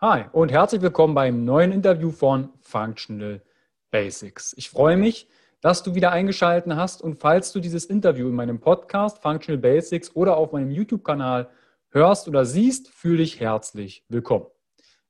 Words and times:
Hi 0.00 0.26
und 0.30 0.52
herzlich 0.52 0.80
willkommen 0.80 1.16
beim 1.16 1.44
neuen 1.44 1.72
Interview 1.72 2.12
von 2.12 2.50
Functional 2.60 3.42
Basics. 3.90 4.54
Ich 4.56 4.70
freue 4.70 4.96
mich, 4.96 5.28
dass 5.60 5.82
du 5.82 5.96
wieder 5.96 6.12
eingeschaltet 6.12 6.72
hast 6.76 7.02
und 7.02 7.18
falls 7.18 7.50
du 7.50 7.58
dieses 7.58 7.84
Interview 7.84 8.28
in 8.28 8.36
meinem 8.36 8.60
Podcast 8.60 9.20
Functional 9.20 9.60
Basics 9.60 10.14
oder 10.14 10.36
auf 10.36 10.52
meinem 10.52 10.70
YouTube-Kanal 10.70 11.50
hörst 11.90 12.28
oder 12.28 12.44
siehst, 12.44 12.90
fühle 12.90 13.16
dich 13.16 13.40
herzlich 13.40 14.04
willkommen. 14.08 14.46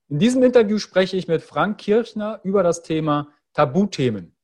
In 0.09 0.21
diesem 0.21 0.43
Interview 0.43 0.79
spreche 0.79 1.19
ich 1.19 1.29
mit 1.29 1.43
Frank 1.43 1.77
Kirchner 1.77 2.41
über 2.43 2.63
das 2.63 2.83
Thema 2.83 3.29
Tabuthemen, 3.53 4.35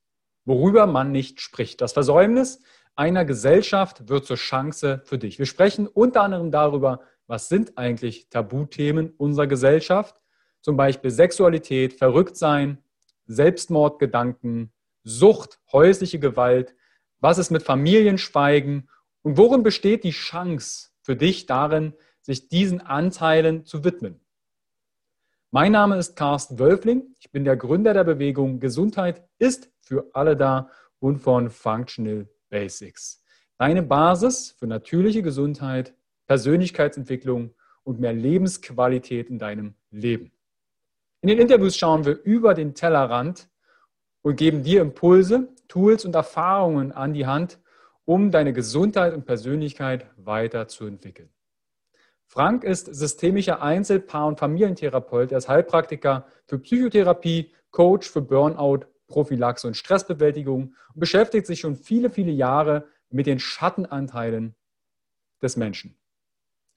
worüber 0.45 0.85
man 0.85 1.11
nicht 1.11 1.41
spricht. 1.41 1.81
Das 1.81 1.93
Versäumnis 1.93 2.61
einer 2.95 3.25
Gesellschaft 3.25 4.09
wird 4.09 4.27
zur 4.27 4.37
Chance 4.37 5.01
für 5.05 5.17
dich. 5.17 5.39
Wir 5.39 5.47
sprechen 5.47 5.87
unter 5.87 6.21
anderem 6.21 6.51
darüber, 6.51 6.99
was 7.25 7.49
sind 7.49 7.79
eigentlich 7.79 8.29
Tabuthemen 8.29 9.09
unserer 9.17 9.47
Gesellschaft, 9.47 10.21
zum 10.65 10.77
Beispiel 10.77 11.11
Sexualität, 11.11 11.93
Verrücktsein, 11.93 12.79
Selbstmordgedanken, 13.27 14.73
Sucht, 15.03 15.59
häusliche 15.71 16.17
Gewalt, 16.17 16.73
was 17.19 17.37
ist 17.37 17.51
mit 17.51 17.61
Familienschweigen 17.61 18.89
und 19.21 19.37
worin 19.37 19.61
besteht 19.61 20.03
die 20.03 20.09
Chance 20.09 20.89
für 21.03 21.15
dich 21.15 21.45
darin, 21.45 21.93
sich 22.19 22.49
diesen 22.49 22.81
Anteilen 22.81 23.63
zu 23.65 23.83
widmen. 23.83 24.19
Mein 25.51 25.71
Name 25.71 25.99
ist 25.99 26.15
Carsten 26.15 26.57
Wölfling. 26.57 27.15
Ich 27.19 27.31
bin 27.31 27.45
der 27.45 27.57
Gründer 27.57 27.93
der 27.93 28.03
Bewegung 28.03 28.59
Gesundheit 28.59 29.23
ist 29.37 29.69
für 29.81 30.09
alle 30.13 30.35
da 30.35 30.71
und 30.97 31.19
von 31.19 31.51
Functional 31.51 32.27
Basics. 32.49 33.21
Deine 33.59 33.83
Basis 33.83 34.55
für 34.57 34.65
natürliche 34.65 35.21
Gesundheit, 35.21 35.93
Persönlichkeitsentwicklung 36.25 37.53
und 37.83 37.99
mehr 37.99 38.13
Lebensqualität 38.13 39.29
in 39.29 39.37
deinem 39.37 39.75
Leben. 39.91 40.31
In 41.25 41.29
den 41.29 41.39
Interviews 41.39 41.75
schauen 41.75 42.05
wir 42.05 42.21
über 42.21 42.53
den 42.53 42.75
Tellerrand 42.75 43.49
und 44.21 44.35
geben 44.35 44.61
dir 44.61 44.79
Impulse, 44.79 45.47
Tools 45.67 46.05
und 46.05 46.13
Erfahrungen 46.13 46.91
an 46.91 47.15
die 47.15 47.25
Hand, 47.25 47.57
um 48.05 48.29
deine 48.29 48.53
Gesundheit 48.53 49.11
und 49.11 49.25
Persönlichkeit 49.25 50.05
weiterzuentwickeln. 50.17 51.31
Frank 52.27 52.63
ist 52.63 52.93
systemischer 52.93 53.63
Einzel-, 53.63 54.01
Paar- 54.01 54.27
und 54.27 54.37
Familientherapeut. 54.37 55.31
Er 55.31 55.39
ist 55.39 55.49
Heilpraktiker 55.49 56.27
für 56.45 56.59
Psychotherapie, 56.59 57.51
Coach 57.71 58.07
für 58.07 58.21
Burnout, 58.21 58.85
Prophylaxe 59.07 59.65
und 59.65 59.75
Stressbewältigung 59.75 60.75
und 60.93 60.99
beschäftigt 60.99 61.47
sich 61.47 61.59
schon 61.59 61.75
viele, 61.75 62.11
viele 62.11 62.33
Jahre 62.33 62.87
mit 63.09 63.25
den 63.25 63.39
Schattenanteilen 63.39 64.53
des 65.41 65.57
Menschen. 65.57 65.97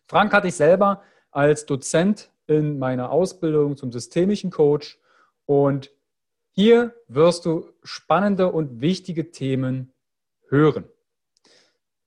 Frank 0.07 0.33
hatte 0.33 0.49
ich 0.49 0.55
selber 0.55 1.03
als 1.31 1.67
Dozent 1.67 2.31
in 2.49 2.79
meiner 2.79 3.11
Ausbildung 3.11 3.77
zum 3.77 3.93
systemischen 3.93 4.51
Coach 4.51 4.99
und 5.47 5.93
hier 6.51 6.95
wirst 7.07 7.45
du 7.45 7.71
spannende 7.85 8.51
und 8.51 8.81
wichtige 8.81 9.31
Themen 9.31 9.93
hören. 10.49 10.89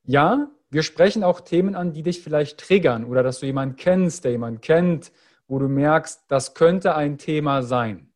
Ja, 0.03 0.51
wir 0.69 0.83
sprechen 0.83 1.23
auch 1.23 1.41
Themen 1.41 1.75
an, 1.75 1.93
die 1.93 2.03
dich 2.03 2.21
vielleicht 2.21 2.59
triggern 2.59 3.05
oder 3.05 3.23
dass 3.23 3.39
du 3.39 3.45
jemanden 3.45 3.77
kennst, 3.77 4.25
der 4.25 4.31
jemanden 4.31 4.61
kennt, 4.61 5.11
wo 5.47 5.59
du 5.59 5.67
merkst, 5.67 6.25
das 6.27 6.53
könnte 6.53 6.95
ein 6.95 7.17
Thema 7.17 7.61
sein. 7.61 8.11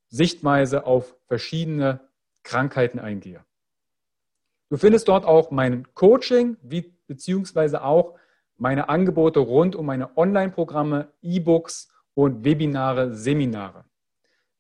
Sichtweise 0.09 0.85
auf 0.85 1.17
verschiedene 1.27 2.01
Krankheiten 2.43 2.99
eingehe. 2.99 3.45
Du 4.69 4.77
findest 4.77 5.09
dort 5.09 5.25
auch 5.25 5.51
mein 5.51 5.87
Coaching, 5.95 6.57
wie, 6.63 6.93
beziehungsweise 7.07 7.83
auch 7.83 8.19
meine 8.59 8.89
Angebote 8.89 9.41
rund 9.41 9.77
um 9.77 9.87
meine 9.87 10.17
Online-Programme, 10.17 11.13
E-Books 11.23 11.89
und 12.15 12.45
Webinare, 12.45 13.15
Seminare. 13.15 13.85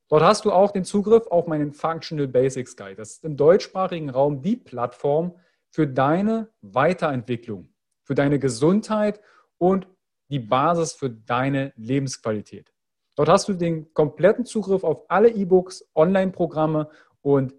Dort 0.09 0.23
hast 0.23 0.45
du 0.45 0.53
auch 0.53 0.71
den 0.71 0.85
Zugriff 0.85 1.27
auf 1.29 1.47
meinen 1.47 1.73
Functional 1.73 2.29
Basics 2.29 2.77
Guide. 2.77 2.97
Das 2.97 3.13
ist 3.13 3.25
im 3.25 3.37
deutschsprachigen 3.37 4.11
Raum 4.11 4.43
die 4.43 4.57
Plattform 4.57 5.35
für 5.71 5.87
deine 5.87 6.49
Weiterentwicklung, 6.61 7.69
für 8.03 8.15
deine 8.15 8.39
Gesundheit 8.39 9.21
und 9.59 9.89
die 10.29 10.39
Basis 10.39 10.93
für 10.93 11.11
deine 11.11 11.73
Lebensqualität. 11.77 12.73
Dort 13.17 13.29
hast 13.29 13.49
du 13.49 13.55
den 13.55 13.93
kompletten 13.95 14.45
Zugriff 14.45 14.85
auf 14.85 15.05
alle 15.09 15.31
E-Books, 15.31 15.89
Online-Programme 15.95 16.89
und 17.23 17.55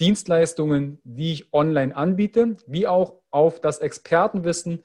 Dienstleistungen, 0.00 1.00
die 1.04 1.32
ich 1.32 1.54
online 1.54 1.96
anbiete, 1.96 2.56
wie 2.66 2.86
auch 2.86 3.14
auf 3.30 3.60
das 3.60 3.78
Expertenwissen 3.78 4.82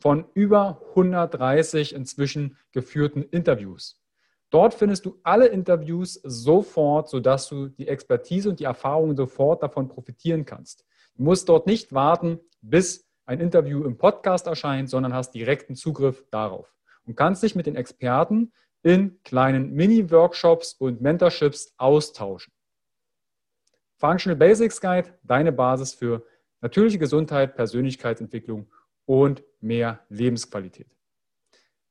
von 0.00 0.24
über 0.34 0.80
130 0.90 1.94
inzwischen 1.94 2.56
geführten 2.72 3.22
Interviews. 3.22 4.00
Dort 4.50 4.74
findest 4.74 5.06
du 5.06 5.18
alle 5.22 5.46
Interviews 5.46 6.20
sofort, 6.24 7.08
sodass 7.08 7.48
du 7.48 7.68
die 7.68 7.88
Expertise 7.88 8.50
und 8.50 8.60
die 8.60 8.64
Erfahrungen 8.64 9.16
sofort 9.16 9.62
davon 9.62 9.88
profitieren 9.88 10.44
kannst. 10.44 10.84
Du 11.16 11.22
musst 11.22 11.48
dort 11.48 11.66
nicht 11.66 11.92
warten, 11.92 12.38
bis 12.60 13.08
ein 13.24 13.40
Interview 13.40 13.84
im 13.84 13.96
Podcast 13.96 14.46
erscheint, 14.46 14.90
sondern 14.90 15.14
hast 15.14 15.32
direkten 15.34 15.74
Zugriff 15.74 16.24
darauf 16.30 16.74
und 17.06 17.16
kannst 17.16 17.42
dich 17.42 17.54
mit 17.54 17.66
den 17.66 17.76
Experten 17.76 18.52
in 18.82 19.20
kleinen 19.22 19.72
Mini-Workshops 19.72 20.74
und 20.74 21.00
Mentorships 21.00 21.72
austauschen. 21.78 22.52
Functional 23.96 24.36
Basics 24.36 24.80
Guide, 24.80 25.14
deine 25.22 25.52
Basis 25.52 25.94
für 25.94 26.26
natürliche 26.60 26.98
Gesundheit, 26.98 27.54
Persönlichkeitsentwicklung 27.54 28.66
und 29.06 29.42
mehr 29.60 30.00
Lebensqualität. 30.08 30.88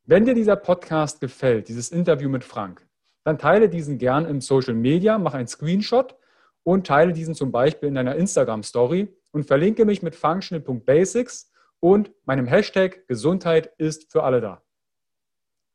Wenn 0.06 0.26
dir 0.26 0.34
dieser 0.34 0.56
Podcast 0.56 1.22
gefällt, 1.22 1.68
dieses 1.68 1.90
Interview 1.90 2.30
mit 2.30 2.44
Frank, 2.44 2.86
dann 3.24 3.38
teile 3.38 3.70
diesen 3.70 3.98
gern 3.98 4.26
im 4.26 4.42
Social 4.42 4.74
Media, 4.74 5.18
mach 5.18 5.34
einen 5.34 5.48
Screenshot 5.48 6.16
und 6.64 6.88
teile 6.88 7.14
diesen 7.14 7.36
zum 7.36 7.52
Beispiel 7.52 7.90
in 7.90 7.96
deiner 7.96 8.16
Instagram 8.16 8.64
Story 8.64 9.16
und 9.32 9.46
verlinke 9.46 9.86
mich 9.86 10.02
mit 10.02 10.16
functional.basics 10.16 11.52
und 11.80 12.12
meinem 12.26 12.46
Hashtag 12.46 13.08
Gesundheit 13.08 13.74
ist 13.78 14.12
für 14.12 14.24
alle 14.24 14.42
da. 14.42 14.64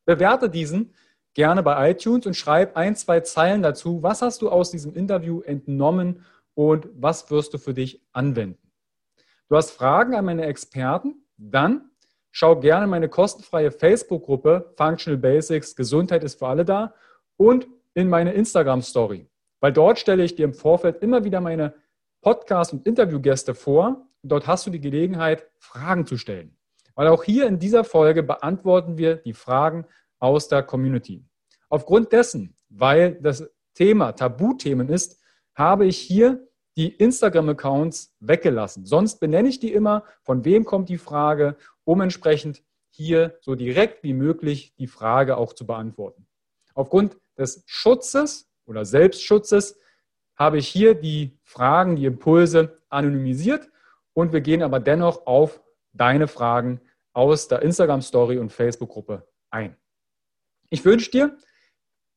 Bewerte 0.04 0.48
diesen 0.48 0.94
gerne 1.34 1.62
bei 1.62 1.90
iTunes 1.90 2.26
und 2.26 2.34
schreib 2.34 2.76
ein, 2.76 2.96
zwei 2.96 3.20
Zeilen 3.20 3.62
dazu. 3.62 4.02
Was 4.02 4.22
hast 4.22 4.40
du 4.42 4.48
aus 4.48 4.70
diesem 4.70 4.94
Interview 4.94 5.42
entnommen 5.42 6.24
und 6.54 6.88
was 6.94 7.30
wirst 7.30 7.52
du 7.54 7.58
für 7.58 7.74
dich 7.74 8.02
anwenden? 8.12 8.72
Du 9.48 9.56
hast 9.56 9.70
Fragen 9.70 10.14
an 10.14 10.24
meine 10.24 10.46
Experten? 10.46 11.25
Dann 11.36 11.90
schau 12.30 12.56
gerne 12.56 12.86
meine 12.86 13.08
kostenfreie 13.08 13.70
Facebook-Gruppe 13.70 14.72
Functional 14.76 15.18
Basics 15.18 15.76
Gesundheit 15.76 16.24
ist 16.24 16.38
für 16.38 16.48
alle 16.48 16.64
da 16.64 16.94
und 17.36 17.66
in 17.94 18.08
meine 18.08 18.32
Instagram-Story. 18.32 19.28
Weil 19.60 19.72
dort 19.72 19.98
stelle 19.98 20.22
ich 20.22 20.34
dir 20.34 20.44
im 20.44 20.54
Vorfeld 20.54 21.02
immer 21.02 21.24
wieder 21.24 21.40
meine 21.40 21.74
Podcast- 22.20 22.72
und 22.72 22.86
Interviewgäste 22.86 23.54
vor. 23.54 24.06
Und 24.22 24.32
dort 24.32 24.46
hast 24.46 24.66
du 24.66 24.70
die 24.70 24.80
Gelegenheit, 24.80 25.46
Fragen 25.58 26.06
zu 26.06 26.18
stellen. 26.18 26.56
Weil 26.94 27.08
auch 27.08 27.24
hier 27.24 27.46
in 27.46 27.58
dieser 27.58 27.84
Folge 27.84 28.22
beantworten 28.22 28.98
wir 28.98 29.16
die 29.16 29.32
Fragen 29.32 29.86
aus 30.18 30.48
der 30.48 30.62
Community. 30.62 31.24
Aufgrund 31.68 32.12
dessen, 32.12 32.54
weil 32.68 33.14
das 33.20 33.48
Thema 33.74 34.12
Tabuthemen 34.12 34.88
ist, 34.88 35.20
habe 35.54 35.86
ich 35.86 35.98
hier 35.98 36.45
die 36.76 36.88
Instagram-Accounts 36.94 38.14
weggelassen. 38.20 38.84
Sonst 38.84 39.18
benenne 39.18 39.48
ich 39.48 39.58
die 39.58 39.72
immer, 39.72 40.04
von 40.22 40.44
wem 40.44 40.64
kommt 40.64 40.88
die 40.88 40.98
Frage, 40.98 41.56
um 41.84 42.00
entsprechend 42.00 42.62
hier 42.90 43.38
so 43.40 43.54
direkt 43.54 44.02
wie 44.02 44.12
möglich 44.12 44.74
die 44.78 44.86
Frage 44.86 45.36
auch 45.36 45.52
zu 45.52 45.66
beantworten. 45.66 46.26
Aufgrund 46.74 47.16
des 47.38 47.62
Schutzes 47.66 48.48
oder 48.66 48.84
Selbstschutzes 48.84 49.78
habe 50.36 50.58
ich 50.58 50.68
hier 50.68 50.94
die 50.94 51.38
Fragen, 51.42 51.96
die 51.96 52.04
Impulse 52.04 52.78
anonymisiert 52.88 53.70
und 54.12 54.32
wir 54.32 54.40
gehen 54.40 54.62
aber 54.62 54.80
dennoch 54.80 55.26
auf 55.26 55.62
deine 55.92 56.28
Fragen 56.28 56.80
aus 57.12 57.48
der 57.48 57.62
Instagram-Story 57.62 58.38
und 58.38 58.52
Facebook-Gruppe 58.52 59.26
ein. 59.50 59.76
Ich 60.68 60.84
wünsche 60.84 61.10
dir 61.10 61.36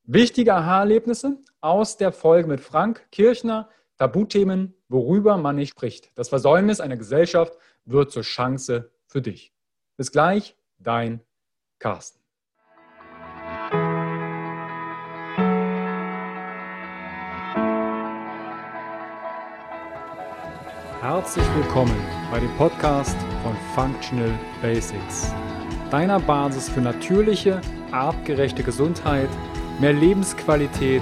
wichtige 0.03 0.53
Aha-Erlebnisse 0.53 1.37
aus 1.61 1.97
der 1.97 2.11
Folge 2.11 2.49
mit 2.49 2.59
Frank 2.59 3.07
Kirchner, 3.11 3.69
Tabuthemen, 3.99 4.73
worüber 4.87 5.35
man 5.35 5.57
nicht 5.57 5.71
spricht. 5.71 6.09
Das 6.15 6.29
Versäumnis 6.29 6.79
einer 6.79 6.95
Gesellschaft 6.95 7.57
wird 7.83 8.11
zur 8.11 8.23
Chance 8.23 8.89
für 9.05 9.21
dich. 9.21 9.53
Bis 9.97 10.09
gleich, 10.13 10.55
dein 10.77 11.19
Carsten. 11.79 12.21
Herzlich 21.01 21.45
willkommen 21.57 22.01
bei 22.31 22.39
dem 22.39 22.55
Podcast 22.55 23.17
von 23.43 23.53
Functional 23.75 24.31
Basics, 24.61 25.33
deiner 25.91 26.21
Basis 26.21 26.69
für 26.69 26.79
natürliche, 26.79 27.59
artgerechte 27.91 28.63
Gesundheit, 28.63 29.29
mehr 29.81 29.91
Lebensqualität, 29.91 31.01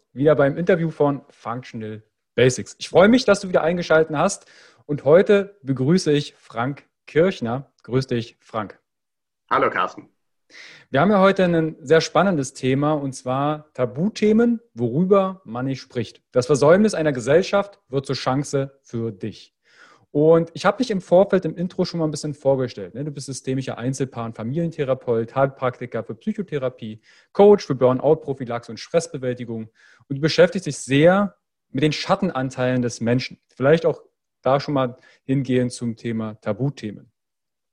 wieder 0.13 0.35
beim 0.35 0.57
Interview 0.57 0.89
von 0.89 1.21
Functional 1.29 2.03
Basics. 2.35 2.75
Ich 2.79 2.89
freue 2.89 3.09
mich, 3.09 3.25
dass 3.25 3.41
du 3.41 3.49
wieder 3.49 3.63
eingeschaltet 3.63 4.15
hast 4.15 4.45
und 4.85 5.05
heute 5.05 5.57
begrüße 5.63 6.11
ich 6.11 6.33
Frank 6.35 6.83
Kirchner. 7.07 7.71
Grüß 7.83 8.07
dich, 8.07 8.37
Frank. 8.39 8.79
Hallo, 9.49 9.69
Carsten. 9.69 10.09
Wir 10.89 10.99
haben 10.99 11.11
ja 11.11 11.19
heute 11.19 11.45
ein 11.45 11.77
sehr 11.81 12.01
spannendes 12.01 12.53
Thema 12.53 12.93
und 12.93 13.13
zwar 13.13 13.71
Tabuthemen, 13.73 14.59
worüber 14.73 15.41
man 15.45 15.65
nicht 15.65 15.81
spricht. 15.81 16.21
Das 16.31 16.47
Versäumnis 16.47 16.93
einer 16.93 17.13
Gesellschaft 17.13 17.79
wird 17.87 18.05
zur 18.05 18.15
Chance 18.15 18.77
für 18.81 19.11
dich. 19.11 19.55
Und 20.11 20.51
ich 20.53 20.65
habe 20.65 20.77
dich 20.77 20.91
im 20.91 20.99
Vorfeld 20.99 21.45
im 21.45 21.55
Intro 21.55 21.85
schon 21.85 21.99
mal 21.99 22.05
ein 22.05 22.11
bisschen 22.11 22.33
vorgestellt. 22.33 22.95
Ne? 22.95 23.05
Du 23.05 23.11
bist 23.11 23.27
systemischer 23.27 23.77
Einzelpaar- 23.77 24.25
und 24.25 24.35
Familientherapeut, 24.35 25.33
Heilpraktiker 25.33 26.03
für 26.03 26.15
Psychotherapie, 26.15 27.01
Coach 27.31 27.65
für 27.65 27.75
Burnout-Prophylaxe 27.75 28.71
und 28.71 28.77
Stressbewältigung. 28.77 29.69
Und 30.09 30.15
du 30.17 30.21
beschäftigst 30.21 30.65
dich 30.65 30.77
sehr 30.77 31.37
mit 31.69 31.83
den 31.83 31.93
Schattenanteilen 31.93 32.81
des 32.81 32.99
Menschen. 32.99 33.39
Vielleicht 33.47 33.85
auch 33.85 34.01
da 34.41 34.59
schon 34.59 34.73
mal 34.73 34.97
hingehen 35.23 35.69
zum 35.69 35.95
Thema 35.95 36.35
Tabuthemen. 36.41 37.11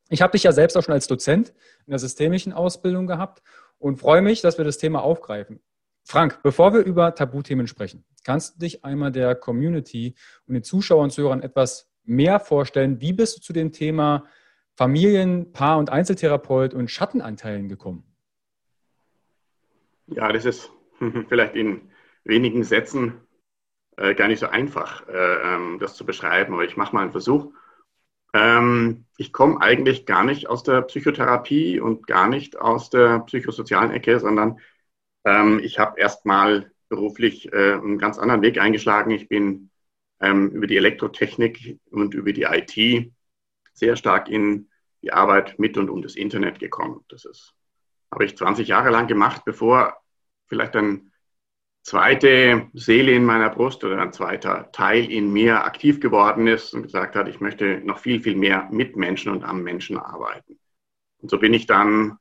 Ich 0.09 0.23
habe 0.23 0.33
dich 0.33 0.45
ja 0.45 0.53
selbst 0.53 0.77
auch 0.77 0.83
schon 0.85 0.95
als 0.95 1.09
Dozent 1.09 1.53
in 1.87 1.91
der 1.91 1.99
systemischen 1.99 2.53
Ausbildung 2.53 3.09
gehabt 3.09 3.43
und 3.79 3.99
freue 3.99 4.23
mich, 4.23 4.43
dass 4.43 4.59
wir 4.59 4.65
das 4.65 4.79
Thema 4.79 5.03
aufgreifen. 5.03 5.61
Frank, 6.05 6.41
bevor 6.43 6.73
wir 6.73 6.81
über 6.81 7.15
Tabuthemen 7.15 7.67
sprechen, 7.67 8.05
kannst 8.25 8.55
du 8.55 8.61
dich 8.61 8.85
einmal 8.85 9.13
der 9.13 9.35
Community 9.35 10.15
und 10.47 10.55
den 10.55 10.63
Zuschauern 10.63 11.05
und 11.05 11.11
Zuhörern 11.11 11.43
etwas 11.43 11.91
mehr 12.09 12.41
vorstellen. 12.41 13.01
Wie 13.01 13.13
bist 13.13 13.37
du 13.37 13.41
zu 13.41 13.53
dem 13.53 13.73
Thema 13.73 14.25
Familien-, 14.77 15.53
Paar- 15.53 15.79
und 15.79 15.91
Einzeltherapeut 15.91 16.75
und 16.75 16.91
Schattenanteilen 16.91 17.69
gekommen? 17.69 18.05
Ja, 20.07 20.33
das 20.33 20.45
ist 20.45 20.71
vielleicht 21.29 21.55
in 21.55 21.91
wenigen 22.25 22.65
Sätzen 22.65 23.21
äh, 23.97 24.15
gar 24.15 24.29
nicht 24.29 24.41
so 24.41 24.47
einfach, 24.47 25.07
äh, 25.09 25.55
ähm, 25.55 25.79
das 25.81 25.95
zu 25.95 26.07
beschreiben, 26.07 26.55
aber 26.55 26.65
ich 26.65 26.77
mache 26.77 26.95
mal 26.95 27.03
einen 27.03 27.13
Versuch. 27.13 27.53
Ähm, 28.33 29.07
ich 29.17 29.33
komme 29.33 29.61
eigentlich 29.61 30.07
gar 30.07 30.25
nicht 30.25 30.49
aus 30.49 30.63
der 30.63 30.83
Psychotherapie 30.83 31.81
und 31.81 32.07
gar 32.07 32.29
nicht 32.29 32.61
aus 32.61 32.91
der 32.91 33.21
psychosozialen 33.21 33.91
Ecke, 33.91 34.21
sondern 34.21 34.61
ähm, 35.25 35.61
ich 35.63 35.79
habe 35.79 35.99
erst 35.99 36.27
mal 36.27 36.71
beruflich 36.89 37.53
äh, 37.53 37.73
einen 37.75 37.99
ganz 37.99 38.19
anderen 38.19 38.43
Weg 38.43 38.59
eingeschlagen. 38.59 39.11
Ich 39.11 39.29
bin 39.29 39.71
ähm, 40.21 40.51
über 40.51 40.67
die 40.67 40.77
Elektrotechnik 40.77 41.79
und 41.91 42.15
über 42.15 42.33
die 42.33 42.43
IT 42.43 43.13
sehr 43.73 43.97
stark 43.97 44.29
in 44.29 44.69
die 45.03 45.13
Arbeit 45.13 45.59
mit 45.59 45.77
und 45.77 45.91
um 45.91 46.03
das 46.03 46.17
Internet 46.17 46.59
gekommen. 46.59 47.05
Das 47.09 47.25
ist, 47.25 47.55
habe 48.11 48.25
ich 48.25 48.37
20 48.37 48.69
Jahre 48.69 48.91
lang 48.91 49.07
gemacht, 49.07 49.43
bevor 49.45 49.97
vielleicht 50.47 50.75
ein 50.77 51.13
zweite 51.83 52.69
Seele 52.75 53.13
in 53.13 53.25
meiner 53.25 53.51
Brust 53.51 53.85
oder 53.85 54.01
ein 54.01 54.13
zweiter 54.13 54.71
Teil 54.73 55.11
in 55.11 55.33
mir 55.33 55.65
aktiv 55.65 56.01
geworden 56.01 56.47
ist 56.47 56.75
und 56.75 56.83
gesagt 56.83 57.17
hat, 57.17 57.29
ich 57.29 57.41
möchte 57.41 57.81
noch 57.85 57.99
viel, 57.99 58.21
viel 58.21 58.37
mehr 58.37 58.69
mit 58.71 58.97
Menschen 58.97 59.33
und 59.33 59.45
am 59.45 59.63
Menschen 59.63 59.97
arbeiten. 59.97 60.59
Und 61.19 61.31
so 61.31 61.39
bin 61.39 61.55
ich 61.55 61.67
dann 61.67 62.19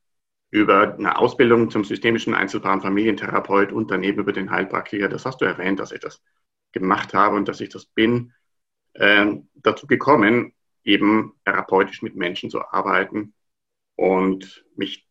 über 0.49 0.93
eine 0.93 1.17
Ausbildung 1.17 1.69
zum 1.69 1.83
systemischen 1.83 2.33
und 2.33 2.61
Familientherapeut 2.63 3.73
und 3.73 3.91
daneben 3.91 4.19
über 4.19 4.31
den 4.31 4.49
Heilpraktiker, 4.49 5.09
das 5.09 5.25
hast 5.25 5.41
du 5.41 5.45
erwähnt, 5.45 5.79
dass 5.79 5.91
ich 5.91 5.99
das 5.99 6.21
gemacht 6.79 7.13
habe 7.13 7.35
und 7.35 7.47
dass 7.47 7.61
ich 7.61 7.69
das 7.69 7.85
bin, 7.85 8.33
äh, 8.93 9.35
dazu 9.55 9.87
gekommen, 9.87 10.53
eben 10.83 11.33
therapeutisch 11.45 12.01
mit 12.01 12.15
Menschen 12.15 12.49
zu 12.49 12.61
arbeiten 12.61 13.33
und 13.95 14.65
mich 14.75 15.07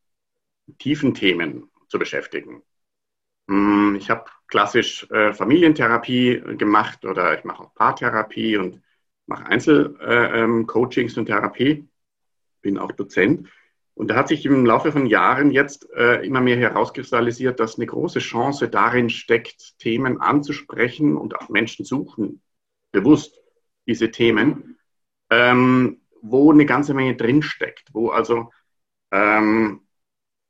mit 0.67 0.79
tiefen 0.79 1.15
Themen 1.15 1.71
zu 1.89 1.99
beschäftigen. 1.99 2.63
Hm, 3.49 3.97
ich 3.97 4.11
habe 4.11 4.25
klassisch 4.49 5.09
äh, 5.11 5.33
Familientherapie 5.33 6.41
gemacht 6.57 7.05
oder 7.05 7.39
ich 7.39 7.45
mache 7.45 7.63
auch 7.63 7.75
Paartherapie 7.75 8.57
und 8.57 8.83
mache 9.27 9.47
Einzelcoachings 9.47 11.13
äh, 11.13 11.17
ähm, 11.17 11.21
und 11.21 11.27
Therapie, 11.27 11.89
bin 12.63 12.79
auch 12.79 12.93
Dozent. 12.93 13.49
Und 13.97 14.09
da 14.09 14.17
hat 14.17 14.29
sich 14.29 14.45
im 14.45 14.67
Laufe 14.67 14.93
von 14.93 15.07
Jahren 15.07 15.51
jetzt 15.51 15.91
äh, 15.95 16.25
immer 16.25 16.43
mehr 16.43 16.59
herauskristallisiert, 16.59 17.59
dass 17.59 17.77
eine 17.77 17.87
große 17.87 18.19
Chance 18.19 18.69
darin 18.69 19.09
steckt, 19.09 19.79
Themen 19.79 20.21
anzusprechen 20.21 21.17
und 21.17 21.35
auch 21.35 21.49
Menschen 21.49 21.87
suchen, 21.87 22.43
bewusst 22.93 23.41
diese 23.87 24.11
Themen, 24.11 24.79
ähm, 25.31 26.03
wo 26.21 26.53
eine 26.53 26.67
ganze 26.67 26.93
Menge 26.93 27.17
drinsteckt, 27.17 27.89
wo 27.95 28.11
also 28.11 28.53
ähm, 29.13 29.81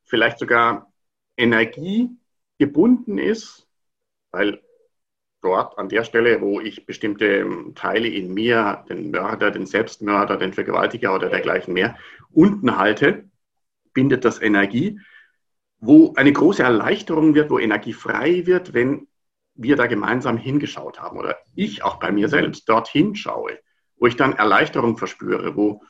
vielleicht 0.03 0.41
sogar 0.41 0.93
Energie 1.37 2.11
gebunden 2.59 3.17
ist, 3.17 3.69
weil 4.33 4.61
dort 5.41 5.79
an 5.79 5.89
der 5.89 6.03
Stelle, 6.03 6.41
wo 6.41 6.61
ich 6.61 6.85
bestimmte 6.85 7.47
Teile 7.77 8.09
in 8.09 8.35
mir, 8.35 8.85
den 8.89 9.13
Mörder, 9.13 9.53
den 9.53 9.67
Selbstmörder, 9.67 10.37
den 10.37 10.53
Vergewaltiger 10.53 11.15
oder 11.15 11.29
dergleichen 11.29 11.75
mehr, 11.75 11.97
unten 12.33 12.77
halte, 12.77 13.31
bindet 13.97 14.27
das 14.27 14.41
Energie, 14.43 15.01
wo 15.79 16.13
eine 16.17 16.31
große 16.31 16.63
Erleichterung 16.63 17.35
wird, 17.35 17.51
wo 17.51 17.59
Energie 17.59 17.95
frei 17.95 18.47
wird, 18.47 18.75
wenn 18.75 19.09
wir 19.55 19.75
da 19.77 19.87
gemeinsam 19.87 20.37
hingeschaut 20.37 21.01
haben 21.01 21.19
oder 21.19 21.39
ich 21.55 21.83
auch 21.83 21.99
bei 21.99 22.13
mir 22.13 22.29
selbst 22.29 22.69
dorthin 22.69 23.15
schaue, 23.15 23.59
wo 23.97 24.07
ich 24.07 24.17
dann 24.17 24.35
Erleichterung 24.35 24.99
verspüre, 24.99 25.57
wo 25.57 25.83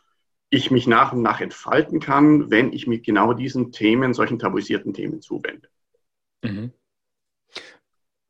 ich 0.50 0.70
mich 0.70 0.86
nach 0.86 1.12
und 1.12 1.22
nach 1.22 1.40
entfalten 1.40 1.98
kann, 1.98 2.48
wenn 2.48 2.72
ich 2.72 2.86
mich 2.86 3.02
genau 3.02 3.32
diesen 3.32 3.72
Themen, 3.72 4.14
solchen 4.14 4.38
tabuisierten 4.38 4.94
Themen 4.94 5.20
zuwende. 5.20 5.68
Mhm. 6.44 6.72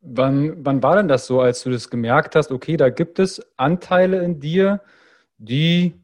Wann, 0.01 0.65
wann 0.65 0.83
war 0.83 0.97
denn 0.97 1.09
das 1.09 1.27
so, 1.27 1.43
als 1.43 1.63
du 1.65 1.71
das 1.71 1.91
gemerkt 1.91 2.35
hast, 2.35 2.51
okay, 2.51 2.79
da 2.79 2.89
gibt 2.89 3.19
es 3.19 3.43
Anteile 3.59 4.25
in 4.25 4.41
dir, 4.41 4.81
die 5.37 6.01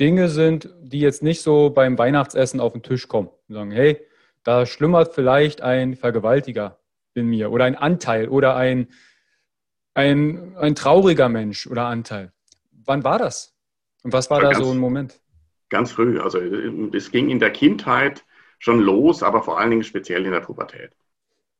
Dinge 0.00 0.28
sind, 0.28 0.68
die 0.80 1.00
jetzt 1.00 1.22
nicht 1.22 1.42
so 1.42 1.70
beim 1.70 1.98
Weihnachtsessen 1.98 2.60
auf 2.60 2.72
den 2.72 2.82
Tisch 2.82 3.08
kommen 3.08 3.28
und 3.48 3.54
sagen, 3.54 3.70
hey, 3.70 4.00
da 4.42 4.66
schlummert 4.66 5.14
vielleicht 5.14 5.62
ein 5.62 5.96
Vergewaltiger 5.96 6.78
in 7.14 7.26
mir 7.26 7.50
oder 7.50 7.64
ein 7.64 7.76
Anteil 7.76 8.28
oder 8.28 8.56
ein, 8.56 8.88
ein, 9.94 10.56
ein 10.56 10.74
trauriger 10.74 11.28
Mensch 11.28 11.66
oder 11.66 11.86
Anteil. 11.86 12.32
Wann 12.84 13.04
war 13.04 13.18
das? 13.18 13.54
Und 14.02 14.12
was 14.12 14.28
war, 14.30 14.42
war 14.42 14.52
da 14.52 14.58
so 14.58 14.70
ein 14.70 14.78
Moment? 14.78 15.20
Ganz 15.70 15.92
früh. 15.92 16.20
Also 16.20 16.38
es 16.38 17.10
ging 17.10 17.30
in 17.30 17.38
der 17.38 17.50
Kindheit 17.50 18.24
schon 18.58 18.80
los, 18.80 19.22
aber 19.22 19.42
vor 19.42 19.58
allen 19.58 19.70
Dingen 19.70 19.84
speziell 19.84 20.24
in 20.26 20.32
der 20.32 20.40
Pubertät. 20.40 20.92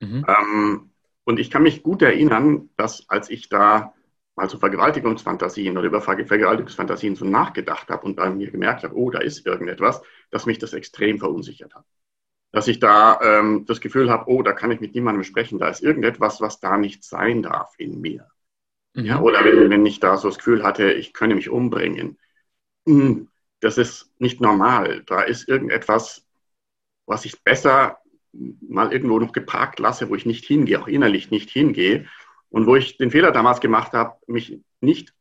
Mhm. 0.00 0.26
Ähm, 0.28 0.90
und 1.24 1.40
ich 1.40 1.50
kann 1.50 1.62
mich 1.62 1.82
gut 1.82 2.02
erinnern, 2.02 2.68
dass 2.76 3.08
als 3.08 3.30
ich 3.30 3.48
da 3.48 3.94
mal 4.36 4.48
so 4.48 4.58
Vergewaltigungsfantasien 4.58 5.76
oder 5.78 5.86
über 5.86 6.00
Vergewaltigungsfantasien 6.02 7.16
so 7.16 7.24
nachgedacht 7.24 7.88
habe 7.88 8.04
und 8.06 8.16
bei 8.16 8.30
mir 8.30 8.50
gemerkt 8.50 8.82
habe, 8.84 8.96
oh, 8.96 9.10
da 9.10 9.20
ist 9.20 9.46
irgendetwas, 9.46 10.02
dass 10.30 10.46
mich 10.46 10.58
das 10.58 10.72
extrem 10.72 11.18
verunsichert 11.18 11.74
hat. 11.74 11.84
dass 12.52 12.68
ich 12.68 12.78
da 12.80 13.20
ähm, 13.22 13.64
das 13.66 13.80
Gefühl 13.80 14.10
habe, 14.10 14.30
oh, 14.30 14.42
da 14.42 14.52
kann 14.52 14.70
ich 14.70 14.80
mit 14.80 14.94
niemandem 14.94 15.24
sprechen, 15.24 15.58
da 15.58 15.68
ist 15.68 15.82
irgendetwas, 15.82 16.40
was 16.40 16.60
da 16.60 16.76
nicht 16.78 17.04
sein 17.04 17.42
darf 17.42 17.74
in 17.78 18.00
mir. 18.00 18.28
Mhm. 18.94 19.04
Ja, 19.04 19.20
oder 19.20 19.44
wenn, 19.44 19.70
wenn 19.70 19.86
ich 19.86 20.00
da 20.00 20.16
so 20.16 20.28
das 20.28 20.38
Gefühl 20.38 20.62
hatte, 20.64 20.92
ich 20.92 21.12
könne 21.12 21.34
mich 21.34 21.50
umbringen. 21.50 22.18
Hm, 22.86 23.28
das 23.60 23.78
ist 23.78 24.12
nicht 24.18 24.40
normal. 24.40 25.02
Da 25.06 25.22
ist 25.22 25.48
irgendetwas, 25.48 26.26
was 27.06 27.24
ich 27.24 27.42
besser 27.42 27.98
mal 28.32 28.92
irgendwo 28.92 29.18
noch 29.18 29.32
geparkt 29.32 29.78
lasse, 29.78 30.10
wo 30.10 30.14
ich 30.16 30.26
nicht 30.26 30.44
hingehe, 30.44 30.80
auch 30.80 30.88
innerlich 30.88 31.30
nicht 31.30 31.50
hingehe. 31.50 32.06
Und 32.54 32.68
wo 32.68 32.76
ich 32.76 32.98
den 32.98 33.10
Fehler 33.10 33.32
damals 33.32 33.60
gemacht 33.60 33.94
habe, 33.94 34.16
mich 34.28 34.60
nicht 34.80 35.12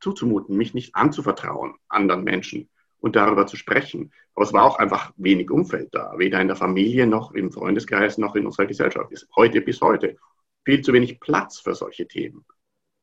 zuzumuten, 0.00 0.54
mich 0.54 0.74
nicht 0.74 0.94
anzuvertrauen 0.94 1.76
anderen 1.88 2.24
Menschen 2.24 2.68
und 2.98 3.16
darüber 3.16 3.46
zu 3.46 3.56
sprechen. 3.56 4.12
Aber 4.34 4.44
es 4.44 4.52
war 4.52 4.64
auch 4.64 4.78
einfach 4.78 5.10
wenig 5.16 5.50
Umfeld 5.50 5.94
da, 5.94 6.12
weder 6.18 6.42
in 6.42 6.46
der 6.46 6.58
Familie 6.58 7.06
noch 7.06 7.32
im 7.32 7.50
Freundeskreis 7.50 8.18
noch 8.18 8.34
in 8.34 8.44
unserer 8.44 8.66
Gesellschaft. 8.66 9.10
Ist 9.12 9.26
heute 9.34 9.62
bis 9.62 9.80
heute 9.80 10.18
viel 10.66 10.82
zu 10.82 10.92
wenig 10.92 11.20
Platz 11.20 11.58
für 11.58 11.74
solche 11.74 12.06
Themen. 12.06 12.44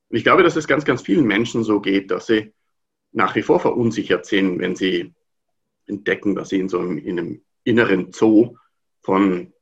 Und 0.09 0.15
ich 0.15 0.23
glaube, 0.23 0.43
dass 0.43 0.55
es 0.55 0.67
ganz, 0.67 0.85
ganz 0.85 1.01
vielen 1.01 1.25
Menschen 1.25 1.63
so 1.63 1.81
geht, 1.81 2.11
dass 2.11 2.27
sie 2.27 2.53
nach 3.13 3.33
wie 3.33 3.41
vor 3.41 3.59
verunsichert 3.59 4.27
sind, 4.27 4.59
wenn 4.59 4.75
sie 4.75 5.15
entdecken, 5.87 6.35
dass 6.35 6.49
sie 6.49 6.59
in 6.59 6.69
so 6.69 6.77
einem, 6.77 6.99
in 6.99 7.17
einem 7.17 7.41
inneren 7.63 8.13
Zoo 8.13 8.57
von 9.01 9.53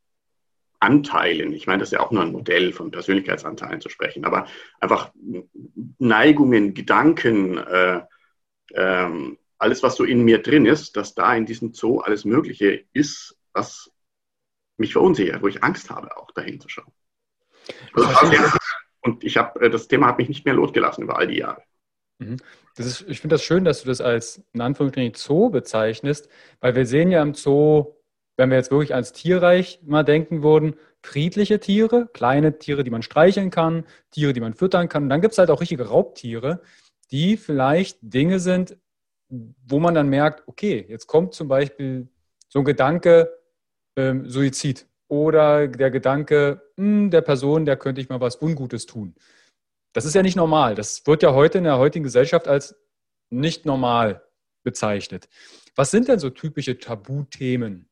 Anteilen, 0.79 1.53
ich 1.53 1.67
meine, 1.67 1.79
das 1.79 1.89
ist 1.89 1.93
ja 1.93 1.99
auch 1.99 2.11
nur 2.11 2.23
ein 2.23 2.31
Modell 2.31 2.71
von 2.71 2.91
Persönlichkeitsanteilen 2.91 3.81
zu 3.81 3.89
sprechen, 3.89 4.25
aber 4.25 4.47
einfach 4.79 5.11
Neigungen, 5.97 6.73
Gedanken, 6.73 7.57
äh, 7.57 8.01
ähm, 8.73 9.37
alles, 9.57 9.83
was 9.83 9.95
so 9.95 10.05
in 10.05 10.23
mir 10.23 10.41
drin 10.41 10.65
ist, 10.65 10.95
dass 10.95 11.15
da 11.15 11.35
in 11.35 11.45
diesem 11.45 11.73
Zoo 11.73 11.99
alles 11.99 12.23
Mögliche 12.23 12.85
ist, 12.93 13.37
was 13.51 13.91
mich 14.77 14.93
verunsichert, 14.93 15.41
wo 15.41 15.47
ich 15.47 15.63
Angst 15.63 15.89
habe, 15.89 16.15
auch 16.15 16.31
dahin 16.31 16.61
zu 16.61 16.69
schauen. 16.69 16.91
Und 19.01 19.23
ich 19.23 19.37
habe, 19.37 19.59
äh, 19.61 19.69
das 19.69 19.87
Thema 19.87 20.07
hat 20.07 20.17
mich 20.17 20.29
nicht 20.29 20.45
mehr 20.45 20.53
losgelassen 20.53 21.03
über 21.03 21.17
all 21.17 21.27
die 21.27 21.39
Jahre. 21.39 21.61
Mhm. 22.19 22.37
Das 22.75 22.85
ist, 22.85 23.01
ich 23.07 23.19
finde 23.19 23.35
das 23.35 23.43
schön, 23.43 23.65
dass 23.65 23.81
du 23.81 23.87
das 23.87 24.01
als 24.01 24.41
in 24.53 24.61
Anführungsstrichen 24.61 25.13
Zoo 25.15 25.49
bezeichnest, 25.49 26.29
weil 26.59 26.75
wir 26.75 26.85
sehen 26.85 27.11
ja 27.11 27.21
im 27.21 27.33
Zoo, 27.33 27.95
wenn 28.39 28.51
wir 28.51 28.57
jetzt 28.57 28.71
wirklich 28.71 28.93
ans 28.93 29.11
Tierreich 29.11 29.81
mal 29.85 30.03
denken 30.03 30.43
würden, 30.43 30.75
friedliche 31.03 31.59
Tiere, 31.59 32.07
kleine 32.13 32.57
Tiere, 32.57 32.85
die 32.85 32.89
man 32.89 33.01
streicheln 33.01 33.51
kann, 33.51 33.83
Tiere, 34.11 34.31
die 34.31 34.39
man 34.39 34.53
füttern 34.53 34.87
kann. 34.87 35.03
Und 35.03 35.09
dann 35.09 35.19
gibt 35.19 35.33
es 35.33 35.37
halt 35.37 35.51
auch 35.51 35.59
richtige 35.59 35.89
Raubtiere, 35.89 36.61
die 37.11 37.35
vielleicht 37.35 37.97
Dinge 38.01 38.39
sind, 38.39 38.77
wo 39.27 39.79
man 39.79 39.93
dann 39.93 40.07
merkt, 40.07 40.47
okay, 40.47 40.85
jetzt 40.87 41.07
kommt 41.07 41.33
zum 41.33 41.49
Beispiel 41.49 42.07
so 42.47 42.59
ein 42.59 42.65
Gedanke 42.65 43.29
ähm, 43.97 44.29
Suizid 44.29 44.87
oder 45.09 45.67
der 45.67 45.91
Gedanke 45.91 46.61
mh, 46.77 46.85
hm, 46.85 47.11
der 47.11 47.21
Person, 47.21 47.65
der 47.65 47.75
könnte 47.75 47.99
ich 47.99 48.07
mal 48.07 48.21
was 48.21 48.41
Ungutes 48.41 48.85
tun. 48.85 49.15
Das 49.91 50.05
ist 50.05 50.15
ja 50.15 50.23
nicht 50.23 50.37
normal. 50.37 50.75
Das 50.75 51.05
wird 51.05 51.23
ja 51.23 51.33
heute 51.33 51.57
in 51.57 51.65
der 51.65 51.77
heutigen 51.77 52.03
Gesellschaft 52.03 52.47
als 52.47 52.73
nicht 53.29 53.65
normal 53.65 54.23
bezeichnet. 54.63 55.27
Was 55.75 55.91
sind 55.91 56.07
denn 56.07 56.19
so 56.19 56.29
typische 56.29 56.79
Tabuthemen? 56.79 57.88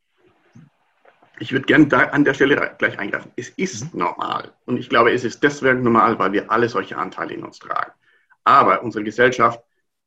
Ich 1.40 1.52
würde 1.52 1.66
gerne 1.66 1.88
da 1.88 2.00
an 2.06 2.24
der 2.24 2.34
Stelle 2.34 2.76
gleich 2.78 2.98
eingreifen. 2.98 3.32
Es 3.36 3.50
ist 3.50 3.94
mhm. 3.94 4.00
normal. 4.00 4.54
Und 4.66 4.78
ich 4.78 4.90
glaube, 4.90 5.12
es 5.12 5.24
ist 5.24 5.44
deswegen 5.44 5.84
normal, 5.84 6.18
weil 6.20 6.32
wir 6.32 6.52
alle 6.52 6.70
solche 6.70 6.98
Anteile 6.98 7.34
in 7.34 7.44
uns 7.44 7.60
tragen. 7.60 7.92
Aber 8.44 8.84
unsere 8.84 9.04
Gesellschaft 9.04 9.62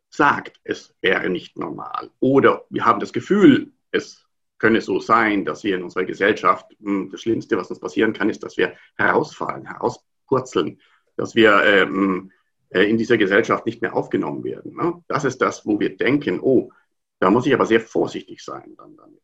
sagt, 0.08 0.60
es 0.64 0.94
wäre 1.00 1.28
nicht 1.28 1.56
normal. 1.56 2.10
Oder 2.20 2.64
wir 2.70 2.84
haben 2.84 3.00
das 3.00 3.12
Gefühl, 3.12 3.72
es 3.92 4.26
könne 4.58 4.80
so 4.80 4.98
sein, 4.98 5.44
dass 5.44 5.64
wir 5.64 5.76
in 5.76 5.84
unserer 5.84 6.04
Gesellschaft, 6.04 6.66
hm, 6.82 7.10
das 7.10 7.22
Schlimmste, 7.22 7.56
was 7.56 7.70
uns 7.70 7.80
passieren 7.80 8.12
kann, 8.12 8.28
ist, 8.28 8.42
dass 8.42 8.56
wir 8.56 8.74
herausfallen, 8.96 9.66
herauspurzeln, 9.66 10.80
dass 11.16 11.34
wir 11.34 11.62
ähm, 11.64 12.32
äh, 12.70 12.82
in 12.82 12.98
dieser 12.98 13.18
Gesellschaft 13.18 13.66
nicht 13.66 13.82
mehr 13.82 13.94
aufgenommen 13.94 14.44
werden. 14.44 14.74
Ne? 14.76 15.02
Das 15.08 15.24
ist 15.24 15.40
das, 15.40 15.64
wo 15.64 15.78
wir 15.80 15.96
denken, 15.96 16.40
oh, 16.40 16.70
da 17.18 17.30
muss 17.30 17.46
ich 17.46 17.54
aber 17.54 17.66
sehr 17.66 17.80
vorsichtig 17.80 18.42
sein 18.42 18.74
dann 18.76 18.96
damit. 18.96 19.20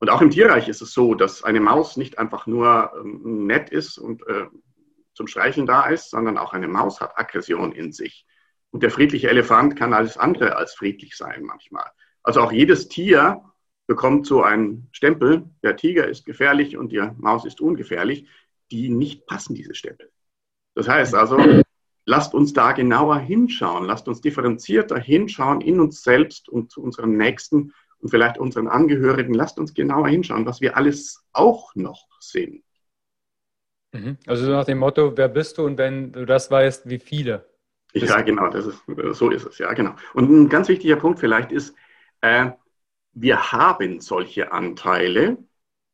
Und 0.00 0.10
auch 0.10 0.20
im 0.20 0.30
Tierreich 0.30 0.68
ist 0.68 0.82
es 0.82 0.92
so, 0.92 1.14
dass 1.14 1.44
eine 1.44 1.60
Maus 1.60 1.96
nicht 1.96 2.18
einfach 2.18 2.46
nur 2.46 2.92
ähm, 2.98 3.46
nett 3.46 3.70
ist 3.70 3.98
und 3.98 4.26
äh, 4.26 4.46
zum 5.14 5.26
Streicheln 5.26 5.66
da 5.66 5.86
ist, 5.86 6.10
sondern 6.10 6.36
auch 6.36 6.52
eine 6.52 6.68
Maus 6.68 7.00
hat 7.00 7.16
Aggression 7.18 7.72
in 7.72 7.92
sich. 7.92 8.26
Und 8.70 8.82
der 8.82 8.90
friedliche 8.90 9.30
Elefant 9.30 9.76
kann 9.76 9.94
alles 9.94 10.16
andere 10.16 10.56
als 10.56 10.74
friedlich 10.74 11.16
sein 11.16 11.44
manchmal. 11.44 11.88
Also 12.22 12.40
auch 12.40 12.52
jedes 12.52 12.88
Tier 12.88 13.42
bekommt 13.86 14.26
so 14.26 14.42
einen 14.42 14.88
Stempel, 14.92 15.44
der 15.62 15.76
Tiger 15.76 16.08
ist 16.08 16.26
gefährlich 16.26 16.76
und 16.76 16.90
die 16.90 17.02
Maus 17.18 17.44
ist 17.44 17.60
ungefährlich, 17.60 18.28
die 18.70 18.88
nicht 18.88 19.26
passen, 19.26 19.54
diese 19.54 19.74
Stempel. 19.74 20.10
Das 20.74 20.88
heißt 20.88 21.14
also, 21.14 21.38
lasst 22.06 22.34
uns 22.34 22.52
da 22.52 22.72
genauer 22.72 23.18
hinschauen, 23.18 23.84
lasst 23.84 24.08
uns 24.08 24.20
differenzierter 24.20 24.98
hinschauen 24.98 25.60
in 25.60 25.80
uns 25.80 26.02
selbst 26.02 26.48
und 26.48 26.70
zu 26.72 26.82
unserem 26.82 27.16
Nächsten 27.16 27.72
und 28.04 28.10
vielleicht 28.10 28.36
unseren 28.36 28.68
Angehörigen. 28.68 29.32
Lasst 29.32 29.58
uns 29.58 29.72
genauer 29.72 30.08
hinschauen, 30.08 30.44
was 30.44 30.60
wir 30.60 30.76
alles 30.76 31.24
auch 31.32 31.74
noch 31.74 32.06
sind. 32.20 32.62
Mhm. 33.92 34.18
Also 34.26 34.50
nach 34.50 34.66
dem 34.66 34.78
Motto, 34.78 35.16
wer 35.16 35.28
bist 35.28 35.56
du 35.56 35.64
und 35.64 35.78
wenn 35.78 36.12
du 36.12 36.26
das 36.26 36.50
weißt, 36.50 36.88
wie 36.88 36.98
viele? 36.98 37.48
Ja, 37.94 38.20
genau, 38.20 38.48
das 38.48 38.66
ist, 38.66 38.78
so 39.12 39.30
ist 39.30 39.46
es, 39.46 39.58
ja, 39.58 39.72
genau. 39.72 39.94
Und 40.12 40.30
ein 40.30 40.48
ganz 40.50 40.68
wichtiger 40.68 40.96
Punkt 40.96 41.18
vielleicht 41.18 41.50
ist, 41.50 41.74
äh, 42.20 42.50
wir 43.12 43.52
haben 43.52 44.00
solche 44.00 44.52
Anteile 44.52 45.38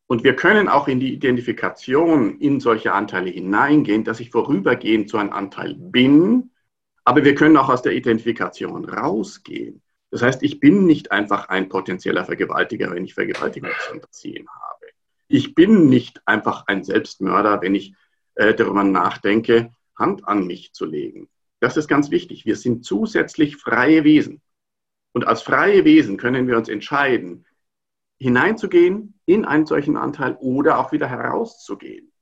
und 0.06 0.24
wir 0.24 0.34
können 0.34 0.68
auch 0.68 0.88
in 0.88 0.98
die 0.98 1.12
Identifikation 1.12 2.40
in 2.40 2.58
solche 2.58 2.92
Anteile 2.92 3.30
hineingehen, 3.30 4.02
dass 4.02 4.18
ich 4.18 4.30
vorübergehend 4.30 5.10
so 5.10 5.18
ein 5.18 5.30
Anteil 5.30 5.74
bin, 5.74 6.50
aber 7.04 7.22
wir 7.22 7.36
können 7.36 7.56
auch 7.56 7.68
aus 7.68 7.82
der 7.82 7.92
Identifikation 7.92 8.86
rausgehen. 8.86 9.82
Das 10.10 10.22
heißt, 10.22 10.42
ich 10.42 10.60
bin 10.60 10.86
nicht 10.86 11.12
einfach 11.12 11.48
ein 11.48 11.68
potenzieller 11.68 12.24
Vergewaltiger, 12.24 12.90
wenn 12.90 13.04
ich 13.04 13.14
Vergewaltigungsfantasien 13.14 14.48
habe. 14.48 14.86
Ich 15.28 15.54
bin 15.54 15.88
nicht 15.88 16.20
einfach 16.26 16.64
ein 16.66 16.82
Selbstmörder, 16.82 17.62
wenn 17.62 17.74
ich 17.74 17.94
äh, 18.34 18.54
darüber 18.54 18.82
nachdenke, 18.82 19.72
Hand 19.96 20.26
an 20.26 20.46
mich 20.46 20.72
zu 20.72 20.84
legen. 20.84 21.28
Das 21.60 21.76
ist 21.76 21.86
ganz 21.86 22.10
wichtig. 22.10 22.46
Wir 22.46 22.56
sind 22.56 22.84
zusätzlich 22.84 23.56
freie 23.56 24.02
Wesen. 24.02 24.40
Und 25.12 25.26
als 25.26 25.42
freie 25.42 25.84
Wesen 25.84 26.16
können 26.16 26.48
wir 26.48 26.56
uns 26.56 26.68
entscheiden, 26.68 27.46
hineinzugehen 28.18 29.20
in 29.26 29.44
einen 29.44 29.66
solchen 29.66 29.96
Anteil 29.96 30.36
oder 30.40 30.78
auch 30.78 30.92
wieder 30.92 31.08
herauszugehen. 31.08 32.12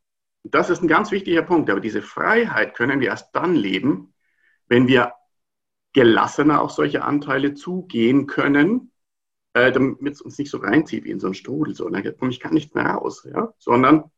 Das 0.44 0.70
ist 0.70 0.82
ein 0.82 0.88
ganz 0.88 1.10
wichtiger 1.10 1.42
Punkt. 1.42 1.70
Aber 1.70 1.80
diese 1.80 2.02
Freiheit 2.02 2.74
können 2.74 3.00
wir 3.00 3.08
erst 3.08 3.34
dann 3.34 3.54
leben, 3.54 4.14
wenn 4.66 4.88
wir 4.88 5.12
gelassener 5.92 6.62
auf 6.62 6.72
solche 6.72 7.04
Anteile 7.04 7.54
zugehen 7.54 8.26
können, 8.26 8.92
äh, 9.54 9.72
damit 9.72 10.14
es 10.14 10.20
uns 10.20 10.38
nicht 10.38 10.50
so 10.50 10.58
reinzieht 10.58 11.04
wie 11.04 11.10
in 11.10 11.20
so 11.20 11.28
einen 11.28 11.34
Strudel, 11.34 11.74
so, 11.74 11.88
ne? 11.88 12.14
und 12.20 12.30
ich 12.30 12.40
kann 12.40 12.54
nicht 12.54 12.74
mehr 12.74 12.86
raus, 12.86 13.26
ja? 13.30 13.52
sondern 13.58 14.10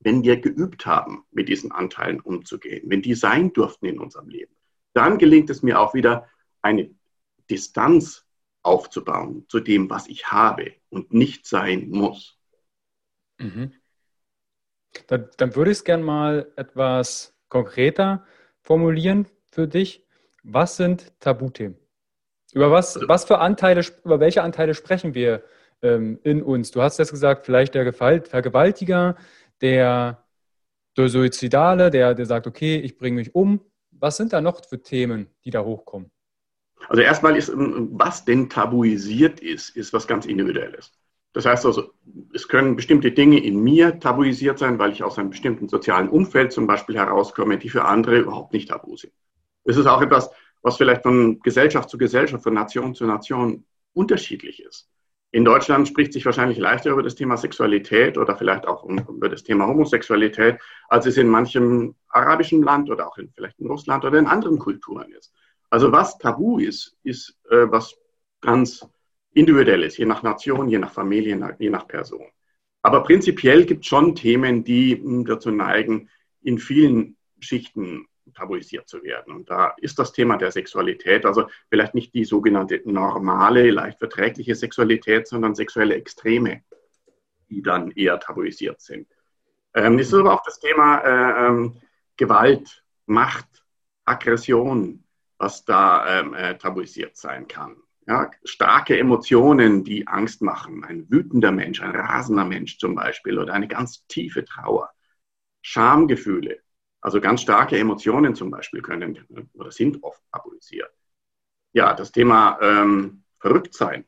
wenn 0.00 0.22
wir 0.24 0.40
geübt 0.40 0.84
haben, 0.84 1.24
mit 1.30 1.48
diesen 1.48 1.70
Anteilen 1.70 2.20
umzugehen, 2.20 2.90
wenn 2.90 3.02
die 3.02 3.14
sein 3.14 3.52
durften 3.52 3.86
in 3.86 4.00
unserem 4.00 4.28
Leben, 4.28 4.54
dann 4.94 5.18
gelingt 5.18 5.48
es 5.50 5.62
mir 5.62 5.80
auch 5.80 5.94
wieder, 5.94 6.28
eine 6.60 6.94
Distanz 7.50 8.26
aufzubauen 8.62 9.46
zu 9.48 9.60
dem, 9.60 9.90
was 9.90 10.08
ich 10.08 10.30
habe 10.30 10.74
und 10.90 11.12
nicht 11.12 11.46
sein 11.46 11.88
muss. 11.90 12.38
Mhm. 13.38 13.72
Dann, 15.06 15.30
dann, 15.38 15.56
würde 15.56 15.70
ich 15.70 15.78
es 15.78 15.84
gerne 15.84 16.04
mal 16.04 16.52
etwas 16.56 17.34
konkreter 17.48 18.26
formulieren 18.60 19.26
für 19.50 19.66
dich. 19.66 20.06
Was 20.42 20.76
sind 20.76 21.12
Tabuthemen? 21.20 21.76
Über 22.52 22.70
was, 22.70 22.96
also, 22.96 23.08
was 23.08 23.24
für 23.24 23.38
Anteile, 23.38 23.82
über 24.04 24.20
welche 24.20 24.42
Anteile 24.42 24.74
sprechen 24.74 25.14
wir 25.14 25.42
ähm, 25.82 26.18
in 26.22 26.42
uns? 26.42 26.70
Du 26.70 26.82
hast 26.82 26.98
jetzt 26.98 27.12
gesagt, 27.12 27.46
vielleicht 27.46 27.74
der 27.74 27.92
Vergewaltiger, 27.92 29.16
der, 29.60 30.24
der 30.96 31.08
Suizidale, 31.08 31.90
der, 31.90 32.14
der 32.14 32.26
sagt, 32.26 32.46
okay, 32.46 32.76
ich 32.76 32.98
bringe 32.98 33.16
mich 33.16 33.34
um, 33.34 33.60
was 33.90 34.16
sind 34.16 34.32
da 34.32 34.40
noch 34.40 34.64
für 34.66 34.82
Themen, 34.82 35.28
die 35.44 35.50
da 35.50 35.64
hochkommen? 35.64 36.10
Also 36.88 37.02
erstmal 37.02 37.36
ist, 37.36 37.48
ähm, 37.48 37.90
was 37.92 38.24
denn 38.24 38.50
tabuisiert 38.50 39.40
ist, 39.40 39.70
ist 39.70 39.92
was 39.92 40.06
ganz 40.06 40.26
Individuelles. 40.26 40.92
Das 41.32 41.46
heißt 41.46 41.64
also, 41.64 41.94
es 42.34 42.46
können 42.46 42.76
bestimmte 42.76 43.12
Dinge 43.12 43.42
in 43.42 43.62
mir 43.62 43.98
tabuisiert 43.98 44.58
sein, 44.58 44.78
weil 44.78 44.92
ich 44.92 45.02
aus 45.02 45.18
einem 45.18 45.30
bestimmten 45.30 45.68
sozialen 45.68 46.10
Umfeld 46.10 46.52
zum 46.52 46.66
Beispiel 46.66 46.96
herauskomme, 46.96 47.56
die 47.56 47.70
für 47.70 47.84
andere 47.84 48.18
überhaupt 48.18 48.52
nicht 48.52 48.68
tabu 48.68 48.96
sind. 48.96 49.12
Es 49.64 49.76
ist 49.76 49.86
auch 49.86 50.02
etwas, 50.02 50.30
was 50.62 50.76
vielleicht 50.76 51.02
von 51.02 51.40
Gesellschaft 51.40 51.90
zu 51.90 51.98
Gesellschaft, 51.98 52.44
von 52.44 52.54
Nation 52.54 52.94
zu 52.94 53.06
Nation 53.06 53.64
unterschiedlich 53.94 54.62
ist. 54.62 54.88
In 55.34 55.46
Deutschland 55.46 55.88
spricht 55.88 56.12
sich 56.12 56.26
wahrscheinlich 56.26 56.58
leichter 56.58 56.90
über 56.90 57.02
das 57.02 57.14
Thema 57.14 57.38
Sexualität 57.38 58.18
oder 58.18 58.36
vielleicht 58.36 58.66
auch 58.66 58.84
über 58.84 59.30
das 59.30 59.42
Thema 59.42 59.66
Homosexualität, 59.66 60.58
als 60.88 61.06
es 61.06 61.16
in 61.16 61.28
manchem 61.28 61.94
arabischen 62.08 62.62
Land 62.62 62.90
oder 62.90 63.08
auch 63.08 63.16
in, 63.16 63.30
vielleicht 63.34 63.58
in 63.58 63.66
Russland 63.66 64.04
oder 64.04 64.18
in 64.18 64.26
anderen 64.26 64.58
Kulturen 64.58 65.10
ist. 65.12 65.32
Also 65.70 65.90
was 65.90 66.18
tabu 66.18 66.58
ist, 66.58 66.98
ist 67.02 67.34
äh, 67.50 67.70
was 67.70 67.96
ganz 68.42 68.86
individuelles, 69.32 69.96
je 69.96 70.04
nach 70.04 70.22
Nation, 70.22 70.68
je 70.68 70.78
nach 70.78 70.92
Familie, 70.92 71.56
je 71.58 71.70
nach 71.70 71.88
Person. 71.88 72.26
Aber 72.82 73.02
prinzipiell 73.02 73.64
gibt 73.64 73.84
es 73.84 73.88
schon 73.88 74.14
Themen, 74.14 74.64
die 74.64 74.96
hm, 74.96 75.24
dazu 75.24 75.50
neigen, 75.50 76.10
in 76.42 76.58
vielen 76.58 77.16
Schichten 77.38 78.06
tabuisiert 78.34 78.88
zu 78.88 79.02
werden. 79.02 79.34
Und 79.34 79.50
da 79.50 79.74
ist 79.78 79.98
das 79.98 80.12
Thema 80.12 80.36
der 80.36 80.50
Sexualität, 80.50 81.24
also 81.24 81.46
vielleicht 81.68 81.94
nicht 81.94 82.14
die 82.14 82.24
sogenannte 82.24 82.80
normale, 82.84 83.70
leicht 83.70 83.98
verträgliche 83.98 84.54
Sexualität, 84.54 85.28
sondern 85.28 85.54
sexuelle 85.54 85.94
Extreme, 85.94 86.62
die 87.48 87.62
dann 87.62 87.90
eher 87.92 88.18
tabuisiert 88.20 88.80
sind. 88.80 89.08
Ähm, 89.74 89.98
es 89.98 90.08
ist 90.08 90.14
aber 90.14 90.34
auch 90.34 90.42
das 90.44 90.60
Thema 90.60 90.98
äh, 90.98 91.46
ähm, 91.46 91.80
Gewalt, 92.16 92.84
Macht, 93.06 93.64
Aggression, 94.04 95.04
was 95.38 95.64
da 95.64 96.20
ähm, 96.20 96.34
äh, 96.34 96.56
tabuisiert 96.56 97.16
sein 97.16 97.48
kann. 97.48 97.76
Ja, 98.06 98.30
starke 98.44 98.98
Emotionen, 98.98 99.84
die 99.84 100.08
Angst 100.08 100.42
machen. 100.42 100.84
Ein 100.84 101.08
wütender 101.08 101.52
Mensch, 101.52 101.80
ein 101.80 101.94
rasender 101.94 102.44
Mensch 102.44 102.78
zum 102.78 102.96
Beispiel 102.96 103.38
oder 103.38 103.54
eine 103.54 103.68
ganz 103.68 104.04
tiefe 104.08 104.44
Trauer. 104.44 104.90
Schamgefühle, 105.62 106.60
also 107.02 107.20
ganz 107.20 107.42
starke 107.42 107.78
Emotionen 107.78 108.34
zum 108.34 108.50
Beispiel 108.50 108.80
können 108.80 109.26
oder 109.52 109.70
sind 109.70 110.02
oft 110.02 110.22
tabuisiert. 110.32 110.90
Ja, 111.74 111.92
das 111.94 112.12
Thema 112.12 112.58
ähm, 112.62 113.24
Verrücktsein, 113.38 114.06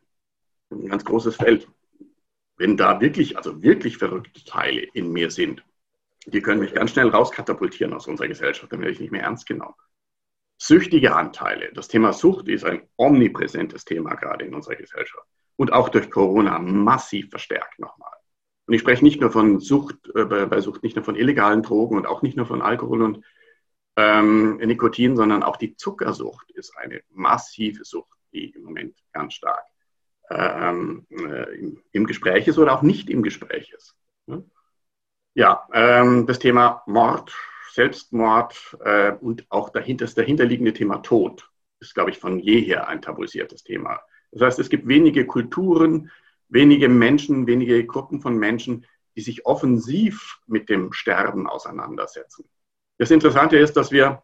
ein 0.70 0.88
ganz 0.88 1.04
großes 1.04 1.36
Feld. 1.36 1.68
Wenn 2.56 2.76
da 2.76 3.00
wirklich, 3.00 3.36
also 3.36 3.62
wirklich 3.62 3.98
verrückte 3.98 4.42
Teile 4.44 4.82
in 4.94 5.12
mir 5.12 5.30
sind, 5.30 5.62
die 6.26 6.40
können 6.40 6.60
mich 6.60 6.72
ganz 6.72 6.92
schnell 6.92 7.08
rauskatapultieren 7.08 7.92
aus 7.92 8.06
unserer 8.06 8.28
Gesellschaft, 8.28 8.72
dann 8.72 8.80
werde 8.80 8.92
ich 8.92 9.00
nicht 9.00 9.12
mehr 9.12 9.22
ernst 9.22 9.46
genommen 9.46 9.74
süchtige 10.58 11.14
Anteile. 11.14 11.72
Das 11.72 11.88
Thema 11.88 12.12
Sucht 12.12 12.48
ist 12.48 12.64
ein 12.64 12.88
omnipräsentes 12.96 13.84
Thema 13.84 14.14
gerade 14.14 14.44
in 14.44 14.54
unserer 14.54 14.76
Gesellschaft 14.76 15.26
und 15.56 15.72
auch 15.72 15.88
durch 15.88 16.10
Corona 16.10 16.58
massiv 16.58 17.30
verstärkt 17.30 17.78
nochmal. 17.78 18.12
Und 18.66 18.74
ich 18.74 18.80
spreche 18.80 19.04
nicht 19.04 19.20
nur 19.20 19.30
von 19.30 19.60
Sucht, 19.60 19.96
äh, 20.14 20.24
bei 20.24 20.60
Sucht 20.60 20.82
nicht 20.82 20.96
nur 20.96 21.04
von 21.04 21.16
illegalen 21.16 21.62
Drogen 21.62 21.96
und 21.96 22.06
auch 22.06 22.22
nicht 22.22 22.36
nur 22.36 22.46
von 22.46 22.62
Alkohol 22.62 23.02
und 23.02 23.24
ähm, 23.96 24.56
Nikotin, 24.56 25.16
sondern 25.16 25.42
auch 25.42 25.56
die 25.56 25.76
Zuckersucht 25.76 26.50
ist 26.52 26.76
eine 26.76 27.02
massive 27.10 27.84
Sucht, 27.84 28.18
die 28.32 28.50
im 28.50 28.62
Moment 28.62 28.96
ganz 29.12 29.34
stark 29.34 29.64
ähm, 30.30 31.06
äh, 31.10 31.72
im, 31.92 32.06
Gespräch 32.06 32.48
ist 32.48 32.58
oder 32.58 32.72
auch 32.72 32.82
nicht 32.82 33.10
im 33.10 33.22
Gespräch 33.22 33.72
ist. 33.72 33.94
Ja, 35.34 35.68
ähm, 35.72 36.26
das 36.26 36.38
Thema 36.38 36.82
Mord, 36.86 37.34
Selbstmord 37.72 38.78
äh, 38.84 39.12
und 39.12 39.46
auch 39.50 39.70
dahinter, 39.70 40.04
das 40.04 40.14
dahinterliegende 40.14 40.72
Thema 40.72 40.98
Tod 40.98 41.50
ist, 41.80 41.94
glaube 41.94 42.10
ich, 42.10 42.18
von 42.18 42.38
jeher 42.38 42.88
ein 42.88 43.02
tabuisiertes 43.02 43.64
Thema. 43.64 44.00
Das 44.30 44.42
heißt, 44.42 44.58
es 44.60 44.70
gibt 44.70 44.88
wenige 44.88 45.26
Kulturen, 45.26 46.10
wenige 46.54 46.88
Menschen, 46.88 47.46
wenige 47.46 47.84
Gruppen 47.84 48.20
von 48.20 48.38
Menschen, 48.38 48.86
die 49.16 49.20
sich 49.20 49.44
offensiv 49.44 50.38
mit 50.46 50.68
dem 50.68 50.92
Sterben 50.92 51.46
auseinandersetzen. 51.46 52.48
Das 52.96 53.10
Interessante 53.10 53.58
ist, 53.58 53.74
dass 53.74 53.90
wir 53.90 54.22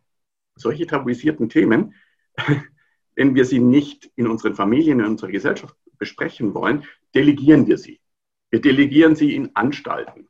solche 0.56 0.86
tabuisierten 0.86 1.48
Themen, 1.48 1.94
wenn 3.16 3.34
wir 3.34 3.44
sie 3.44 3.58
nicht 3.58 4.10
in 4.14 4.28
unseren 4.28 4.54
Familien, 4.54 5.00
in 5.00 5.06
unserer 5.06 5.30
Gesellschaft 5.30 5.74
besprechen 5.98 6.54
wollen, 6.54 6.84
delegieren 7.14 7.66
wir 7.66 7.76
sie. 7.76 8.00
Wir 8.50 8.60
delegieren 8.60 9.16
sie 9.16 9.34
in 9.34 9.54
Anstalten. 9.54 10.28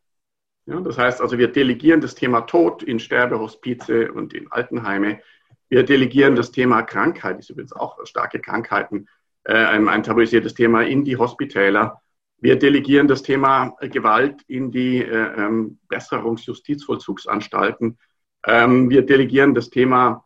Ja, 0.66 0.80
das 0.80 0.98
heißt 0.98 1.20
also, 1.20 1.38
wir 1.38 1.48
delegieren 1.48 2.00
das 2.00 2.14
Thema 2.14 2.42
Tod 2.42 2.82
in 2.82 2.98
Sterbehospize 2.98 4.12
und 4.12 4.32
in 4.34 4.50
Altenheime. 4.50 5.20
Wir 5.68 5.84
delegieren 5.84 6.34
das 6.34 6.50
Thema 6.50 6.82
Krankheit, 6.82 7.38
das 7.38 7.46
ist 7.46 7.50
übrigens 7.50 7.72
auch 7.72 7.98
starke 8.06 8.40
Krankheiten, 8.40 9.06
äh, 9.44 9.54
ein 9.54 10.02
tabuisiertes 10.02 10.54
Thema 10.54 10.82
in 10.82 11.04
die 11.04 11.16
Hospitäler. 11.16 12.00
Wir 12.38 12.58
delegieren 12.58 13.08
das 13.08 13.22
Thema 13.22 13.76
Gewalt 13.80 14.42
in 14.46 14.70
die 14.70 14.98
äh, 14.98 15.34
ähm, 15.36 15.78
Besserungsjustizvollzugsanstalten. 15.88 17.98
Ähm, 18.46 18.88
wir 18.88 19.04
delegieren 19.04 19.54
das 19.54 19.70
Thema 19.70 20.24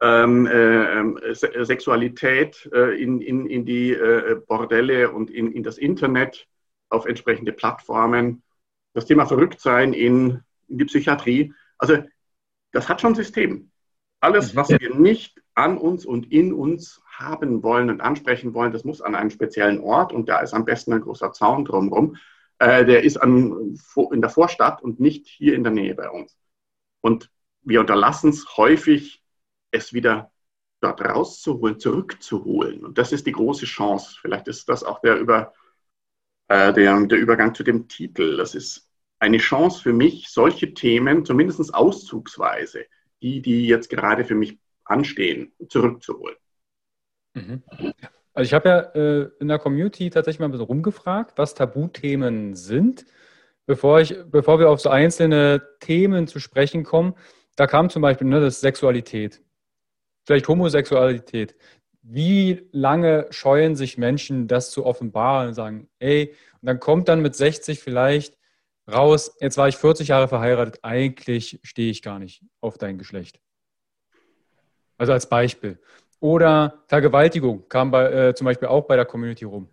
ähm, 0.00 0.46
äh, 0.46 0.98
ähm, 0.98 1.18
Se 1.32 1.64
Sexualität 1.64 2.68
äh, 2.72 3.00
in, 3.00 3.20
in, 3.20 3.46
in 3.46 3.64
die 3.64 3.92
äh, 3.92 4.40
Bordelle 4.46 5.10
und 5.10 5.30
in, 5.30 5.52
in 5.52 5.62
das 5.62 5.78
Internet 5.78 6.46
auf 6.88 7.06
entsprechende 7.06 7.52
Plattformen 7.52 8.42
das 8.94 9.06
Thema 9.06 9.26
Verrücktsein 9.26 9.92
in, 9.92 10.40
in 10.68 10.78
die 10.78 10.84
Psychiatrie. 10.84 11.54
Also 11.78 11.98
das 12.72 12.88
hat 12.88 13.00
schon 13.00 13.14
System. 13.14 13.70
Alles, 14.20 14.54
was 14.54 14.70
wir 14.70 14.94
nicht 14.94 15.41
an 15.54 15.78
uns 15.78 16.06
und 16.06 16.32
in 16.32 16.52
uns 16.52 17.02
haben 17.06 17.62
wollen 17.62 17.90
und 17.90 18.00
ansprechen 18.00 18.54
wollen, 18.54 18.72
das 18.72 18.84
muss 18.84 19.02
an 19.02 19.14
einem 19.14 19.30
speziellen 19.30 19.80
Ort 19.80 20.12
und 20.12 20.28
da 20.28 20.40
ist 20.40 20.54
am 20.54 20.64
besten 20.64 20.92
ein 20.92 21.02
großer 21.02 21.32
Zaun 21.32 21.64
drumherum. 21.64 22.16
Äh, 22.58 22.84
der 22.84 23.02
ist 23.02 23.16
an, 23.18 23.76
in 24.12 24.20
der 24.20 24.30
Vorstadt 24.30 24.82
und 24.82 25.00
nicht 25.00 25.26
hier 25.26 25.54
in 25.54 25.62
der 25.62 25.72
Nähe 25.72 25.94
bei 25.94 26.08
uns. 26.08 26.36
Und 27.00 27.30
wir 27.62 27.80
unterlassen 27.80 28.30
es 28.30 28.56
häufig, 28.56 29.22
es 29.70 29.92
wieder 29.92 30.32
dort 30.80 31.00
rauszuholen, 31.00 31.78
zurückzuholen. 31.78 32.84
Und 32.84 32.98
das 32.98 33.12
ist 33.12 33.26
die 33.26 33.32
große 33.32 33.66
Chance. 33.66 34.16
Vielleicht 34.20 34.48
ist 34.48 34.68
das 34.68 34.82
auch 34.84 35.00
der 35.00 35.18
über 35.18 35.52
äh, 36.48 36.72
der, 36.72 37.06
der 37.06 37.18
Übergang 37.18 37.54
zu 37.54 37.62
dem 37.62 37.88
Titel. 37.88 38.36
Das 38.36 38.54
ist 38.54 38.88
eine 39.18 39.38
Chance 39.38 39.82
für 39.82 39.92
mich, 39.92 40.28
solche 40.28 40.74
Themen, 40.74 41.24
zumindest 41.24 41.72
auszugsweise, 41.72 42.86
die, 43.22 43.40
die 43.40 43.66
jetzt 43.66 43.88
gerade 43.88 44.24
für 44.24 44.34
mich 44.34 44.58
anstehen, 44.84 45.52
zurückzuholen. 45.68 46.36
Mhm. 47.34 47.62
Also 48.34 48.48
ich 48.48 48.54
habe 48.54 48.68
ja 48.68 48.78
äh, 48.94 49.30
in 49.40 49.48
der 49.48 49.58
Community 49.58 50.10
tatsächlich 50.10 50.40
mal 50.40 50.46
ein 50.46 50.52
bisschen 50.52 50.66
rumgefragt, 50.66 51.36
was 51.36 51.54
Tabuthemen 51.54 52.54
sind. 52.54 53.04
Bevor, 53.66 54.00
ich, 54.00 54.16
bevor 54.30 54.58
wir 54.58 54.70
auf 54.70 54.80
so 54.80 54.90
einzelne 54.90 55.62
Themen 55.80 56.26
zu 56.26 56.40
sprechen 56.40 56.82
kommen, 56.82 57.14
da 57.56 57.66
kam 57.66 57.90
zum 57.90 58.02
Beispiel 58.02 58.26
ne, 58.26 58.40
das 58.40 58.60
Sexualität, 58.60 59.42
vielleicht 60.24 60.48
Homosexualität 60.48 61.54
wie 62.02 62.68
lange 62.72 63.26
scheuen 63.30 63.76
sich 63.76 63.96
Menschen, 63.96 64.48
das 64.48 64.70
zu 64.70 64.84
offenbaren 64.84 65.48
und 65.48 65.54
sagen, 65.54 65.88
ey, 66.00 66.34
und 66.60 66.66
dann 66.66 66.80
kommt 66.80 67.08
dann 67.08 67.22
mit 67.22 67.34
60 67.34 67.80
vielleicht 67.80 68.36
raus, 68.92 69.36
jetzt 69.40 69.56
war 69.56 69.68
ich 69.68 69.76
40 69.76 70.08
Jahre 70.08 70.28
verheiratet, 70.28 70.80
eigentlich 70.82 71.60
stehe 71.62 71.90
ich 71.90 72.02
gar 72.02 72.18
nicht 72.18 72.44
auf 72.60 72.76
dein 72.76 72.98
Geschlecht. 72.98 73.40
Also 75.02 75.14
als 75.14 75.26
Beispiel. 75.26 75.80
Oder 76.20 76.84
Vergewaltigung 76.86 77.68
kam 77.68 77.90
bei, 77.90 78.04
äh, 78.04 78.34
zum 78.36 78.44
Beispiel 78.44 78.68
auch 78.68 78.84
bei 78.84 78.94
der 78.94 79.04
Community 79.04 79.44
rum. 79.44 79.68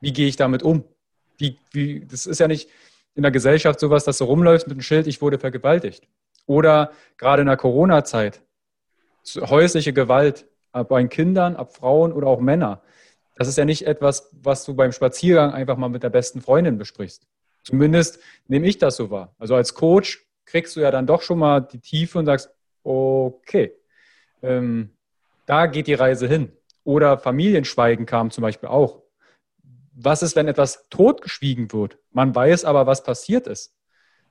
Wie 0.00 0.12
gehe 0.12 0.28
ich 0.28 0.36
damit 0.36 0.62
um? 0.62 0.84
Wie, 1.36 1.58
wie, 1.72 2.06
das 2.06 2.26
ist 2.26 2.38
ja 2.38 2.46
nicht 2.46 2.70
in 3.16 3.22
der 3.22 3.32
Gesellschaft 3.32 3.80
sowas, 3.80 4.04
dass 4.04 4.18
du 4.18 4.24
rumläufst 4.24 4.68
mit 4.68 4.74
einem 4.74 4.82
Schild, 4.82 5.08
ich 5.08 5.20
wurde 5.20 5.40
vergewaltigt. 5.40 6.06
Oder 6.46 6.92
gerade 7.16 7.40
in 7.40 7.48
der 7.48 7.56
Corona-Zeit, 7.56 8.40
häusliche 9.36 9.92
Gewalt, 9.92 10.46
bei 10.70 11.04
Kindern, 11.08 11.56
ab 11.56 11.74
Frauen 11.74 12.12
oder 12.12 12.28
auch 12.28 12.38
Männer. 12.38 12.80
Das 13.34 13.48
ist 13.48 13.58
ja 13.58 13.64
nicht 13.64 13.84
etwas, 13.84 14.30
was 14.30 14.64
du 14.64 14.74
beim 14.74 14.92
Spaziergang 14.92 15.50
einfach 15.50 15.76
mal 15.76 15.88
mit 15.88 16.04
der 16.04 16.10
besten 16.10 16.40
Freundin 16.40 16.78
besprichst. 16.78 17.26
Zumindest 17.64 18.20
nehme 18.46 18.68
ich 18.68 18.78
das 18.78 18.94
so 18.94 19.10
wahr. 19.10 19.34
Also 19.40 19.56
als 19.56 19.74
Coach 19.74 20.24
kriegst 20.44 20.76
du 20.76 20.80
ja 20.80 20.92
dann 20.92 21.08
doch 21.08 21.22
schon 21.22 21.40
mal 21.40 21.62
die 21.62 21.80
Tiefe 21.80 22.20
und 22.20 22.26
sagst, 22.26 22.48
okay, 22.84 23.72
ähm, 24.42 24.90
da 25.46 25.66
geht 25.66 25.86
die 25.86 25.94
Reise 25.94 26.28
hin. 26.28 26.52
Oder 26.84 27.18
Familienschweigen 27.18 28.06
kam 28.06 28.30
zum 28.30 28.42
Beispiel 28.42 28.68
auch. 28.68 29.02
Was 29.94 30.22
ist, 30.22 30.36
wenn 30.36 30.48
etwas 30.48 30.88
totgeschwiegen 30.90 31.72
wird? 31.72 31.98
Man 32.12 32.34
weiß 32.34 32.64
aber, 32.64 32.86
was 32.86 33.02
passiert 33.02 33.46
ist. 33.46 33.74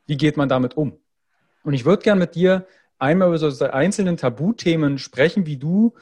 Wie 0.06 0.18
geht 0.18 0.38
man 0.38 0.50
damit 0.50 0.78
um? 0.78 1.00
Und 1.64 1.74
ich 1.74 1.86
würde 1.86 2.04
gerne 2.04 2.20
mit 2.20 2.36
dir 2.36 2.66
einmal 2.98 3.28
über 3.28 3.38
so 3.38 3.66
einzelnen 3.66 4.18
Tabuthemen 4.18 4.98
sprechen, 4.98 5.46
wie 5.46 5.58
du 5.58 5.94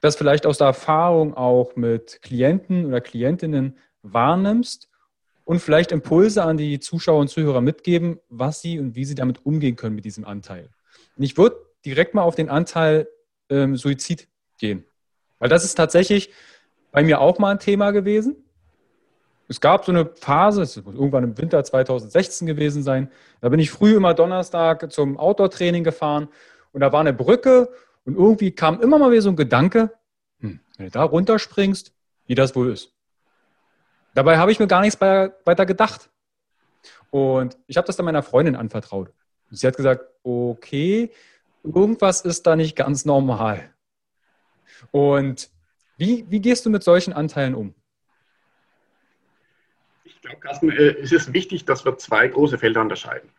das 0.00 0.16
vielleicht 0.16 0.46
aus 0.46 0.58
der 0.58 0.68
Erfahrung 0.68 1.34
auch 1.34 1.76
mit 1.76 2.20
Klienten 2.22 2.86
oder 2.86 3.00
Klientinnen 3.00 3.78
wahrnimmst 4.02 4.88
und 5.44 5.60
vielleicht 5.60 5.92
Impulse 5.92 6.42
an 6.42 6.56
die 6.56 6.80
Zuschauer 6.80 7.20
und 7.20 7.28
Zuhörer 7.28 7.60
mitgeben, 7.60 8.18
was 8.28 8.60
sie 8.60 8.78
und 8.78 8.94
wie 8.96 9.04
sie 9.04 9.14
damit 9.14 9.46
umgehen 9.46 9.76
können 9.76 9.94
mit 9.94 10.04
diesem 10.04 10.24
Anteil. 10.24 10.68
Und 11.16 11.22
ich 11.22 11.38
würde 11.38 11.56
direkt 11.84 12.14
mal 12.14 12.22
auf 12.22 12.34
den 12.34 12.48
Anteil 12.48 13.08
ähm, 13.50 13.76
Suizid 13.76 14.28
gehen, 14.58 14.84
weil 15.38 15.48
das 15.48 15.64
ist 15.64 15.74
tatsächlich 15.74 16.32
bei 16.92 17.02
mir 17.02 17.20
auch 17.20 17.38
mal 17.38 17.50
ein 17.50 17.58
Thema 17.58 17.90
gewesen. 17.90 18.36
Es 19.48 19.60
gab 19.60 19.84
so 19.84 19.92
eine 19.92 20.06
Phase, 20.06 20.62
es 20.62 20.82
muss 20.82 20.94
irgendwann 20.94 21.24
im 21.24 21.38
Winter 21.38 21.62
2016 21.62 22.46
gewesen 22.46 22.82
sein, 22.82 23.10
da 23.40 23.48
bin 23.48 23.60
ich 23.60 23.70
früh 23.70 23.94
immer 23.94 24.14
Donnerstag 24.14 24.90
zum 24.90 25.18
Outdoor-Training 25.18 25.84
gefahren 25.84 26.28
und 26.72 26.80
da 26.80 26.92
war 26.92 27.00
eine 27.00 27.12
Brücke 27.12 27.70
und 28.04 28.16
irgendwie 28.16 28.50
kam 28.50 28.80
immer 28.80 28.98
mal 28.98 29.10
wieder 29.10 29.22
so 29.22 29.30
ein 29.30 29.36
Gedanke, 29.36 29.92
hm, 30.40 30.60
wenn 30.76 30.86
du 30.86 30.90
da 30.90 31.02
runterspringst, 31.02 31.92
wie 32.26 32.34
das 32.34 32.56
wohl 32.56 32.72
ist. 32.72 32.92
Dabei 34.14 34.38
habe 34.38 34.50
ich 34.50 34.58
mir 34.58 34.66
gar 34.66 34.80
nichts 34.80 35.00
weiter 35.00 35.66
gedacht. 35.66 36.08
Und 37.10 37.56
ich 37.66 37.76
habe 37.76 37.86
das 37.86 37.96
dann 37.96 38.06
meiner 38.06 38.22
Freundin 38.22 38.56
anvertraut. 38.56 39.12
Sie 39.50 39.66
hat 39.66 39.76
gesagt, 39.76 40.04
okay, 40.22 41.12
irgendwas 41.66 42.20
ist 42.20 42.46
da 42.46 42.56
nicht 42.56 42.76
ganz 42.76 43.04
normal. 43.04 43.70
Und 44.90 45.50
wie, 45.96 46.26
wie 46.28 46.40
gehst 46.40 46.66
du 46.66 46.70
mit 46.70 46.82
solchen 46.82 47.12
Anteilen 47.12 47.54
um? 47.54 47.74
glaube, 50.26 50.40
Carsten, 50.40 50.70
äh, 50.70 50.96
es 51.00 51.12
ist 51.12 51.32
wichtig, 51.32 51.64
dass 51.64 51.84
wir 51.84 51.96
zwei 51.98 52.28
große 52.28 52.58
Felder 52.58 52.80
unterscheiden. 52.80 53.30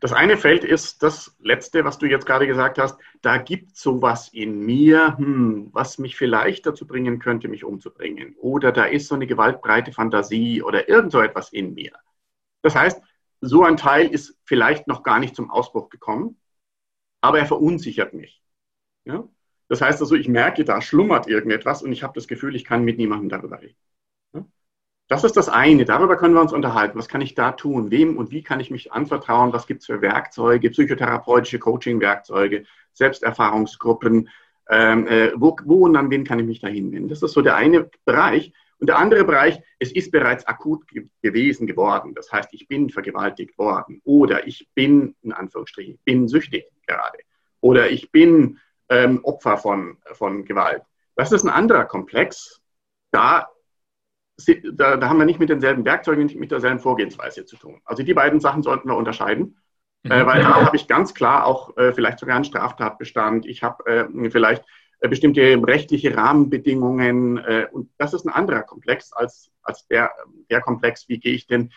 Das 0.00 0.12
eine 0.12 0.36
Feld 0.36 0.64
ist 0.64 1.02
das 1.02 1.34
letzte, 1.40 1.84
was 1.84 1.98
du 1.98 2.06
jetzt 2.06 2.26
gerade 2.26 2.46
gesagt 2.46 2.78
hast. 2.78 2.98
Da 3.22 3.38
gibt 3.38 3.72
es 3.72 3.80
sowas 3.80 4.28
in 4.32 4.60
mir, 4.60 5.16
hm, 5.16 5.70
was 5.72 5.98
mich 5.98 6.16
vielleicht 6.16 6.66
dazu 6.66 6.86
bringen 6.86 7.20
könnte, 7.20 7.48
mich 7.48 7.64
umzubringen. 7.64 8.34
Oder 8.38 8.72
da 8.72 8.84
ist 8.84 9.08
so 9.08 9.14
eine 9.14 9.26
gewaltbreite 9.26 9.92
Fantasie 9.92 10.62
oder 10.62 10.88
irgend 10.88 11.12
so 11.12 11.20
etwas 11.20 11.52
in 11.52 11.74
mir. 11.74 11.92
Das 12.62 12.74
heißt, 12.74 13.00
so 13.40 13.62
ein 13.62 13.76
Teil 13.76 14.08
ist 14.08 14.36
vielleicht 14.44 14.88
noch 14.88 15.02
gar 15.02 15.20
nicht 15.20 15.36
zum 15.36 15.50
Ausbruch 15.50 15.90
gekommen, 15.90 16.36
aber 17.24 17.38
er 17.38 17.46
verunsichert 17.46 18.12
mich. 18.12 18.42
Ja? 19.04 19.26
Das 19.68 19.80
heißt 19.80 20.00
also, 20.00 20.14
ich 20.14 20.28
merke, 20.28 20.64
da 20.64 20.82
schlummert 20.82 21.26
irgendetwas 21.26 21.82
und 21.82 21.90
ich 21.90 22.02
habe 22.02 22.12
das 22.14 22.28
Gefühl, 22.28 22.54
ich 22.54 22.64
kann 22.64 22.84
mit 22.84 22.98
niemandem 22.98 23.30
darüber 23.30 23.62
reden. 23.62 23.76
Das 25.08 25.22
ist 25.22 25.36
das 25.36 25.50
eine. 25.50 25.84
Darüber 25.84 26.16
können 26.16 26.34
wir 26.34 26.40
uns 26.40 26.52
unterhalten. 26.52 26.98
Was 26.98 27.08
kann 27.08 27.20
ich 27.20 27.34
da 27.34 27.52
tun? 27.52 27.90
Wem 27.90 28.16
und 28.16 28.30
wie 28.30 28.42
kann 28.42 28.60
ich 28.60 28.70
mich 28.70 28.92
anvertrauen? 28.92 29.52
Was 29.52 29.66
gibt 29.66 29.80
es 29.80 29.86
für 29.86 30.00
Werkzeuge, 30.00 30.70
psychotherapeutische 30.70 31.58
Coaching-Werkzeuge, 31.58 32.64
Selbsterfahrungsgruppen? 32.94 34.30
Ähm, 34.70 35.06
äh, 35.06 35.32
wo, 35.36 35.56
wo 35.64 35.84
und 35.84 35.96
an 35.96 36.10
wen 36.10 36.24
kann 36.24 36.38
ich 36.38 36.46
mich 36.46 36.60
da 36.60 36.68
hinwenden? 36.68 37.10
Das 37.10 37.22
ist 37.22 37.32
so 37.32 37.42
der 37.42 37.56
eine 37.56 37.90
Bereich. 38.06 38.54
Und 38.84 38.88
der 38.88 38.98
andere 38.98 39.24
Bereich, 39.24 39.58
es 39.78 39.92
ist 39.92 40.12
bereits 40.12 40.46
akut 40.46 40.86
ge 40.88 41.08
gewesen 41.22 41.66
geworden. 41.66 42.14
Das 42.14 42.30
heißt, 42.30 42.50
ich 42.52 42.68
bin 42.68 42.90
vergewaltigt 42.90 43.56
worden 43.56 44.02
oder 44.04 44.46
ich 44.46 44.68
bin, 44.74 45.16
in 45.22 45.32
Anführungsstrichen, 45.32 45.98
bin 46.04 46.28
süchtig 46.28 46.66
gerade 46.86 47.16
oder 47.62 47.88
ich 47.88 48.12
bin 48.12 48.58
ähm, 48.90 49.24
Opfer 49.24 49.56
von, 49.56 49.96
von 50.12 50.44
Gewalt. 50.44 50.82
Das 51.16 51.32
ist 51.32 51.44
ein 51.44 51.48
anderer 51.48 51.86
Komplex. 51.86 52.60
Da 53.10 53.48
da, 54.74 54.98
da, 54.98 55.08
haben 55.08 55.18
wir 55.18 55.24
nicht 55.24 55.40
mit 55.40 55.48
denselben 55.48 55.86
Werkzeugen, 55.86 56.26
nicht 56.26 56.38
mit 56.38 56.50
derselben 56.50 56.80
Vorgehensweise 56.80 57.46
zu 57.46 57.56
tun. 57.56 57.80
Also 57.86 58.02
die 58.02 58.12
beiden 58.12 58.38
Sachen 58.38 58.62
sollten 58.62 58.90
wir 58.90 58.96
unterscheiden, 58.96 59.56
mhm. 60.02 60.10
äh, 60.10 60.26
weil 60.26 60.42
da 60.42 60.66
habe 60.66 60.76
ich 60.76 60.88
ganz 60.88 61.14
klar 61.14 61.46
auch 61.46 61.74
äh, 61.78 61.94
vielleicht 61.94 62.18
sogar 62.18 62.36
einen 62.36 62.44
Straftatbestand. 62.44 63.46
Ich 63.46 63.62
habe 63.62 63.86
äh, 63.86 64.30
vielleicht 64.30 64.62
bestimmte 65.08 65.40
rechtliche 65.66 66.16
Rahmenbedingungen 66.16 67.38
äh, 67.38 67.66
und 67.72 67.90
das 67.98 68.14
ist 68.14 68.24
ein 68.24 68.32
anderer 68.32 68.62
Komplex 68.62 69.12
als, 69.12 69.50
als 69.62 69.86
der, 69.88 70.12
der 70.50 70.60
Komplex, 70.60 71.08
wie 71.08 71.18
gehe 71.18 71.34
ich 71.34 71.46
denn 71.46 71.72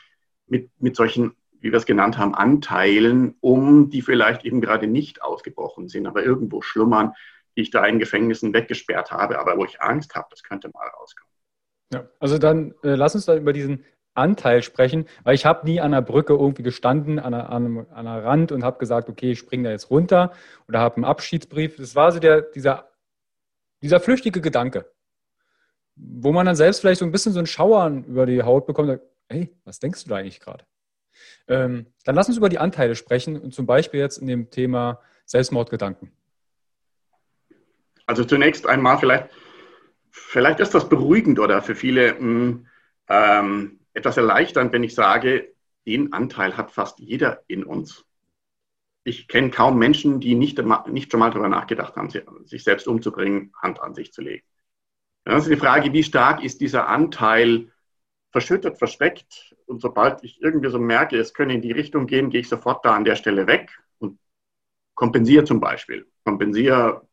mit, 0.47 0.69
mit 0.79 0.95
solchen, 0.95 1.35
wie 1.59 1.71
wir 1.71 1.77
es 1.77 1.85
genannt 1.85 2.17
haben, 2.17 2.35
Anteilen 2.35 3.35
um, 3.41 3.89
die 3.89 4.01
vielleicht 4.01 4.45
eben 4.45 4.61
gerade 4.61 4.87
nicht 4.87 5.21
ausgebrochen 5.21 5.89
sind, 5.89 6.07
aber 6.07 6.23
irgendwo 6.23 6.61
schlummern, 6.61 7.13
die 7.55 7.61
ich 7.61 7.71
da 7.71 7.85
in 7.85 7.99
Gefängnissen 7.99 8.53
weggesperrt 8.53 9.11
habe, 9.11 9.39
aber 9.39 9.57
wo 9.57 9.65
ich 9.65 9.81
Angst 9.81 10.15
habe, 10.15 10.27
das 10.29 10.43
könnte 10.43 10.69
mal 10.73 10.87
rauskommen. 10.87 11.31
Ja, 11.93 12.07
also 12.19 12.37
dann 12.37 12.73
äh, 12.83 12.95
lass 12.95 13.15
uns 13.15 13.25
dann 13.25 13.39
über 13.39 13.53
diesen 13.53 13.83
Anteil 14.13 14.63
sprechen, 14.63 15.05
weil 15.23 15.35
ich 15.35 15.45
habe 15.45 15.65
nie 15.65 15.79
an 15.79 15.91
der 15.91 16.01
Brücke 16.01 16.33
irgendwie 16.33 16.63
gestanden, 16.63 17.19
an 17.19 17.33
einer, 17.33 17.49
an 17.49 17.87
einer 17.91 18.23
Rand 18.23 18.51
und 18.51 18.63
habe 18.63 18.79
gesagt, 18.79 19.09
okay, 19.09 19.31
ich 19.31 19.39
springe 19.39 19.65
da 19.65 19.71
jetzt 19.71 19.89
runter 19.89 20.31
oder 20.67 20.79
habe 20.79 20.97
einen 20.97 21.05
Abschiedsbrief. 21.05 21.77
Das 21.77 21.95
war 21.95 22.11
so 22.11 22.19
der, 22.19 22.41
dieser, 22.41 22.89
dieser 23.81 23.99
flüchtige 23.99 24.41
Gedanke, 24.41 24.91
wo 25.95 26.31
man 26.31 26.45
dann 26.45 26.55
selbst 26.55 26.81
vielleicht 26.81 26.99
so 26.99 27.05
ein 27.05 27.11
bisschen 27.11 27.33
so 27.33 27.39
ein 27.39 27.47
Schauern 27.47 28.03
über 28.05 28.25
die 28.25 28.43
Haut 28.43 28.65
bekommt. 28.65 28.99
Hey, 29.29 29.55
was 29.65 29.79
denkst 29.79 30.03
du 30.03 30.09
da 30.09 30.17
eigentlich 30.17 30.39
gerade? 30.39 30.65
Ähm, 31.47 31.87
dann 32.05 32.15
lass 32.15 32.27
uns 32.27 32.37
über 32.37 32.49
die 32.49 32.59
Anteile 32.59 32.95
sprechen 32.95 33.39
und 33.39 33.53
zum 33.53 33.65
Beispiel 33.65 33.99
jetzt 33.99 34.17
in 34.17 34.27
dem 34.27 34.49
Thema 34.49 35.01
Selbstmordgedanken. 35.25 36.11
Also 38.05 38.23
zunächst 38.23 38.65
einmal 38.67 38.97
vielleicht 38.99 39.29
Vielleicht 40.19 40.59
ist 40.59 40.73
das 40.73 40.89
beruhigend 40.89 41.39
oder 41.39 41.61
für 41.61 41.75
viele 41.75 42.13
mh, 42.13 42.19
hm, 42.19 42.67
ähm, 43.07 43.79
etwas 43.93 44.17
erleichternd, 44.17 44.73
wenn 44.73 44.83
ich 44.83 44.95
sage, 44.95 45.53
den 45.85 46.11
Anteil 46.11 46.57
hat 46.57 46.71
fast 46.71 46.99
jeder 46.99 47.43
in 47.47 47.63
uns. 47.63 48.03
Ich 49.07 49.29
kenne 49.29 49.51
kaum 49.51 49.79
Menschen, 49.79 50.19
die 50.19 50.35
nicht, 50.35 50.61
nicht 50.87 51.11
schon 51.11 51.21
mal 51.21 51.29
darüber 51.29 51.47
nachgedacht 51.47 51.95
haben, 51.95 52.09
sich 52.45 52.63
selbst 52.65 52.89
umzubringen, 52.89 53.53
Hand 53.61 53.79
an 53.79 53.93
sich 53.93 54.11
zu 54.11 54.21
legen. 54.21 54.43
Das 55.23 55.43
ist 55.43 55.49
die 55.49 55.55
Frage, 55.55 55.93
wie 55.93 56.03
stark 56.03 56.43
ist 56.43 56.59
dieser 56.59 56.89
Anteil 56.89 57.71
verschüttet, 58.33 58.77
versteckt? 58.77 59.55
Und 59.65 59.81
sobald 59.81 60.25
ich 60.25 60.41
irgendwie 60.41 60.69
so 60.69 60.77
merke, 60.77 61.17
es 61.17 61.33
könnte 61.33 61.55
in 61.55 61.61
die 61.61 61.71
Richtung 61.71 62.05
gehen, 62.05 62.29
gehe 62.29 62.41
ich 62.41 62.49
sofort 62.49 62.83
da 62.83 62.95
an 62.95 63.05
der 63.05 63.15
Stelle 63.15 63.47
weg 63.47 63.71
und 63.99 64.19
kompensiere 64.93 65.45
zum 65.45 65.61
Beispiel. 65.61 66.05
Kompensiere 66.25 67.07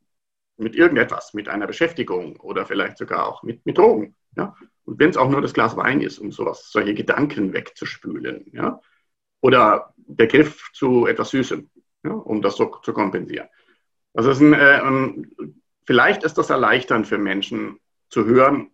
mit 0.56 0.74
irgendetwas, 0.74 1.32
mit 1.32 1.48
einer 1.48 1.68
Beschäftigung 1.68 2.40
oder 2.40 2.66
vielleicht 2.66 2.98
sogar 2.98 3.28
auch 3.28 3.44
mit, 3.44 3.64
mit 3.64 3.78
Drogen. 3.78 4.16
Ja? 4.36 4.56
Und 4.84 4.98
wenn 4.98 5.10
es 5.10 5.16
auch 5.16 5.30
nur 5.30 5.42
das 5.42 5.54
Glas 5.54 5.76
Wein 5.76 6.00
ist, 6.00 6.18
um 6.18 6.32
sowas, 6.32 6.72
solche 6.72 6.94
Gedanken 6.94 7.52
wegzuspülen. 7.52 8.50
Ja? 8.52 8.80
Oder 9.40 9.94
der 9.96 10.26
Griff 10.26 10.70
zu 10.72 11.06
etwas 11.06 11.30
Süßem, 11.30 11.70
ja? 12.04 12.12
um 12.12 12.42
das 12.42 12.56
so 12.56 12.66
zu 12.82 12.92
kompensieren. 12.92 13.48
Das 14.12 14.26
ist 14.26 14.40
ein, 14.40 14.52
äh, 14.52 14.78
ähm, 14.78 15.56
vielleicht 15.84 16.22
ist 16.22 16.38
das 16.38 16.50
erleichternd 16.50 17.06
für 17.06 17.18
Menschen 17.18 17.80
zu 18.08 18.24
hören, 18.24 18.70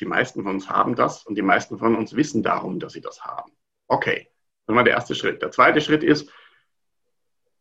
die 0.00 0.06
meisten 0.06 0.42
von 0.42 0.54
uns 0.56 0.68
haben 0.68 0.94
das 0.94 1.24
und 1.24 1.36
die 1.36 1.42
meisten 1.42 1.78
von 1.78 1.94
uns 1.94 2.14
wissen 2.14 2.42
darum, 2.42 2.80
dass 2.80 2.92
sie 2.92 3.00
das 3.00 3.24
haben. 3.24 3.52
Okay, 3.86 4.28
das 4.66 4.76
war 4.76 4.84
der 4.84 4.94
erste 4.94 5.14
Schritt. 5.14 5.42
Der 5.42 5.50
zweite 5.50 5.80
Schritt 5.80 6.02
ist, 6.02 6.30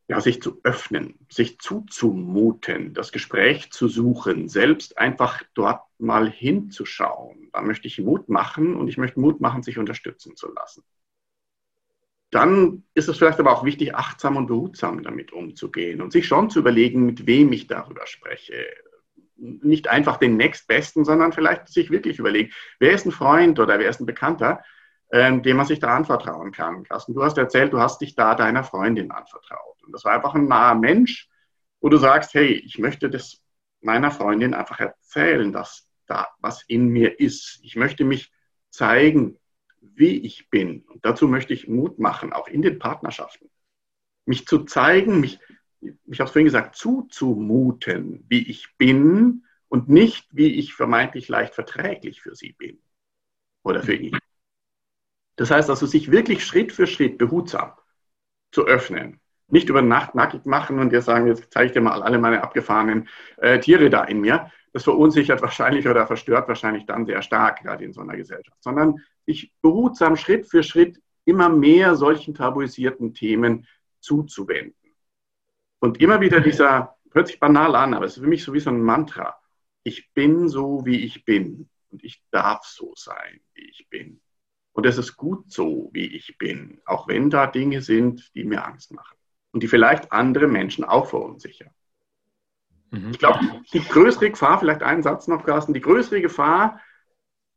ja, 0.08 0.22
sich 0.22 0.42
zu 0.42 0.60
öffnen, 0.64 1.26
sich 1.32 1.60
zuzumuten, 1.60 2.94
das 2.94 3.12
Gespräch 3.12 3.72
zu 3.72 3.88
suchen, 3.88 4.50
selbst 4.50 4.98
einfach 4.98 5.42
dort 5.56 5.82
mal 5.98 6.30
hinzuschauen. 6.30 7.50
Da 7.54 7.62
möchte 7.62 7.88
ich 7.88 8.00
Mut 8.00 8.30
machen 8.30 8.76
und 8.76 8.88
ich 8.88 8.98
möchte 8.98 9.20
Mut 9.20 9.42
machen, 9.42 9.64
sich 9.64 9.80
unterstützen 9.80 10.36
zu 10.36 10.52
lassen. 10.52 10.84
Dann 12.36 12.84
ist 12.94 13.08
es 13.08 13.18
vielleicht 13.18 13.40
aber 13.40 13.54
auch 13.54 13.64
wichtig, 13.64 13.96
achtsam 13.96 14.36
und 14.36 14.48
behutsam 14.48 15.04
damit 15.04 15.32
umzugehen 15.32 16.02
und 16.02 16.12
sich 16.12 16.28
schon 16.28 16.50
zu 16.50 16.60
überlegen, 16.60 17.06
mit 17.06 17.26
wem 17.26 17.54
ich 17.54 17.68
darüber 17.68 18.06
spreche. 18.08 18.66
Nicht 19.38 19.88
einfach 19.88 20.18
den 20.18 20.36
nächstbesten, 20.36 21.06
sondern 21.06 21.32
vielleicht 21.32 21.70
sich 21.70 21.92
wirklich 21.92 22.20
überlegen, 22.20 22.52
wer 22.78 22.92
ist 22.92 23.06
ein 23.06 23.14
Freund 23.14 23.58
oder 23.58 23.80
wer 23.80 23.90
ist 23.90 24.02
ein 24.02 24.06
Bekannter, 24.06 24.62
ähm, 25.14 25.44
dem 25.44 25.56
man 25.56 25.66
sich 25.66 25.80
da 25.80 25.96
anvertrauen 25.96 26.52
kann. 26.52 26.84
Carsten, 26.84 27.14
du 27.14 27.24
hast 27.24 27.38
erzählt, 27.38 27.72
du 27.72 27.80
hast 27.80 28.02
dich 28.02 28.16
da 28.16 28.36
deiner 28.36 28.66
Freundin 28.66 29.12
anvertraut. 29.12 29.82
Und 29.86 29.94
das 29.94 30.04
war 30.04 30.12
einfach 30.12 30.36
ein 30.36 30.50
naher 30.50 30.76
Mensch, 30.76 31.30
wo 31.80 31.88
du 31.88 31.96
sagst, 31.96 32.34
hey, 32.34 32.52
ich 32.52 32.80
möchte 32.80 33.10
das 33.10 33.42
meiner 33.80 34.12
Freundin 34.12 34.54
einfach 34.54 34.82
erzählen, 34.82 35.54
dass 35.54 35.88
da 36.06 36.28
was 36.40 36.64
in 36.68 36.90
mir 36.90 37.18
ist. 37.18 37.62
Ich 37.64 37.78
möchte 37.78 38.04
mich 38.04 38.34
zeigen, 38.72 39.40
wie 39.96 40.20
ich 40.20 40.50
bin. 40.50 40.82
Und 40.82 41.06
dazu 41.06 41.28
möchte 41.28 41.54
ich 41.54 41.68
Mut 41.68 42.00
machen, 42.00 42.34
auch 42.34 42.48
in 42.48 42.62
den 42.62 42.80
Partnerschaften. 42.80 43.50
Mich 44.26 44.48
zu 44.48 44.64
zeigen, 44.64 45.20
mich, 45.20 45.40
ich 45.82 46.20
habe 46.20 46.28
es 46.28 46.32
vorhin 46.32 46.46
gesagt, 46.46 46.76
zuzumuten, 46.76 48.26
wie 48.28 48.50
ich 48.50 48.76
bin 48.78 49.44
und 49.68 49.90
nicht, 49.90 50.28
wie 50.32 50.56
ich 50.56 50.74
vermeintlich 50.74 51.28
leicht 51.28 51.54
verträglich 51.54 52.22
für 52.22 52.36
sie 52.36 52.54
bin 52.54 52.80
oder 53.64 53.84
für 53.84 53.96
ihn. 53.96 54.18
Das 55.36 55.52
heißt 55.52 55.70
also, 55.70 55.86
sich 55.86 56.12
wirklich 56.12 56.46
Schritt 56.46 56.72
für 56.72 56.88
Schritt 56.88 57.18
behutsam 57.18 57.74
zu 58.52 58.66
öffnen. 58.66 59.20
Nicht 59.48 59.70
über 59.70 59.82
Nacht 59.82 60.16
nackig 60.16 60.46
machen 60.46 60.80
und 60.80 60.92
dir 60.92 61.02
sagen, 61.02 61.28
jetzt 61.28 61.52
zeige 61.52 61.68
ich 61.68 61.72
dir 61.74 61.82
mal 61.82 62.02
alle 62.02 62.18
meine 62.18 62.42
abgefahrenen 62.42 63.08
äh, 63.38 63.60
Tiere 63.60 63.90
da 63.90 64.04
in 64.06 64.22
mir. 64.22 64.50
Das 64.74 64.84
verunsichert 64.84 65.42
wahrscheinlich 65.42 65.88
oder 65.88 66.08
verstört 66.08 66.48
wahrscheinlich 66.48 66.86
dann 66.86 67.06
sehr 67.06 67.22
stark, 67.22 67.62
gerade 67.62 67.84
in 67.84 67.94
so 67.94 68.02
einer 68.02 68.16
Gesellschaft. 68.16 68.62
Sondern 68.64 69.02
sich 69.26 69.52
behutsam 69.62 70.16
Schritt 70.16 70.48
für 70.48 70.64
Schritt 70.64 71.02
immer 71.26 71.50
mehr 71.50 71.96
solchen 71.96 72.34
tabuisierten 72.34 73.14
Themen 73.14 73.68
zuzuwenden. 74.00 74.76
Und 75.80 76.00
immer 76.00 76.22
wieder 76.22 76.40
dieser, 76.40 76.98
hört 77.12 77.28
sich 77.28 77.40
banal 77.40 77.76
an, 77.76 77.94
aber 77.94 78.06
es 78.06 78.18
ist 78.18 78.24
für 78.24 78.30
mich 78.30 78.44
so 78.44 78.54
wie 78.54 78.60
so 78.60 78.70
ein 78.70 78.82
Mantra. 78.82 79.36
Ich 79.84 80.14
bin 80.14 80.48
so, 80.48 80.86
wie 80.86 81.04
ich 81.04 81.26
bin. 81.26 81.70
Und 81.90 82.04
ich 82.04 82.24
darf 82.32 82.66
so 82.66 82.94
sein, 82.96 83.40
wie 83.54 83.70
ich 83.70 83.88
bin. 83.90 84.22
Und 84.74 84.86
es 84.86 84.98
ist 84.98 85.16
gut 85.16 85.52
so, 85.52 85.90
wie 85.94 86.08
ich 86.08 86.38
bin, 86.38 86.82
auch 86.86 87.08
wenn 87.08 87.30
da 87.30 87.48
Dinge 87.48 87.82
sind, 87.82 88.32
die 88.36 88.44
mir 88.44 88.66
Angst 88.66 88.92
machen 88.92 89.18
und 89.52 89.64
die 89.64 89.70
vielleicht 89.70 90.12
andere 90.12 90.48
Menschen 90.48 90.84
auch 90.84 91.08
verunsichern. 91.08 91.70
Mhm. 92.92 93.12
Ich 93.12 93.20
glaube, 93.20 93.40
die 93.72 93.80
größere 93.80 94.32
Gefahr, 94.32 94.60
vielleicht 94.60 94.84
einen 94.84 95.02
Satz 95.02 95.30
noch, 95.30 95.46
Carsten, 95.46 95.74
die 95.74 95.80
größere 95.80 96.20
Gefahr, 96.20 96.82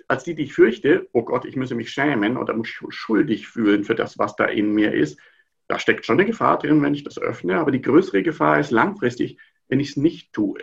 als 0.09 0.25
die, 0.25 0.35
die 0.35 0.45
ich 0.45 0.55
fürchte, 0.55 1.09
oh 1.13 1.23
Gott, 1.23 1.45
ich 1.45 1.57
müsse 1.57 1.75
mich 1.75 1.91
schämen 1.91 2.37
oder 2.37 2.55
mich 2.55 2.81
schuldig 2.89 3.47
fühlen 3.49 3.85
für 3.85 3.95
das, 3.95 4.19
was 4.19 4.37
da 4.37 4.47
in 4.47 4.73
mir 4.73 4.93
ist, 4.93 5.19
da 5.69 5.79
steckt 5.79 6.07
schon 6.07 6.19
eine 6.19 6.27
Gefahr 6.27 6.59
drin, 6.59 6.83
wenn 6.83 6.95
ich 6.95 7.05
das 7.05 7.19
öffne, 7.19 7.59
aber 7.59 7.71
die 7.71 7.83
größere 7.83 8.23
Gefahr 8.23 8.59
ist 8.59 8.71
langfristig, 8.71 9.39
wenn 9.69 9.81
ich 9.81 9.91
es 9.91 9.97
nicht 9.97 10.33
tue, 10.33 10.61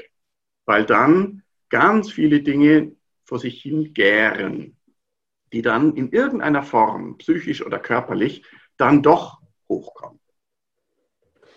weil 0.65 0.85
dann 0.85 1.43
ganz 1.69 2.11
viele 2.11 2.41
Dinge 2.41 2.95
vor 3.23 3.39
sich 3.39 3.61
hin 3.61 3.93
gären 3.93 4.75
die 5.55 5.61
dann 5.61 5.95
in 5.95 6.11
irgendeiner 6.11 6.63
Form, 6.63 7.17
psychisch 7.17 7.65
oder 7.65 7.79
körperlich, 7.79 8.43
dann 8.75 9.01
doch 9.01 9.39
hochkommen. 9.69 10.19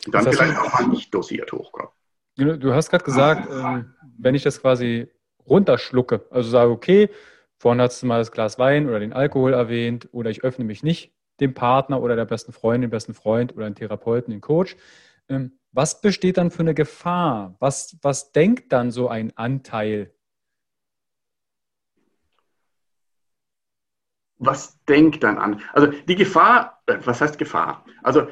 Und 0.07 0.15
dann 0.15 0.33
vielleicht 0.33 0.57
auch 0.57 0.73
mal 0.79 0.87
nicht 0.87 1.13
dosiert 1.13 1.51
hochkommen. 1.53 1.91
Du 2.37 2.73
hast 2.73 2.91
gerade 2.91 3.05
gesagt, 3.05 3.51
äh, 3.51 3.85
wenn 4.17 4.37
ich 4.37 4.45
das 4.45 4.61
quasi 4.61 5.09
runterschlucke, 5.49 6.27
also 6.31 6.49
sage, 6.49 6.71
okay, 6.71 7.11
Vorhin 7.59 7.81
hast 7.81 8.03
du 8.03 8.07
mal 8.07 8.19
das 8.19 8.31
Glas 8.31 8.59
Wein 8.59 8.89
oder 8.89 9.01
den 9.01 9.13
Alkohol 9.13 9.53
erwähnt 9.53 10.09
oder 10.13 10.31
ich 10.31 10.45
öffne 10.45 10.65
mich 10.65 10.83
nicht 10.85 11.13
dem 11.41 11.55
Partner 11.55 12.01
oder 12.01 12.15
der 12.17 12.25
besten 12.25 12.53
Freundin, 12.53 12.83
dem 12.83 12.91
besten 12.91 13.15
Freund 13.15 13.55
oder 13.57 13.69
dem 13.69 13.75
Therapeuten, 13.75 14.31
dem 14.31 14.41
Coach. 14.41 14.77
Ähm, 15.29 15.59
was 15.73 16.01
besteht 16.01 16.37
dann 16.37 16.51
für 16.51 16.61
eine 16.61 16.75
Gefahr? 16.75 17.57
Was, 17.59 17.99
was 18.03 18.33
denkt 18.33 18.73
dann 18.73 18.91
so 18.91 19.09
ein 19.09 19.37
Anteil? 19.37 20.15
Was 24.39 24.83
denkt 24.85 25.25
dann 25.25 25.39
an? 25.39 25.61
Also 25.73 25.89
die 25.89 26.15
Gefahr, 26.15 26.81
äh, 26.87 26.99
was 27.05 27.21
heißt 27.21 27.39
Gefahr? 27.39 27.85
Also 28.05 28.29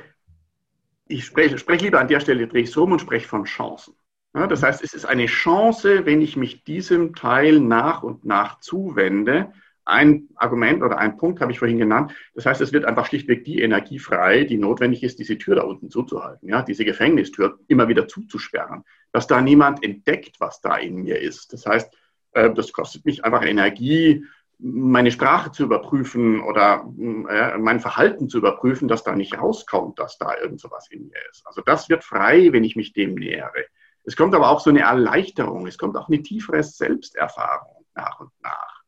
ich 1.08 1.24
spreche, 1.24 1.58
spreche 1.58 1.84
lieber 1.84 2.00
an 2.00 2.08
der 2.08 2.20
Stelle, 2.20 2.46
drehe 2.46 2.62
ich 2.62 2.70
es 2.70 2.76
um 2.76 2.92
und 2.92 3.00
spreche 3.00 3.26
von 3.26 3.44
Chancen. 3.44 3.94
Ja, 4.36 4.46
das 4.46 4.62
heißt, 4.62 4.84
es 4.84 4.92
ist 4.92 5.06
eine 5.06 5.24
Chance, 5.24 6.04
wenn 6.04 6.20
ich 6.20 6.36
mich 6.36 6.62
diesem 6.62 7.14
Teil 7.14 7.58
nach 7.58 8.02
und 8.02 8.26
nach 8.26 8.60
zuwende. 8.60 9.50
Ein 9.86 10.28
Argument 10.34 10.82
oder 10.82 10.98
ein 10.98 11.16
Punkt 11.16 11.40
habe 11.40 11.52
ich 11.52 11.58
vorhin 11.58 11.78
genannt. 11.78 12.12
Das 12.34 12.44
heißt, 12.44 12.60
es 12.60 12.70
wird 12.74 12.84
einfach 12.84 13.06
schlichtweg 13.06 13.44
die 13.44 13.62
Energie 13.62 13.98
frei, 13.98 14.44
die 14.44 14.58
notwendig 14.58 15.02
ist, 15.02 15.18
diese 15.18 15.38
Tür 15.38 15.54
da 15.54 15.62
unten 15.62 15.88
zuzuhalten, 15.88 16.50
ja, 16.50 16.60
diese 16.60 16.84
Gefängnistür 16.84 17.60
immer 17.66 17.88
wieder 17.88 18.08
zuzusperren, 18.08 18.84
dass 19.10 19.26
da 19.26 19.40
niemand 19.40 19.82
entdeckt, 19.82 20.36
was 20.38 20.60
da 20.60 20.76
in 20.76 20.96
mir 20.96 21.18
ist. 21.18 21.54
Das 21.54 21.64
heißt, 21.64 21.94
äh, 22.32 22.52
das 22.52 22.74
kostet 22.74 23.06
mich 23.06 23.24
einfach 23.24 23.42
Energie, 23.42 24.22
meine 24.58 25.12
Sprache 25.12 25.50
zu 25.50 25.62
überprüfen 25.62 26.42
oder 26.42 26.86
äh, 27.30 27.56
mein 27.56 27.80
Verhalten 27.80 28.28
zu 28.28 28.36
überprüfen, 28.36 28.86
dass 28.86 29.02
da 29.02 29.16
nicht 29.16 29.38
rauskommt, 29.38 29.98
dass 29.98 30.18
da 30.18 30.36
irgend 30.36 30.60
sowas 30.60 30.88
in 30.90 31.06
mir 31.06 31.20
ist. 31.30 31.46
Also 31.46 31.62
das 31.62 31.88
wird 31.88 32.04
frei, 32.04 32.52
wenn 32.52 32.64
ich 32.64 32.76
mich 32.76 32.92
dem 32.92 33.14
nähere. 33.14 33.64
Es 34.06 34.16
kommt 34.16 34.34
aber 34.34 34.50
auch 34.50 34.60
so 34.60 34.70
eine 34.70 34.80
Erleichterung, 34.80 35.66
es 35.66 35.78
kommt 35.78 35.96
auch 35.96 36.08
eine 36.08 36.22
tiefere 36.22 36.62
Selbsterfahrung 36.62 37.84
nach 37.94 38.20
und 38.20 38.30
nach. 38.40 38.84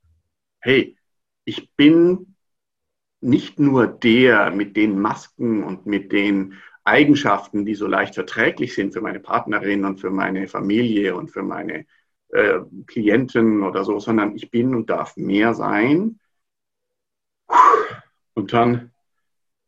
Hey, 0.60 0.96
ich 1.44 1.74
bin 1.74 2.36
nicht 3.20 3.58
nur 3.58 3.88
der 3.88 4.52
mit 4.52 4.76
den 4.76 5.00
Masken 5.00 5.64
und 5.64 5.86
mit 5.86 6.12
den 6.12 6.54
Eigenschaften, 6.84 7.64
die 7.64 7.74
so 7.74 7.88
leicht 7.88 8.14
verträglich 8.14 8.74
sind 8.74 8.92
für 8.92 9.00
meine 9.00 9.18
Partnerin 9.18 9.84
und 9.84 10.00
für 10.00 10.10
meine 10.10 10.46
Familie 10.46 11.16
und 11.16 11.30
für 11.30 11.42
meine 11.42 11.84
äh, 12.28 12.60
Klienten 12.86 13.64
oder 13.64 13.84
so, 13.84 13.98
sondern 13.98 14.36
ich 14.36 14.50
bin 14.52 14.74
und 14.74 14.88
darf 14.88 15.16
mehr 15.16 15.52
sein. 15.52 16.20
Und 18.34 18.52
dann 18.52 18.92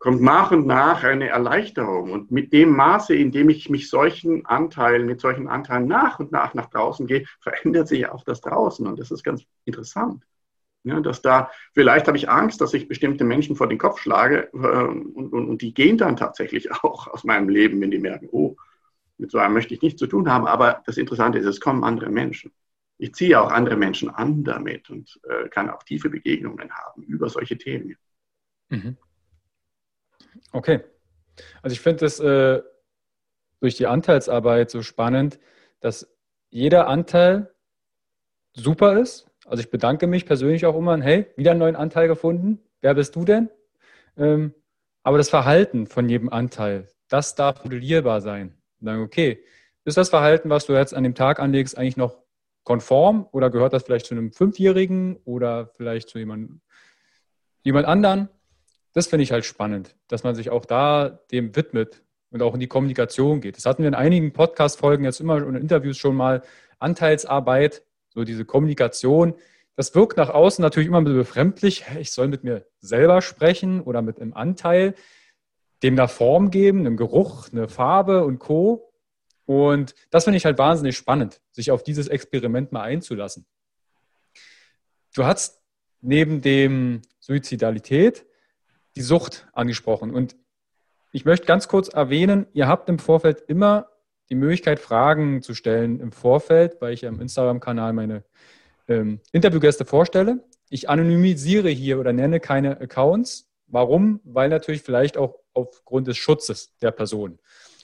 kommt 0.00 0.22
nach 0.22 0.50
und 0.50 0.66
nach 0.66 1.04
eine 1.04 1.28
Erleichterung. 1.28 2.10
Und 2.10 2.30
mit 2.30 2.52
dem 2.52 2.74
Maße, 2.74 3.14
in 3.14 3.30
dem 3.30 3.50
ich 3.50 3.68
mich 3.68 3.90
solchen 3.90 4.46
Anteilen, 4.46 5.06
mit 5.06 5.20
solchen 5.20 5.46
Anteilen 5.46 5.86
nach 5.86 6.18
und 6.18 6.32
nach 6.32 6.54
nach 6.54 6.70
draußen 6.70 7.06
gehe, 7.06 7.26
verändert 7.38 7.86
sich 7.86 8.08
auch 8.08 8.24
das 8.24 8.40
draußen. 8.40 8.86
Und 8.86 8.98
das 8.98 9.10
ist 9.10 9.22
ganz 9.22 9.44
interessant. 9.66 10.24
Ja, 10.84 10.98
dass 11.00 11.20
da, 11.20 11.50
vielleicht 11.74 12.08
habe 12.08 12.16
ich 12.16 12.30
Angst, 12.30 12.62
dass 12.62 12.72
ich 12.72 12.88
bestimmte 12.88 13.24
Menschen 13.24 13.54
vor 13.54 13.68
den 13.68 13.76
Kopf 13.76 14.00
schlage 14.00 14.48
äh, 14.54 14.56
und, 14.56 15.34
und, 15.34 15.48
und 15.50 15.60
die 15.60 15.74
gehen 15.74 15.98
dann 15.98 16.16
tatsächlich 16.16 16.72
auch 16.82 17.06
aus 17.06 17.22
meinem 17.22 17.50
Leben, 17.50 17.78
wenn 17.82 17.90
die 17.90 17.98
merken, 17.98 18.28
oh, 18.32 18.56
mit 19.18 19.30
so 19.30 19.36
einem 19.36 19.52
möchte 19.52 19.74
ich 19.74 19.82
nichts 19.82 19.98
zu 19.98 20.06
tun 20.06 20.30
haben. 20.30 20.46
Aber 20.46 20.82
das 20.86 20.96
Interessante 20.96 21.38
ist, 21.38 21.44
es 21.44 21.60
kommen 21.60 21.84
andere 21.84 22.08
Menschen. 22.08 22.52
Ich 22.96 23.14
ziehe 23.14 23.38
auch 23.38 23.50
andere 23.50 23.76
Menschen 23.76 24.08
an 24.08 24.44
damit 24.44 24.88
und 24.88 25.20
äh, 25.28 25.50
kann 25.50 25.68
auch 25.68 25.82
tiefe 25.82 26.08
Begegnungen 26.08 26.70
haben 26.70 27.02
über 27.02 27.28
solche 27.28 27.58
Themen. 27.58 27.96
Mhm. 28.70 28.96
Okay. 30.52 30.80
Also 31.62 31.74
ich 31.74 31.80
finde 31.80 32.06
es 32.06 32.20
äh, 32.20 32.62
durch 33.60 33.76
die 33.76 33.86
Anteilsarbeit 33.86 34.70
so 34.70 34.82
spannend, 34.82 35.38
dass 35.80 36.08
jeder 36.50 36.88
Anteil 36.88 37.54
super 38.52 38.98
ist. 38.98 39.30
Also 39.46 39.62
ich 39.62 39.70
bedanke 39.70 40.06
mich 40.06 40.26
persönlich 40.26 40.66
auch 40.66 40.76
immer, 40.76 41.00
hey, 41.00 41.26
wieder 41.36 41.52
einen 41.52 41.60
neuen 41.60 41.76
Anteil 41.76 42.08
gefunden. 42.08 42.60
Wer 42.80 42.94
bist 42.94 43.16
du 43.16 43.24
denn? 43.24 43.50
Ähm, 44.16 44.54
aber 45.02 45.18
das 45.18 45.30
Verhalten 45.30 45.86
von 45.86 46.08
jedem 46.08 46.28
Anteil, 46.28 46.88
das 47.08 47.34
darf 47.34 47.64
modellierbar 47.64 48.20
sein. 48.20 48.54
Und 48.80 48.86
dann, 48.86 49.00
okay, 49.00 49.42
ist 49.84 49.96
das 49.96 50.10
Verhalten, 50.10 50.50
was 50.50 50.66
du 50.66 50.74
jetzt 50.74 50.94
an 50.94 51.04
dem 51.04 51.14
Tag 51.14 51.40
anlegst, 51.40 51.76
eigentlich 51.76 51.96
noch 51.96 52.22
konform 52.64 53.26
oder 53.32 53.50
gehört 53.50 53.72
das 53.72 53.84
vielleicht 53.84 54.06
zu 54.06 54.14
einem 54.14 54.32
Fünfjährigen 54.32 55.16
oder 55.24 55.68
vielleicht 55.76 56.08
zu 56.08 56.18
jemand, 56.18 56.60
jemand 57.62 57.86
anderen? 57.86 58.28
Das 58.92 59.06
finde 59.06 59.22
ich 59.22 59.32
halt 59.32 59.44
spannend, 59.44 59.96
dass 60.08 60.24
man 60.24 60.34
sich 60.34 60.50
auch 60.50 60.64
da 60.64 61.20
dem 61.30 61.54
widmet 61.54 62.02
und 62.30 62.42
auch 62.42 62.54
in 62.54 62.60
die 62.60 62.66
Kommunikation 62.66 63.40
geht. 63.40 63.56
Das 63.56 63.66
hatten 63.66 63.82
wir 63.82 63.88
in 63.88 63.94
einigen 63.94 64.32
Podcast-Folgen 64.32 65.04
jetzt 65.04 65.20
immer 65.20 65.34
und 65.34 65.54
in 65.54 65.62
Interviews 65.62 65.96
schon 65.96 66.16
mal. 66.16 66.42
Anteilsarbeit, 66.78 67.84
so 68.08 68.24
diese 68.24 68.44
Kommunikation. 68.44 69.34
Das 69.76 69.94
wirkt 69.94 70.16
nach 70.16 70.30
außen 70.30 70.62
natürlich 70.62 70.88
immer 70.88 70.98
ein 70.98 71.04
bisschen 71.04 71.18
befremdlich. 71.18 71.84
Ich 71.98 72.10
soll 72.10 72.28
mit 72.28 72.42
mir 72.42 72.66
selber 72.80 73.22
sprechen 73.22 73.80
oder 73.80 74.02
mit 74.02 74.20
einem 74.20 74.34
Anteil 74.34 74.94
dem 75.82 75.98
eine 75.98 76.08
Form 76.08 76.50
geben, 76.50 76.80
einem 76.80 76.96
Geruch, 76.96 77.48
eine 77.52 77.68
Farbe 77.68 78.24
und 78.24 78.38
Co. 78.38 78.92
Und 79.46 79.94
das 80.10 80.24
finde 80.24 80.36
ich 80.36 80.44
halt 80.44 80.58
wahnsinnig 80.58 80.96
spannend, 80.96 81.40
sich 81.52 81.70
auf 81.70 81.82
dieses 81.82 82.08
Experiment 82.08 82.72
mal 82.72 82.82
einzulassen. 82.82 83.46
Du 85.14 85.24
hast 85.24 85.60
neben 86.00 86.40
dem 86.40 87.02
Suizidalität 87.18 88.26
die 88.96 89.02
Sucht 89.02 89.48
angesprochen. 89.52 90.12
Und 90.12 90.36
ich 91.12 91.24
möchte 91.24 91.46
ganz 91.46 91.68
kurz 91.68 91.88
erwähnen, 91.88 92.46
ihr 92.52 92.68
habt 92.68 92.88
im 92.88 92.98
Vorfeld 92.98 93.42
immer 93.48 93.88
die 94.30 94.36
Möglichkeit, 94.36 94.78
Fragen 94.78 95.42
zu 95.42 95.54
stellen 95.54 96.00
im 96.00 96.12
Vorfeld, 96.12 96.80
weil 96.80 96.92
ich 96.92 97.02
ja 97.02 97.08
im 97.08 97.20
Instagram-Kanal 97.20 97.92
meine 97.92 98.24
ähm, 98.88 99.20
Interviewgäste 99.32 99.84
vorstelle. 99.84 100.44
Ich 100.68 100.88
anonymisiere 100.88 101.68
hier 101.68 101.98
oder 101.98 102.12
nenne 102.12 102.38
keine 102.38 102.80
Accounts. 102.80 103.50
Warum? 103.66 104.20
Weil 104.24 104.48
natürlich 104.48 104.82
vielleicht 104.82 105.16
auch 105.16 105.36
aufgrund 105.52 106.06
des 106.06 106.16
Schutzes 106.16 106.76
der 106.78 106.92
Person. 106.92 107.38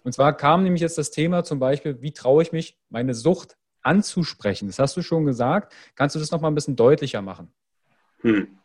Und 0.04 0.12
zwar 0.12 0.36
kam 0.36 0.62
nämlich 0.62 0.82
jetzt 0.82 0.98
das 0.98 1.10
Thema 1.10 1.42
zum 1.42 1.58
Beispiel, 1.58 2.00
wie 2.00 2.12
traue 2.12 2.42
ich 2.42 2.52
mich, 2.52 2.78
meine 2.90 3.12
Sucht 3.12 3.56
anzusprechen? 3.82 4.68
Das 4.68 4.78
hast 4.78 4.96
du 4.96 5.02
schon 5.02 5.24
gesagt. 5.24 5.74
Kannst 5.96 6.14
du 6.14 6.20
das 6.20 6.30
nochmal 6.30 6.52
ein 6.52 6.54
bisschen 6.54 6.76
deutlicher 6.76 7.22
machen? 7.22 7.52
Hm. 8.20 8.58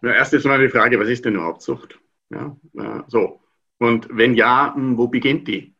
Na, 0.00 0.14
erst 0.14 0.32
ist 0.34 0.46
mal 0.46 0.60
die 0.60 0.68
Frage, 0.68 0.98
was 0.98 1.08
ist 1.08 1.24
denn 1.24 1.34
überhaupt 1.34 1.62
Sucht? 1.62 1.98
Ja, 2.30 2.56
äh, 2.78 3.02
so. 3.08 3.40
Und 3.78 4.08
wenn 4.10 4.34
ja, 4.34 4.74
hm, 4.74 4.96
wo 4.96 5.08
beginnt 5.08 5.48
die? 5.48 5.74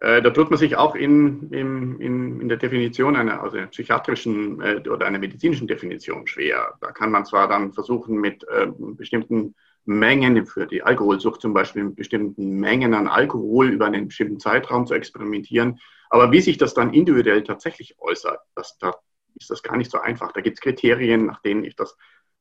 Äh, 0.00 0.22
da 0.22 0.30
tut 0.30 0.50
man 0.50 0.58
sich 0.58 0.76
auch 0.76 0.94
in, 0.94 1.50
in, 1.50 2.00
in, 2.00 2.48
der 2.48 2.58
Definition 2.58 3.16
einer, 3.16 3.42
also 3.42 3.56
einer 3.56 3.66
psychiatrischen 3.66 4.60
äh, 4.60 4.88
oder 4.88 5.06
einer 5.06 5.18
medizinischen 5.18 5.66
Definition 5.66 6.26
schwer. 6.26 6.78
Da 6.80 6.92
kann 6.92 7.10
man 7.10 7.24
zwar 7.24 7.48
dann 7.48 7.72
versuchen, 7.72 8.16
mit 8.16 8.44
äh, 8.48 8.68
bestimmten 8.78 9.54
Mengen 9.84 10.46
für 10.46 10.66
die 10.66 10.82
Alkoholsucht 10.82 11.40
zum 11.40 11.52
Beispiel 11.52 11.84
mit 11.84 11.96
bestimmten 11.96 12.60
Mengen 12.60 12.94
an 12.94 13.08
Alkohol 13.08 13.70
über 13.70 13.86
einen 13.86 14.08
bestimmten 14.08 14.38
Zeitraum 14.38 14.86
zu 14.86 14.94
experimentieren. 14.94 15.80
Aber 16.10 16.30
wie 16.30 16.40
sich 16.40 16.58
das 16.58 16.74
dann 16.74 16.92
individuell 16.92 17.42
tatsächlich 17.42 17.96
äußert, 17.98 18.40
das, 18.54 18.78
da 18.78 18.94
ist 19.34 19.50
das 19.50 19.62
gar 19.62 19.76
nicht 19.76 19.90
so 19.90 19.98
einfach. 19.98 20.32
Da 20.32 20.42
gibt 20.42 20.58
es 20.58 20.60
Kriterien, 20.60 21.26
nach 21.26 21.40
denen 21.40 21.64
ich 21.64 21.74
das 21.74 21.96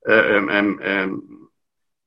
ähm, 0.07 0.49
ähm, 0.49 0.79
ähm, 0.81 1.49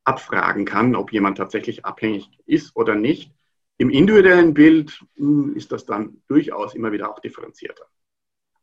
abfragen 0.05 0.65
kann, 0.65 0.97
ob 0.97 1.13
jemand 1.13 1.39
tatsächlich 1.39 1.85
abhängig 1.85 2.31
ist 2.47 2.75
oder 2.75 2.95
nicht. 2.95 3.33
Im 3.77 3.91
individuellen 3.91 4.55
Bild 4.55 5.05
hm, 5.17 5.55
ist 5.55 5.73
das 5.73 5.85
dann 5.87 6.23
durchaus 6.27 6.75
immer 6.75 6.93
wieder 6.93 7.11
auch 7.11 7.21
differenzierter. 7.21 7.85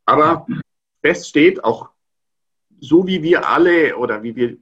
Aber 0.05 0.47
fest 1.01 1.27
steht, 1.29 1.63
auch 1.63 1.89
so 2.79 3.07
wie 3.07 3.23
wir 3.23 3.47
alle 3.47 3.97
oder 3.97 4.23
wie 4.23 4.35
wir 4.35 4.57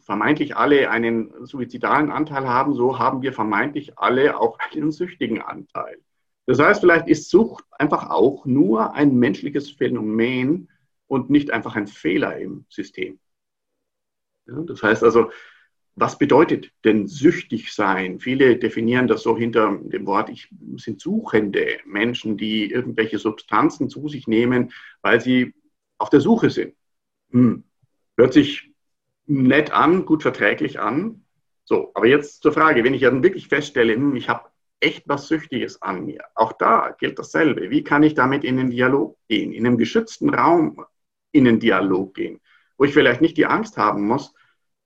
vermeintlich 0.00 0.56
alle 0.56 0.90
einen 0.90 1.46
suizidalen 1.46 2.10
Anteil 2.10 2.46
haben, 2.46 2.74
so 2.74 2.98
haben 2.98 3.22
wir 3.22 3.32
vermeintlich 3.32 3.98
alle 3.98 4.38
auch 4.38 4.58
einen 4.72 4.92
süchtigen 4.92 5.40
Anteil. 5.40 5.98
Das 6.46 6.58
heißt, 6.58 6.80
vielleicht 6.80 7.08
ist 7.08 7.30
Sucht 7.30 7.64
einfach 7.78 8.10
auch 8.10 8.44
nur 8.44 8.94
ein 8.94 9.14
menschliches 9.14 9.70
Phänomen 9.70 10.68
und 11.06 11.30
nicht 11.30 11.50
einfach 11.50 11.76
ein 11.76 11.86
Fehler 11.86 12.38
im 12.38 12.64
System. 12.68 13.18
Ja, 14.50 14.62
das 14.62 14.82
heißt 14.82 15.04
also, 15.04 15.30
was 15.96 16.18
bedeutet 16.18 16.72
denn 16.84 17.06
süchtig 17.06 17.72
sein? 17.72 18.20
Viele 18.20 18.56
definieren 18.56 19.06
das 19.06 19.22
so 19.22 19.36
hinter 19.36 19.78
dem 19.82 20.06
Wort, 20.06 20.30
ich 20.30 20.48
sind 20.76 21.00
Suchende, 21.00 21.78
Menschen, 21.84 22.36
die 22.36 22.70
irgendwelche 22.70 23.18
Substanzen 23.18 23.88
zu 23.88 24.08
sich 24.08 24.26
nehmen, 24.26 24.72
weil 25.02 25.20
sie 25.20 25.54
auf 25.98 26.10
der 26.10 26.20
Suche 26.20 26.50
sind. 26.50 26.74
Hm, 27.30 27.64
hört 28.16 28.32
sich 28.32 28.72
nett 29.26 29.72
an, 29.72 30.06
gut 30.06 30.22
verträglich 30.22 30.80
an. 30.80 31.24
So, 31.64 31.92
aber 31.94 32.06
jetzt 32.06 32.42
zur 32.42 32.52
Frage, 32.52 32.82
wenn 32.82 32.94
ich 32.94 33.02
dann 33.02 33.22
wirklich 33.22 33.48
feststelle, 33.48 33.94
hm, 33.94 34.16
ich 34.16 34.28
habe 34.28 34.48
echt 34.80 35.06
was 35.06 35.28
Süchtiges 35.28 35.82
an 35.82 36.06
mir, 36.06 36.24
auch 36.34 36.52
da 36.54 36.96
gilt 36.98 37.18
dasselbe. 37.18 37.70
Wie 37.70 37.84
kann 37.84 38.02
ich 38.02 38.14
damit 38.14 38.44
in 38.44 38.56
den 38.56 38.70
Dialog 38.70 39.18
gehen, 39.28 39.52
in 39.52 39.66
einem 39.66 39.76
geschützten 39.76 40.30
Raum 40.30 40.82
in 41.32 41.44
den 41.44 41.60
Dialog 41.60 42.14
gehen, 42.14 42.40
wo 42.78 42.84
ich 42.84 42.94
vielleicht 42.94 43.20
nicht 43.20 43.36
die 43.36 43.46
Angst 43.46 43.76
haben 43.76 44.06
muss, 44.06 44.34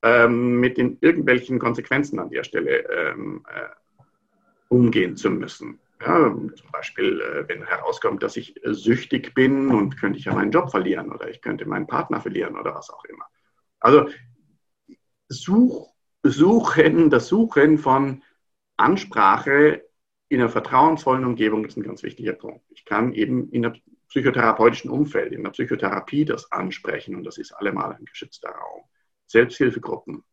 ähm, 0.05 0.61
mit 0.61 0.77
den 0.77 0.99
irgendwelchen 1.01 1.59
Konsequenzen 1.59 2.19
an 2.19 2.29
der 2.29 2.45
Stelle 2.45 2.85
ähm, 2.91 3.43
äh, 3.49 3.71
umgehen 4.69 5.17
zu 5.17 5.31
müssen. 5.31 5.81
Ja, 6.01 6.31
zum 6.31 6.71
Beispiel, 6.71 7.23
äh, 7.23 7.49
wenn 7.49 7.65
herauskommt, 7.65 8.23
dass 8.23 8.37
ich 8.37 8.55
süchtig 8.65 9.33
bin 9.35 9.71
und 9.71 9.99
könnte 9.99 10.19
ich 10.19 10.27
ja 10.27 10.35
meinen 10.35 10.51
Job 10.51 10.71
verlieren 10.71 11.11
oder 11.11 11.31
ich 11.31 11.41
könnte 11.41 11.65
meinen 11.65 11.87
Partner 11.87 12.21
verlieren 12.21 12.59
oder 12.59 12.75
was 12.75 12.91
auch 12.91 13.05
immer. 13.07 13.25
Also 13.81 14.11
Such, 15.29 15.89
Suchen, 16.23 17.09
das 17.09 17.29
Suchen 17.29 17.79
von 17.79 18.23
Ansprache 18.77 19.85
in 20.29 20.41
einer 20.41 20.51
vertrauensvollen 20.51 21.25
Umgebung 21.25 21.65
ist 21.65 21.79
ein 21.79 21.83
ganz 21.83 22.03
wichtiger 22.03 22.35
Punkt. 22.35 22.61
Ich 22.71 22.85
kann 22.85 23.15
eben 23.15 23.51
in 23.51 23.65
einem 23.65 23.81
psychotherapeutischen 24.09 24.91
Umfeld, 24.91 25.33
in 25.33 25.45
der 25.45 25.51
Psychotherapie 25.51 26.27
das 26.27 26.53
ansprechen 26.53 27.15
und 27.17 27.25
das 27.25 27.39
ist 27.39 27.53
allemal 27.53 27.95
ein 27.95 28.05
geschützter 28.05 28.51
Raum. 28.51 28.83
Selbsthilfegruppen 29.27 30.25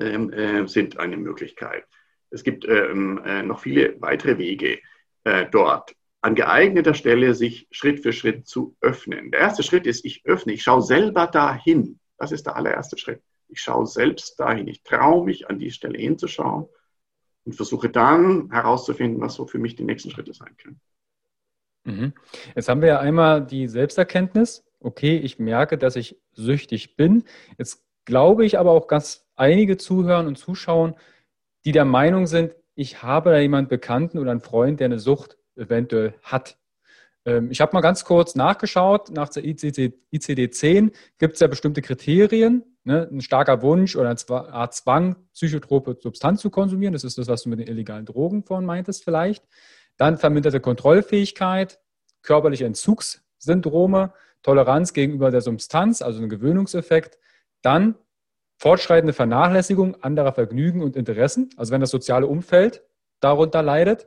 ähm, 0.00 0.32
äh, 0.32 0.66
sind 0.66 0.98
eine 0.98 1.16
Möglichkeit. 1.16 1.84
Es 2.30 2.42
gibt 2.42 2.66
ähm, 2.66 3.20
äh, 3.24 3.42
noch 3.42 3.60
viele 3.60 4.00
weitere 4.00 4.38
Wege 4.38 4.80
äh, 5.24 5.46
dort 5.50 5.94
an 6.22 6.36
geeigneter 6.36 6.94
Stelle 6.94 7.34
sich 7.34 7.66
Schritt 7.72 8.00
für 8.00 8.12
Schritt 8.12 8.46
zu 8.46 8.76
öffnen. 8.80 9.32
Der 9.32 9.40
erste 9.40 9.64
Schritt 9.64 9.86
ist, 9.86 10.04
ich 10.04 10.24
öffne, 10.24 10.52
ich 10.52 10.62
schaue 10.62 10.82
selber 10.82 11.26
dahin. 11.26 11.98
Das 12.16 12.30
ist 12.30 12.46
der 12.46 12.56
allererste 12.56 12.96
Schritt. 12.96 13.20
Ich 13.48 13.60
schaue 13.60 13.86
selbst 13.86 14.38
dahin. 14.38 14.68
Ich 14.68 14.84
traue 14.84 15.24
mich, 15.24 15.50
an 15.50 15.58
die 15.58 15.72
Stelle 15.72 15.98
hinzuschauen 15.98 16.68
und 17.44 17.54
versuche 17.54 17.90
dann 17.90 18.50
herauszufinden, 18.52 19.20
was 19.20 19.34
so 19.34 19.46
für 19.46 19.58
mich 19.58 19.74
die 19.74 19.82
nächsten 19.82 20.10
Schritte 20.10 20.32
sein 20.32 20.56
können. 20.56 20.80
Mhm. 21.84 22.12
Jetzt 22.54 22.68
haben 22.68 22.80
wir 22.80 22.88
ja 22.88 23.00
einmal 23.00 23.44
die 23.44 23.66
Selbsterkenntnis. 23.66 24.64
Okay, 24.78 25.16
ich 25.16 25.40
merke, 25.40 25.76
dass 25.76 25.96
ich 25.96 26.16
süchtig 26.32 26.96
bin. 26.96 27.24
Jetzt 27.58 27.84
glaube 28.04 28.44
ich 28.44 28.58
aber 28.58 28.72
auch 28.72 28.88
ganz 28.88 29.26
einige 29.36 29.76
Zuhören 29.76 30.26
und 30.26 30.36
Zuschauen, 30.36 30.94
die 31.64 31.72
der 31.72 31.84
Meinung 31.84 32.26
sind, 32.26 32.54
ich 32.74 33.02
habe 33.02 33.30
da 33.30 33.38
jemanden 33.38 33.68
Bekannten 33.68 34.18
oder 34.18 34.30
einen 34.30 34.40
Freund, 34.40 34.80
der 34.80 34.86
eine 34.86 34.98
Sucht 34.98 35.36
eventuell 35.56 36.14
hat. 36.22 36.56
Ähm, 37.24 37.50
ich 37.50 37.60
habe 37.60 37.74
mal 37.74 37.80
ganz 37.80 38.04
kurz 38.04 38.34
nachgeschaut, 38.34 39.10
nach 39.10 39.28
der 39.28 39.44
ICD-10 39.44 40.92
gibt 41.18 41.34
es 41.34 41.40
ja 41.40 41.46
bestimmte 41.46 41.82
Kriterien, 41.82 42.64
ne? 42.84 43.08
ein 43.10 43.20
starker 43.20 43.62
Wunsch 43.62 43.96
oder 43.96 44.10
eine 44.10 44.52
Art 44.52 44.74
Zwang, 44.74 45.16
psychotrope 45.34 45.98
Substanz 46.00 46.40
zu 46.40 46.50
konsumieren. 46.50 46.92
Das 46.92 47.04
ist 47.04 47.18
das, 47.18 47.28
was 47.28 47.42
du 47.42 47.50
mit 47.50 47.60
den 47.60 47.68
illegalen 47.68 48.06
Drogen 48.06 48.42
vorhin 48.42 48.66
meintest 48.66 49.04
vielleicht. 49.04 49.44
Dann 49.96 50.16
verminderte 50.16 50.60
Kontrollfähigkeit, 50.60 51.78
körperliche 52.22 52.64
Entzugssyndrome, 52.64 54.12
Toleranz 54.42 54.92
gegenüber 54.92 55.30
der 55.30 55.42
Substanz, 55.42 56.02
also 56.02 56.22
ein 56.22 56.28
Gewöhnungseffekt. 56.28 57.18
Dann 57.62 57.94
fortschreitende 58.58 59.12
Vernachlässigung 59.12 60.02
anderer 60.02 60.32
Vergnügen 60.32 60.82
und 60.82 60.96
Interessen, 60.96 61.50
also 61.56 61.72
wenn 61.72 61.80
das 61.80 61.90
soziale 61.90 62.26
Umfeld 62.26 62.82
darunter 63.20 63.62
leidet 63.62 64.06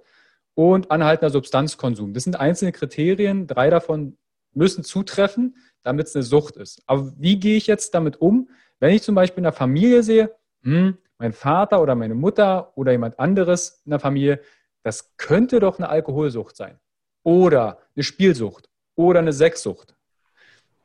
und 0.53 0.91
anhaltender 0.91 1.29
Substanzkonsum. 1.29 2.13
Das 2.13 2.23
sind 2.23 2.39
einzelne 2.39 2.71
Kriterien, 2.71 3.47
drei 3.47 3.69
davon 3.69 4.17
müssen 4.53 4.83
zutreffen, 4.83 5.57
damit 5.83 6.07
es 6.07 6.15
eine 6.15 6.23
Sucht 6.23 6.55
ist. 6.57 6.81
Aber 6.85 7.13
wie 7.17 7.39
gehe 7.39 7.57
ich 7.57 7.67
jetzt 7.67 7.93
damit 7.93 8.21
um, 8.21 8.49
wenn 8.79 8.93
ich 8.93 9.03
zum 9.03 9.15
Beispiel 9.15 9.39
in 9.39 9.43
der 9.43 9.53
Familie 9.53 10.03
sehe, 10.03 10.35
hm, 10.63 10.97
mein 11.17 11.33
Vater 11.33 11.81
oder 11.81 11.95
meine 11.95 12.15
Mutter 12.15 12.71
oder 12.77 12.91
jemand 12.91 13.19
anderes 13.19 13.81
in 13.85 13.91
der 13.91 13.99
Familie, 13.99 14.41
das 14.83 15.15
könnte 15.17 15.59
doch 15.59 15.79
eine 15.79 15.89
Alkoholsucht 15.89 16.55
sein 16.55 16.79
oder 17.23 17.79
eine 17.95 18.03
Spielsucht 18.03 18.69
oder 18.95 19.19
eine 19.19 19.33
Sexsucht 19.33 19.95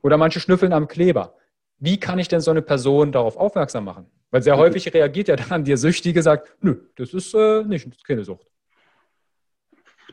oder 0.02 0.16
manche 0.16 0.40
schnüffeln 0.40 0.72
am 0.72 0.88
Kleber. 0.88 1.34
Wie 1.80 1.98
kann 1.98 2.18
ich 2.18 2.28
denn 2.28 2.40
so 2.40 2.50
eine 2.50 2.62
Person 2.62 3.10
darauf 3.10 3.36
aufmerksam 3.36 3.84
machen? 3.84 4.06
Weil 4.30 4.42
sehr 4.42 4.56
häufig 4.56 4.94
reagiert 4.94 5.28
ja 5.28 5.36
dann 5.36 5.64
der 5.64 5.76
Süchtige, 5.76 6.22
sagt, 6.22 6.54
nö, 6.60 6.76
das 6.94 7.14
ist 7.14 7.34
äh, 7.34 7.64
nicht, 7.64 7.86
das 7.86 7.96
ist 7.96 8.04
keine 8.04 8.24
Sucht 8.24 8.46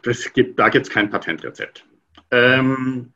das 0.07 0.31
gibt, 0.33 0.59
da 0.59 0.69
gibt 0.69 0.87
es 0.87 0.93
kein 0.93 1.09
Patentrezept. 1.09 1.85
Ähm, 2.31 3.13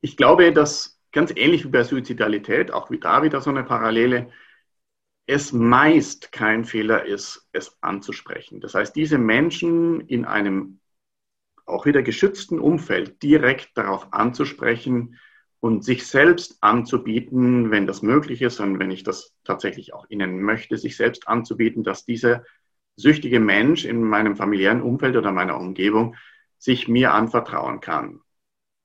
ich 0.00 0.16
glaube, 0.16 0.52
dass 0.52 1.00
ganz 1.12 1.32
ähnlich 1.34 1.64
wie 1.64 1.68
bei 1.68 1.84
Suizidalität, 1.84 2.70
auch 2.70 2.90
wie 2.90 2.98
da 2.98 3.22
wieder 3.22 3.40
so 3.40 3.50
eine 3.50 3.64
Parallele, 3.64 4.30
es 5.26 5.52
meist 5.52 6.32
kein 6.32 6.64
Fehler 6.64 7.04
ist, 7.04 7.48
es 7.52 7.76
anzusprechen. 7.82 8.60
Das 8.60 8.74
heißt, 8.74 8.96
diese 8.96 9.18
Menschen 9.18 10.00
in 10.00 10.24
einem 10.24 10.80
auch 11.66 11.84
wieder 11.84 12.02
geschützten 12.02 12.58
Umfeld 12.58 13.22
direkt 13.22 13.76
darauf 13.76 14.12
anzusprechen 14.12 15.18
und 15.60 15.84
sich 15.84 16.06
selbst 16.06 16.58
anzubieten, 16.60 17.70
wenn 17.70 17.86
das 17.86 18.02
möglich 18.02 18.42
ist 18.42 18.60
und 18.60 18.78
wenn 18.78 18.90
ich 18.90 19.02
das 19.02 19.34
tatsächlich 19.44 19.92
auch 19.92 20.06
ihnen 20.08 20.40
möchte, 20.40 20.78
sich 20.78 20.96
selbst 20.96 21.26
anzubieten, 21.26 21.82
dass 21.82 22.04
diese 22.04 22.44
süchtige 22.96 23.40
Mensch 23.40 23.84
in 23.84 24.02
meinem 24.02 24.36
familiären 24.36 24.82
Umfeld 24.82 25.16
oder 25.16 25.32
meiner 25.32 25.58
Umgebung 25.58 26.16
sich 26.58 26.88
mir 26.88 27.12
anvertrauen 27.12 27.80
kann. 27.80 28.20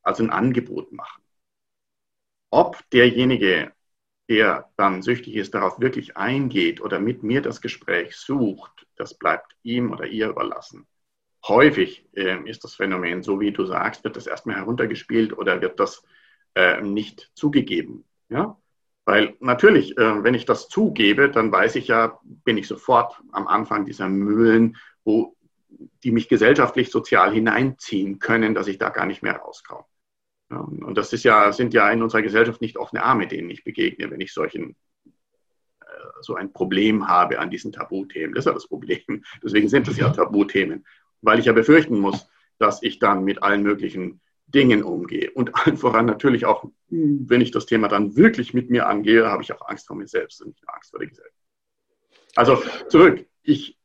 Also 0.01 0.23
ein 0.23 0.29
Angebot 0.29 0.91
machen. 0.91 1.23
Ob 2.49 2.77
derjenige, 2.91 3.71
der 4.29 4.71
dann 4.77 5.01
süchtig 5.01 5.35
ist, 5.35 5.53
darauf 5.53 5.79
wirklich 5.79 6.17
eingeht 6.17 6.81
oder 6.81 6.99
mit 6.99 7.23
mir 7.23 7.41
das 7.41 7.61
Gespräch 7.61 8.15
sucht, 8.15 8.87
das 8.95 9.17
bleibt 9.17 9.55
ihm 9.63 9.91
oder 9.91 10.05
ihr 10.05 10.29
überlassen. 10.29 10.87
Häufig 11.47 12.07
äh, 12.13 12.47
ist 12.47 12.63
das 12.63 12.75
Phänomen, 12.75 13.23
so 13.23 13.39
wie 13.39 13.51
du 13.51 13.65
sagst, 13.65 14.03
wird 14.03 14.15
das 14.15 14.27
erstmal 14.27 14.57
heruntergespielt 14.57 15.37
oder 15.37 15.61
wird 15.61 15.79
das 15.79 16.03
äh, 16.55 16.81
nicht 16.81 17.31
zugegeben. 17.33 18.05
Ja? 18.29 18.57
Weil 19.05 19.35
natürlich, 19.39 19.97
äh, 19.97 20.23
wenn 20.23 20.33
ich 20.33 20.45
das 20.45 20.69
zugebe, 20.69 21.29
dann 21.29 21.51
weiß 21.51 21.75
ich 21.75 21.87
ja, 21.87 22.19
bin 22.23 22.57
ich 22.57 22.67
sofort 22.67 23.21
am 23.31 23.47
Anfang 23.47 23.85
dieser 23.85 24.07
Mühlen, 24.07 24.77
wo 25.03 25.35
die 26.03 26.11
mich 26.11 26.29
gesellschaftlich, 26.29 26.91
sozial 26.91 27.33
hineinziehen 27.33 28.19
können, 28.19 28.53
dass 28.53 28.67
ich 28.67 28.77
da 28.77 28.89
gar 28.89 29.05
nicht 29.05 29.23
mehr 29.23 29.37
rauskomme. 29.37 29.85
und 30.49 30.97
das 30.97 31.11
ist 31.13 31.23
ja, 31.23 31.51
sind 31.51 31.73
ja 31.73 31.89
in 31.89 32.03
unserer 32.03 32.21
Gesellschaft 32.21 32.61
nicht 32.61 32.77
offene 32.77 33.03
Arme, 33.03 33.27
denen 33.27 33.49
ich 33.49 33.63
begegne, 33.63 34.11
wenn 34.11 34.21
ich 34.21 34.33
solchen 34.33 34.75
äh, 35.05 35.85
so 36.21 36.35
ein 36.35 36.53
Problem 36.53 37.07
habe 37.07 37.39
an 37.39 37.49
diesen 37.49 37.71
Tabuthemen. 37.71 38.35
Das 38.35 38.43
ist 38.43 38.47
ja 38.47 38.53
das 38.53 38.67
Problem. 38.67 39.23
Deswegen 39.43 39.67
sind 39.67 39.87
es 39.87 39.97
ja 39.97 40.09
Tabuthemen, 40.09 40.85
weil 41.21 41.39
ich 41.39 41.45
ja 41.45 41.53
befürchten 41.53 41.99
muss, 41.99 42.29
dass 42.59 42.83
ich 42.83 42.99
dann 42.99 43.23
mit 43.23 43.41
allen 43.41 43.63
möglichen 43.63 44.21
Dingen 44.47 44.83
umgehe. 44.83 45.31
Und 45.31 45.55
allen 45.55 45.77
voran 45.77 46.05
natürlich 46.05 46.45
auch, 46.45 46.65
wenn 46.89 47.41
ich 47.41 47.51
das 47.51 47.65
Thema 47.65 47.87
dann 47.87 48.15
wirklich 48.15 48.53
mit 48.53 48.69
mir 48.69 48.87
angehe, 48.87 49.27
habe 49.27 49.43
ich 49.43 49.51
auch 49.53 49.67
Angst 49.67 49.87
vor 49.87 49.95
mir 49.95 50.07
selbst 50.07 50.41
und 50.41 50.49
nicht 50.49 50.63
Angst 50.67 50.91
vor 50.91 50.99
der 50.99 51.09
Gesellschaft. 51.09 51.37
Also 52.35 52.61
zurück, 52.89 53.25
ich 53.43 53.77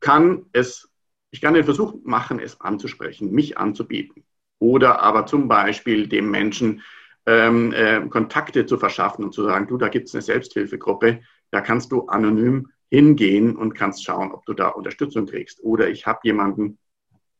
kann 0.00 0.46
es, 0.52 0.88
ich 1.30 1.40
kann 1.40 1.54
den 1.54 1.64
Versuch 1.64 1.96
machen, 2.04 2.38
es 2.38 2.60
anzusprechen, 2.60 3.32
mich 3.32 3.58
anzubieten. 3.58 4.24
Oder 4.60 5.02
aber 5.02 5.26
zum 5.26 5.48
Beispiel 5.48 6.08
dem 6.08 6.30
Menschen 6.30 6.82
ähm, 7.26 7.72
äh, 7.72 8.00
Kontakte 8.08 8.66
zu 8.66 8.78
verschaffen 8.78 9.24
und 9.24 9.32
zu 9.32 9.44
sagen, 9.44 9.66
du, 9.68 9.76
da 9.76 9.88
gibt 9.88 10.08
es 10.08 10.14
eine 10.14 10.22
Selbsthilfegruppe, 10.22 11.20
da 11.50 11.60
kannst 11.60 11.92
du 11.92 12.06
anonym 12.06 12.70
hingehen 12.90 13.56
und 13.56 13.74
kannst 13.74 14.04
schauen, 14.04 14.32
ob 14.32 14.46
du 14.46 14.54
da 14.54 14.68
Unterstützung 14.68 15.26
kriegst. 15.26 15.62
Oder 15.62 15.90
ich 15.90 16.06
habe 16.06 16.20
jemanden, 16.22 16.78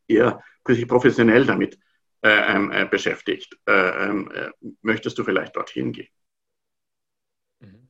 der 0.08 0.42
sich 0.66 0.86
professionell 0.86 1.46
damit 1.46 1.78
äh, 2.22 2.54
ähm, 2.54 2.72
äh, 2.72 2.84
beschäftigt. 2.86 3.56
Äh, 3.66 3.72
ähm, 3.72 4.30
äh, 4.32 4.50
möchtest 4.82 5.18
du 5.18 5.24
vielleicht 5.24 5.54
dorthin 5.56 5.92
gehen? 5.92 6.08
Mhm. 7.60 7.88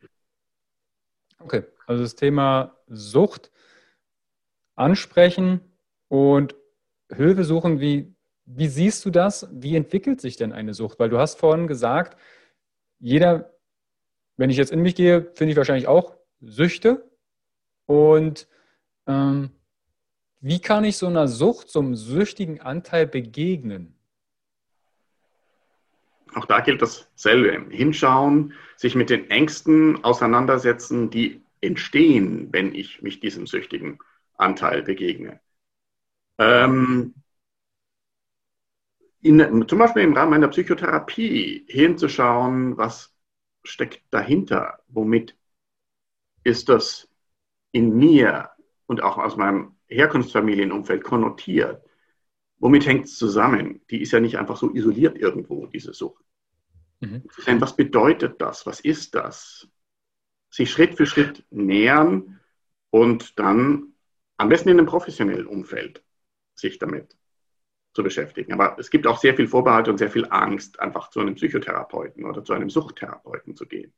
Okay, 1.38 1.64
also 1.87 2.03
das 2.03 2.14
Thema 2.14 2.77
Sucht 2.88 3.51
ansprechen 4.77 5.61
und 6.09 6.55
Hilfe 7.11 7.45
suchen, 7.45 7.81
wie, 7.81 8.14
wie 8.45 8.69
siehst 8.69 9.05
du 9.05 9.11
das? 9.11 9.49
Wie 9.53 9.77
entwickelt 9.77 10.21
sich 10.21 10.37
denn 10.37 10.53
eine 10.53 10.75
Sucht? 10.75 10.99
Weil 10.99 11.09
du 11.09 11.19
hast 11.19 11.38
vorhin 11.38 11.67
gesagt, 11.67 12.21
jeder, 12.99 13.55
wenn 14.37 14.51
ich 14.51 14.57
jetzt 14.57 14.73
in 14.73 14.83
mich 14.83 14.95
gehe, 14.95 15.33
finde 15.35 15.53
ich 15.53 15.57
wahrscheinlich 15.57 15.88
auch 15.88 16.17
Süchte. 16.41 17.11
Und 17.87 18.47
ähm, 19.07 19.51
wie 20.41 20.61
kann 20.61 20.85
ich 20.85 20.97
so 20.99 21.07
einer 21.07 21.29
Sucht, 21.29 21.71
so 21.71 21.81
einem 21.81 21.97
süchtigen 21.97 22.61
Anteil 22.61 23.07
begegnen? 23.07 23.98
Auch 26.38 26.46
da 26.46 26.61
gilt 26.61 26.81
dasselbe. 26.83 27.74
Hinschauen, 27.74 28.55
sich 28.77 28.94
mit 28.94 29.11
den 29.11 29.29
Ängsten 29.29 30.05
auseinandersetzen, 30.05 31.11
die 31.11 31.42
entstehen, 31.60 32.52
wenn 32.52 32.77
ich 32.77 33.02
mich 33.02 33.19
diesem 33.19 33.48
süchtigen 33.48 33.98
Anteil 34.37 34.83
begegne. 34.83 35.40
Ähm, 36.38 37.15
in, 39.21 39.67
zum 39.67 39.79
Beispiel 39.81 40.04
im 40.04 40.13
Rahmen 40.13 40.31
meiner 40.31 40.46
Psychotherapie 40.46 41.65
hinzuschauen, 41.67 42.77
was 42.77 43.13
steckt 43.65 44.02
dahinter, 44.10 44.79
womit 44.87 45.37
ist 46.44 46.69
das 46.69 47.08
in 47.73 47.96
mir 47.96 48.50
und 48.87 49.02
auch 49.02 49.19
aus 49.19 49.37
meinem 49.37 49.75
Herkunftsfamilienumfeld 49.88 51.02
konnotiert. 51.02 51.83
Womit 52.59 52.87
hängt 52.87 53.06
es 53.06 53.17
zusammen? 53.17 53.81
Die 53.90 54.02
ist 54.02 54.13
ja 54.13 54.21
nicht 54.21 54.38
einfach 54.38 54.56
so 54.56 54.75
isoliert 54.75 55.17
irgendwo, 55.17 55.67
diese 55.67 55.94
Sucht. 55.94 56.25
Mhm. 57.00 57.23
Was 57.61 57.77
bedeutet 57.77 58.40
das? 58.40 58.67
Was 58.67 58.81
ist 58.81 59.15
das? 59.15 59.69
Sich 60.50 60.71
Schritt 60.71 60.96
für 60.96 61.06
Schritt 61.06 61.44
nähern 61.50 62.40
und 62.90 63.38
dann 63.38 63.92
am 64.37 64.48
besten 64.48 64.71
in 64.71 64.79
einem 64.79 64.87
professionellen 64.87 65.46
Umfeld 65.46 66.02
sich 66.54 66.79
damit 66.79 67.17
zu 67.94 68.02
beschäftigen. 68.02 68.52
Aber 68.52 68.79
es 68.79 68.90
gibt 68.90 69.06
auch 69.06 69.19
sehr 69.19 69.35
viel 69.35 69.48
Vorbehalte 69.48 69.90
und 69.90 69.98
sehr 69.98 70.11
viel 70.11 70.27
Angst, 70.31 70.81
einfach 70.81 71.11
zu 71.11 71.21
einem 71.21 71.35
Psychotherapeuten 71.35 72.25
oder 72.25 72.44
zu 72.44 72.52
einem 72.52 72.71
Suchttherapeuten 72.71 73.56
zu 73.56 73.67
gehen. 73.67 73.92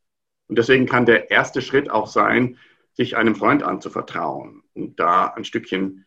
Und 0.48 0.58
deswegen 0.58 0.86
kann 0.86 1.06
der 1.06 1.30
erste 1.30 1.62
Schritt 1.62 1.90
auch 1.90 2.08
sein, 2.08 2.58
sich 2.92 3.16
einem 3.16 3.36
Freund 3.36 3.62
anzuvertrauen 3.62 4.62
und 4.74 4.98
da 4.98 5.28
ein 5.28 5.44
Stückchen 5.44 6.06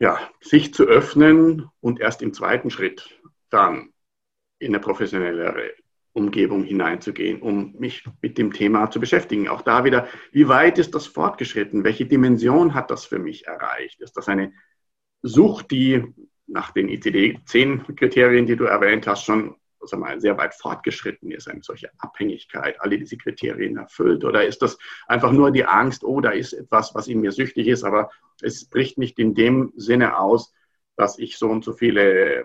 ja, 0.00 0.18
sich 0.40 0.74
zu 0.74 0.84
öffnen 0.84 1.68
und 1.80 2.00
erst 2.00 2.22
im 2.22 2.32
zweiten 2.32 2.70
Schritt 2.70 3.20
dann 3.50 3.92
in 4.58 4.68
eine 4.68 4.80
professionellere 4.80 5.74
Umgebung 6.12 6.64
hineinzugehen, 6.64 7.40
um 7.40 7.74
mich 7.78 8.04
mit 8.20 8.36
dem 8.38 8.52
Thema 8.52 8.90
zu 8.90 8.98
beschäftigen. 8.98 9.48
Auch 9.48 9.62
da 9.62 9.84
wieder, 9.84 10.08
wie 10.32 10.48
weit 10.48 10.78
ist 10.78 10.94
das 10.94 11.06
fortgeschritten? 11.06 11.84
Welche 11.84 12.06
Dimension 12.06 12.74
hat 12.74 12.90
das 12.90 13.04
für 13.04 13.18
mich 13.18 13.46
erreicht? 13.46 14.00
Ist 14.00 14.16
das 14.16 14.28
eine 14.28 14.52
Sucht, 15.22 15.70
die 15.70 16.04
nach 16.46 16.72
den 16.72 16.88
ICD-10-Kriterien, 16.88 18.46
die 18.46 18.56
du 18.56 18.64
erwähnt 18.64 19.06
hast, 19.06 19.24
schon 19.24 19.54
sagen 19.86 20.02
wir, 20.02 20.20
sehr 20.20 20.36
weit 20.36 20.54
fortgeschritten 20.54 21.30
ist, 21.30 21.48
eine 21.48 21.62
solche 21.62 21.90
Abhängigkeit, 21.98 22.80
alle 22.80 22.98
diese 22.98 23.16
Kriterien 23.16 23.76
erfüllt? 23.76 24.24
Oder 24.24 24.46
ist 24.46 24.62
das 24.62 24.78
einfach 25.06 25.32
nur 25.32 25.50
die 25.50 25.64
Angst, 25.64 26.04
oh, 26.04 26.20
da 26.20 26.30
ist 26.30 26.52
etwas, 26.52 26.94
was 26.94 27.08
in 27.08 27.20
mir 27.20 27.32
süchtig 27.32 27.66
ist, 27.66 27.84
aber 27.84 28.10
es 28.42 28.64
bricht 28.64 28.98
nicht 28.98 29.18
in 29.18 29.34
dem 29.34 29.72
Sinne 29.76 30.18
aus, 30.18 30.52
dass 30.96 31.18
ich 31.18 31.38
so 31.38 31.48
und 31.48 31.64
so 31.64 31.72
viele 31.72 32.44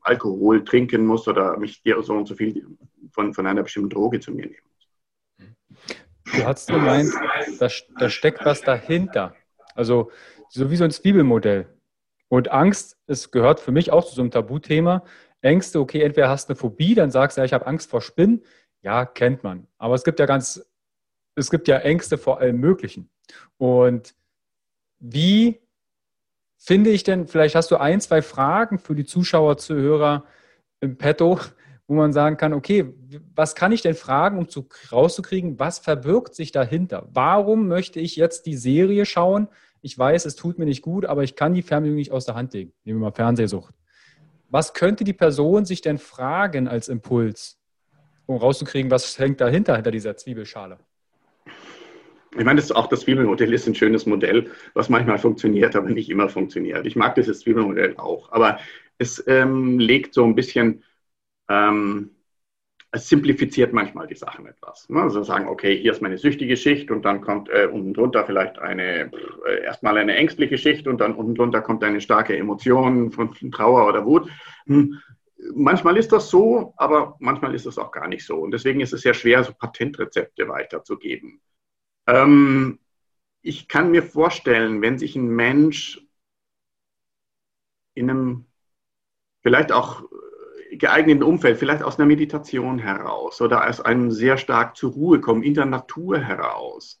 Alkohol 0.00 0.64
trinken 0.64 1.06
muss 1.06 1.26
oder 1.28 1.56
mich 1.58 1.82
so 2.02 2.14
und 2.14 2.26
so 2.26 2.34
viel 2.34 2.66
von, 3.12 3.34
von 3.34 3.46
einer 3.46 3.62
bestimmten 3.62 3.90
Droge 3.90 4.20
zu 4.20 4.32
mir 4.32 4.46
nehmen 4.46 4.56
muss. 4.62 5.78
Du 6.36 6.44
hast 6.44 6.68
gemeint, 6.68 7.10
da, 7.58 7.68
da 7.98 8.10
steckt 8.10 8.44
was 8.44 8.60
dahinter. 8.60 9.34
Also 9.74 10.10
so 10.50 10.70
wie 10.70 10.76
so 10.76 10.84
ein 10.84 10.90
Zwiebelmodell. 10.90 11.66
Und 12.28 12.50
Angst, 12.50 12.98
es 13.06 13.30
gehört 13.30 13.60
für 13.60 13.72
mich 13.72 13.90
auch 13.90 14.04
zu 14.04 14.14
so 14.14 14.20
einem 14.20 14.30
Tabuthema. 14.30 15.04
Ängste, 15.40 15.80
okay, 15.80 16.02
entweder 16.02 16.28
hast 16.28 16.48
du 16.48 16.52
eine 16.52 16.58
Phobie, 16.58 16.94
dann 16.94 17.10
sagst 17.10 17.36
du 17.36 17.40
ja, 17.40 17.44
ich 17.44 17.52
habe 17.52 17.66
Angst 17.66 17.90
vor 17.90 18.00
Spinnen. 18.00 18.42
Ja, 18.82 19.04
kennt 19.04 19.42
man. 19.44 19.66
Aber 19.78 19.94
es 19.94 20.04
gibt 20.04 20.18
ja 20.20 20.26
ganz, 20.26 20.68
es 21.34 21.50
gibt 21.50 21.68
ja 21.68 21.78
Ängste 21.78 22.18
vor 22.18 22.40
allem 22.40 22.58
Möglichen. 22.58 23.10
Und 23.56 24.14
wie 24.98 25.60
finde 26.56 26.90
ich 26.90 27.04
denn, 27.04 27.26
vielleicht 27.26 27.54
hast 27.54 27.70
du 27.70 27.76
ein, 27.76 28.00
zwei 28.00 28.22
Fragen 28.22 28.78
für 28.78 28.94
die 28.94 29.04
Zuschauer, 29.04 29.58
Zuhörer 29.58 30.24
im 30.80 30.96
Petto, 30.96 31.38
wo 31.86 31.94
man 31.94 32.12
sagen 32.12 32.36
kann, 32.36 32.52
okay, 32.52 32.94
was 33.34 33.54
kann 33.54 33.72
ich 33.72 33.80
denn 33.80 33.94
fragen, 33.94 34.38
um 34.38 34.48
zu, 34.48 34.68
rauszukriegen, 34.92 35.58
was 35.58 35.78
verbirgt 35.78 36.34
sich 36.34 36.52
dahinter? 36.52 37.08
Warum 37.12 37.66
möchte 37.66 37.98
ich 38.00 38.16
jetzt 38.16 38.46
die 38.46 38.56
Serie 38.56 39.06
schauen? 39.06 39.48
Ich 39.80 39.96
weiß, 39.96 40.26
es 40.26 40.36
tut 40.36 40.58
mir 40.58 40.66
nicht 40.66 40.82
gut, 40.82 41.06
aber 41.06 41.22
ich 41.22 41.34
kann 41.34 41.54
die 41.54 41.62
Fernbedienung 41.62 41.98
nicht 41.98 42.12
aus 42.12 42.26
der 42.26 42.34
Hand 42.34 42.52
legen. 42.52 42.72
Nehmen 42.84 43.00
wir 43.00 43.06
mal 43.06 43.14
Fernsehsucht. 43.14 43.74
Was 44.48 44.72
könnte 44.72 45.04
die 45.04 45.12
Person 45.12 45.64
sich 45.66 45.82
denn 45.82 45.98
fragen 45.98 46.68
als 46.68 46.88
Impuls, 46.88 47.58
um 48.26 48.38
rauszukriegen, 48.38 48.90
was 48.90 49.18
hängt 49.18 49.40
dahinter, 49.40 49.74
hinter 49.74 49.90
dieser 49.90 50.16
Zwiebelschale? 50.16 50.78
Ich 52.36 52.44
meine, 52.44 52.60
das, 52.60 52.72
auch 52.72 52.86
das 52.86 53.00
Zwiebelmodell 53.00 53.52
ist 53.52 53.66
ein 53.66 53.74
schönes 53.74 54.06
Modell, 54.06 54.50
was 54.74 54.88
manchmal 54.88 55.18
funktioniert, 55.18 55.76
aber 55.76 55.88
nicht 55.90 56.10
immer 56.10 56.28
funktioniert. 56.28 56.86
Ich 56.86 56.96
mag 56.96 57.14
dieses 57.14 57.40
Zwiebelmodell 57.40 57.96
auch, 57.96 58.32
aber 58.32 58.58
es 58.98 59.22
ähm, 59.26 59.78
legt 59.78 60.14
so 60.14 60.24
ein 60.24 60.34
bisschen, 60.34 60.84
ähm, 61.48 62.10
es 62.90 63.08
simplifiziert 63.08 63.72
manchmal 63.72 64.06
die 64.06 64.14
Sachen 64.14 64.46
etwas. 64.46 64.88
Ne? 64.88 65.02
Also 65.02 65.22
sagen, 65.22 65.48
okay, 65.48 65.76
hier 65.76 65.92
ist 65.92 66.00
meine 66.00 66.16
süchtige 66.16 66.56
Schicht 66.56 66.90
und 66.90 67.04
dann 67.04 67.20
kommt 67.20 67.50
äh, 67.50 67.68
unten 67.70 67.92
drunter 67.92 68.24
vielleicht 68.24 68.58
eine, 68.58 69.10
äh, 69.46 69.62
erstmal 69.62 69.98
eine 69.98 70.16
ängstliche 70.16 70.56
Schicht 70.56 70.86
und 70.86 71.00
dann 71.00 71.14
unten 71.14 71.34
drunter 71.34 71.60
kommt 71.60 71.84
eine 71.84 72.00
starke 72.00 72.36
Emotion 72.36 73.12
von 73.12 73.34
Trauer 73.52 73.86
oder 73.86 74.06
Wut. 74.06 74.30
Hm. 74.66 74.98
Manchmal 75.54 75.96
ist 75.98 76.12
das 76.12 76.30
so, 76.30 76.74
aber 76.76 77.16
manchmal 77.20 77.54
ist 77.54 77.66
es 77.66 77.78
auch 77.78 77.92
gar 77.92 78.08
nicht 78.08 78.24
so. 78.24 78.36
Und 78.36 78.50
deswegen 78.52 78.80
ist 78.80 78.92
es 78.92 79.02
sehr 79.02 79.14
schwer, 79.14 79.44
so 79.44 79.52
Patentrezepte 79.52 80.48
weiterzugeben. 80.48 81.40
Ähm, 82.06 82.80
ich 83.42 83.68
kann 83.68 83.90
mir 83.90 84.02
vorstellen, 84.02 84.82
wenn 84.82 84.98
sich 84.98 85.14
ein 85.14 85.28
Mensch 85.28 86.00
in 87.94 88.10
einem 88.10 88.46
vielleicht 89.42 89.72
auch 89.72 90.04
geeigneten 90.72 91.22
Umfeld, 91.22 91.58
vielleicht 91.58 91.82
aus 91.82 91.98
einer 91.98 92.06
Meditation 92.06 92.78
heraus 92.78 93.40
oder 93.40 93.68
aus 93.68 93.80
einem 93.80 94.10
sehr 94.10 94.36
stark 94.36 94.76
zur 94.76 94.92
Ruhe 94.92 95.20
kommen, 95.20 95.42
in 95.42 95.54
der 95.54 95.66
Natur 95.66 96.18
heraus, 96.18 96.98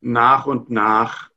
nach 0.00 0.46
und 0.46 0.70
nach 0.70 1.30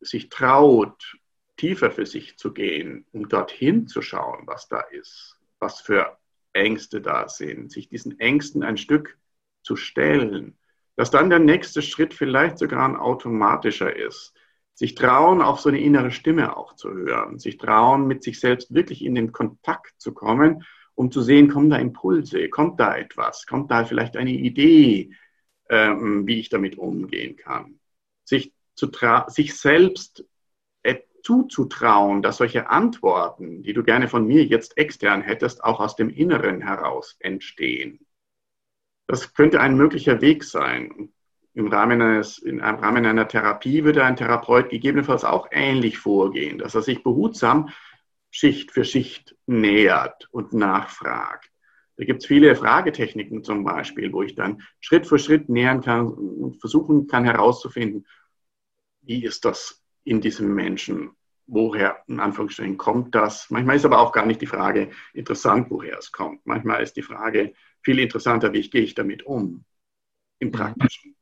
sich 0.00 0.28
traut, 0.28 1.16
tiefer 1.56 1.90
für 1.90 2.06
sich 2.06 2.38
zu 2.38 2.52
gehen, 2.52 3.06
um 3.12 3.28
dorthin 3.28 3.86
zu 3.86 4.02
schauen, 4.02 4.46
was 4.46 4.68
da 4.68 4.80
ist, 4.80 5.38
was 5.58 5.80
für 5.80 6.16
Ängste 6.52 7.00
da 7.00 7.28
sind, 7.28 7.70
sich 7.70 7.88
diesen 7.88 8.18
Ängsten 8.18 8.62
ein 8.62 8.76
Stück 8.76 9.18
zu 9.62 9.76
stellen 9.76 10.56
dass 11.00 11.10
dann 11.10 11.30
der 11.30 11.38
nächste 11.38 11.80
Schritt 11.80 12.12
vielleicht 12.12 12.58
sogar 12.58 12.86
ein 12.86 12.94
automatischer 12.94 13.96
ist. 13.96 14.34
Sich 14.80 14.94
trauen, 14.94 15.42
auf 15.42 15.60
so 15.60 15.68
eine 15.68 15.78
innere 15.78 16.10
Stimme 16.10 16.56
auch 16.56 16.74
zu 16.74 16.90
hören, 16.90 17.38
sich 17.38 17.58
trauen, 17.58 18.06
mit 18.06 18.22
sich 18.22 18.40
selbst 18.40 18.72
wirklich 18.72 19.04
in 19.04 19.14
den 19.14 19.30
Kontakt 19.30 19.92
zu 19.98 20.14
kommen, 20.14 20.64
um 20.94 21.12
zu 21.12 21.20
sehen, 21.20 21.50
kommen 21.50 21.68
da 21.68 21.76
Impulse, 21.76 22.48
kommt 22.48 22.80
da 22.80 22.96
etwas, 22.96 23.44
kommt 23.44 23.70
da 23.70 23.84
vielleicht 23.84 24.16
eine 24.16 24.30
Idee, 24.30 25.10
ähm, 25.68 26.26
wie 26.26 26.40
ich 26.40 26.48
damit 26.48 26.78
umgehen 26.78 27.36
kann. 27.36 27.78
Sich, 28.24 28.54
zu 28.74 28.90
sich 29.28 29.54
selbst 29.58 30.24
zuzutrauen, 31.22 32.22
dass 32.22 32.38
solche 32.38 32.70
Antworten, 32.70 33.62
die 33.62 33.74
du 33.74 33.82
gerne 33.82 34.08
von 34.08 34.26
mir 34.26 34.46
jetzt 34.46 34.78
extern 34.78 35.20
hättest, 35.20 35.62
auch 35.62 35.78
aus 35.78 35.94
dem 35.94 36.08
Inneren 36.08 36.62
heraus 36.62 37.16
entstehen. 37.18 38.06
Das 39.06 39.34
könnte 39.34 39.60
ein 39.60 39.76
möglicher 39.76 40.22
Weg 40.22 40.42
sein. 40.42 41.12
Im 41.60 41.66
Rahmen, 41.66 42.00
eines, 42.00 42.38
im 42.38 42.58
Rahmen 42.58 43.04
einer 43.04 43.28
Therapie 43.28 43.84
würde 43.84 44.02
ein 44.02 44.16
Therapeut 44.16 44.70
gegebenenfalls 44.70 45.24
auch 45.24 45.48
ähnlich 45.50 45.98
vorgehen, 45.98 46.56
dass 46.56 46.74
er 46.74 46.80
sich 46.80 47.02
behutsam 47.02 47.68
Schicht 48.30 48.72
für 48.72 48.82
Schicht 48.82 49.36
nähert 49.46 50.26
und 50.30 50.54
nachfragt. 50.54 51.50
Da 51.98 52.04
gibt 52.06 52.22
es 52.22 52.26
viele 52.26 52.56
Fragetechniken 52.56 53.44
zum 53.44 53.62
Beispiel, 53.62 54.10
wo 54.10 54.22
ich 54.22 54.34
dann 54.34 54.62
Schritt 54.80 55.06
für 55.06 55.18
Schritt 55.18 55.50
nähern 55.50 55.82
kann 55.82 56.08
und 56.08 56.58
versuchen 56.60 57.08
kann 57.08 57.26
herauszufinden, 57.26 58.06
wie 59.02 59.22
ist 59.22 59.44
das 59.44 59.84
in 60.04 60.22
diesem 60.22 60.54
Menschen? 60.54 61.10
Woher, 61.46 62.02
in 62.06 62.20
Anführungsstrichen, 62.20 62.78
kommt 62.78 63.14
das? 63.14 63.50
Manchmal 63.50 63.76
ist 63.76 63.84
aber 63.84 63.98
auch 63.98 64.12
gar 64.12 64.24
nicht 64.24 64.40
die 64.40 64.46
Frage 64.46 64.92
interessant, 65.12 65.66
woher 65.68 65.98
es 65.98 66.10
kommt. 66.10 66.40
Manchmal 66.46 66.82
ist 66.82 66.96
die 66.96 67.02
Frage, 67.02 67.52
viel 67.82 67.98
interessanter, 67.98 68.50
wie 68.54 68.70
gehe 68.70 68.80
ich 68.80 68.94
damit 68.94 69.26
um 69.26 69.66
im. 70.38 70.52
Praktischen. 70.52 71.16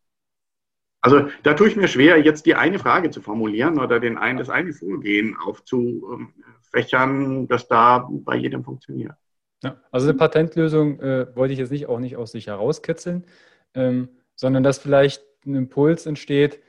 Also 1.01 1.29
da 1.45 1.55
tue 1.55 1.69
ich 1.69 1.77
mir 1.77 1.89
schwer, 1.89 2.21
jetzt 2.21 2.47
die 2.47 2.57
eine 2.57 2.79
Frage 2.79 3.11
zu 3.11 3.23
formulieren 3.23 3.79
oder 3.79 4.01
den 4.01 4.19
einen, 4.19 4.39
das 4.39 4.51
eine 4.51 4.73
Vorgehen 4.73 5.37
aufzufächern, 5.37 7.47
das 7.47 7.69
da 7.69 8.09
bei 8.11 8.37
jedem 8.37 8.65
funktioniert. 8.65 9.15
Ja, 9.63 9.81
also 9.91 10.09
eine 10.09 10.17
Patentlösung 10.17 11.01
äh, 11.01 11.35
wollte 11.37 11.53
ich 11.53 11.59
jetzt 11.59 11.71
nicht 11.71 11.87
auch 11.87 12.01
nicht 12.01 12.17
aus 12.17 12.33
sich 12.33 12.49
herauskitzeln, 12.49 13.27
ähm, 13.75 14.09
sondern 14.35 14.63
dass 14.63 14.79
vielleicht 14.79 15.23
ein 15.47 15.55
Impuls 15.55 16.07
entsteht, 16.07 16.61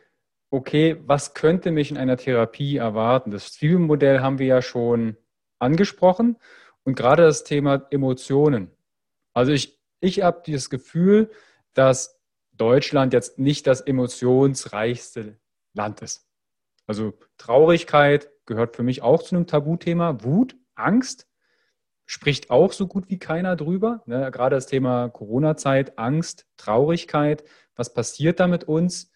okay, 0.51 0.97
was 1.05 1.33
könnte 1.33 1.71
mich 1.71 1.91
in 1.91 1.97
einer 1.97 2.17
Therapie 2.17 2.77
erwarten? 2.77 3.31
Das 3.31 3.53
Zwiebelmodell 3.53 4.21
haben 4.21 4.39
wir 4.39 4.47
ja 4.47 4.61
schon 4.61 5.17
angesprochen 5.59 6.37
und 6.83 6.95
gerade 6.95 7.23
das 7.23 7.43
Thema 7.43 7.87
Emotionen. 7.91 8.71
Also 9.33 9.51
ich, 9.51 9.79
ich 9.99 10.23
habe 10.23 10.41
dieses 10.45 10.69
Gefühl, 10.69 11.29
dass 11.73 12.18
Deutschland 12.59 13.13
jetzt 13.13 13.39
nicht 13.39 13.65
das 13.67 13.81
emotionsreichste 13.81 15.37
Land 15.73 16.01
ist. 16.01 16.27
Also 16.87 17.13
Traurigkeit 17.37 18.29
gehört 18.45 18.75
für 18.75 18.83
mich 18.83 19.01
auch 19.01 19.23
zu 19.23 19.35
einem 19.35 19.47
Tabuthema. 19.47 20.23
Wut, 20.23 20.55
Angst 20.75 21.27
spricht 22.05 22.49
auch 22.49 22.73
so 22.73 22.87
gut 22.87 23.09
wie 23.09 23.19
keiner 23.19 23.55
drüber. 23.55 24.01
Ne? 24.07 24.31
Gerade 24.31 24.55
das 24.55 24.65
Thema 24.65 25.09
Corona-Zeit, 25.09 25.99
Angst, 25.99 26.47
Traurigkeit. 26.57 27.43
Was 27.75 27.93
passiert 27.93 28.39
da 28.39 28.47
mit 28.47 28.63
uns? 28.63 29.11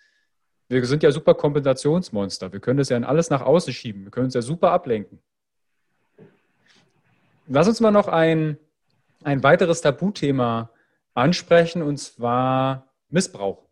Wir 0.70 0.86
sind 0.86 1.04
ja 1.04 1.12
super 1.12 1.34
Kompensationsmonster. 1.34 2.54
Wir 2.54 2.60
können 2.60 2.78
das 2.78 2.90
ja 2.90 2.98
in 2.98 3.04
alles 3.04 3.30
nach 3.30 3.42
außen 3.42 3.74
schieben. 3.74 4.04
Wir 4.04 4.12
können 4.12 4.26
uns 4.26 4.36
ja 4.36 4.42
super 4.42 4.72
ablenken. 4.72 5.20
Lass 7.48 7.68
uns 7.68 7.82
mal 7.82 7.92
noch 7.92 8.08
ein, 8.08 8.58
ein 9.24 9.44
weiteres 9.44 9.82
Tabuthema 9.82 10.70
ansprechen, 11.14 11.82
und 11.82 11.98
zwar 11.98 12.93
Missbrauch. 13.14 13.66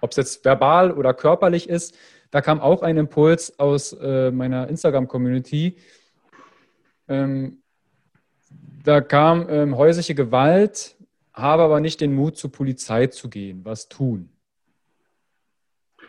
Ob 0.00 0.10
es 0.10 0.16
jetzt 0.16 0.44
verbal 0.44 0.90
oder 0.90 1.14
körperlich 1.14 1.68
ist, 1.68 1.96
da 2.30 2.40
kam 2.40 2.60
auch 2.60 2.82
ein 2.82 2.96
Impuls 2.96 3.58
aus 3.58 3.92
äh, 3.92 4.30
meiner 4.30 4.68
Instagram-Community. 4.68 5.76
Ähm, 7.08 7.62
da 8.84 9.00
kam 9.00 9.46
ähm, 9.48 9.76
häusliche 9.76 10.14
Gewalt, 10.14 10.96
habe 11.34 11.62
aber 11.62 11.80
nicht 11.80 12.00
den 12.00 12.14
Mut, 12.14 12.36
zur 12.36 12.50
Polizei 12.50 13.06
zu 13.06 13.30
gehen. 13.30 13.64
Was 13.64 13.88
tun? 13.88 14.30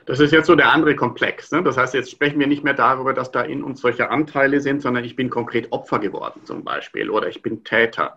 Das 0.06 0.20
ist 0.20 0.32
jetzt 0.32 0.48
so 0.48 0.56
der 0.56 0.72
andere 0.72 0.96
Komplex. 0.96 1.52
Ne? 1.52 1.64
Das 1.64 1.78
heißt, 1.78 1.94
jetzt 1.94 2.12
sprechen 2.12 2.39
wir 2.39 2.48
nicht 2.48 2.64
mehr 2.64 2.74
darüber, 2.74 3.14
dass 3.14 3.32
da 3.32 3.41
in 3.41 3.64
uns 3.64 3.82
solche 3.82 4.10
Anteile 4.10 4.60
sind, 4.60 4.82
sondern 4.82 5.04
ich 5.06 5.16
bin 5.16 5.30
konkret 5.30 5.72
Opfer 5.72 6.00
geworden 6.00 6.41
zum 6.44 6.64
Beispiel 6.64 7.10
oder 7.10 7.28
ich 7.28 7.41
bin 7.41 7.64
Täter. 7.64 8.16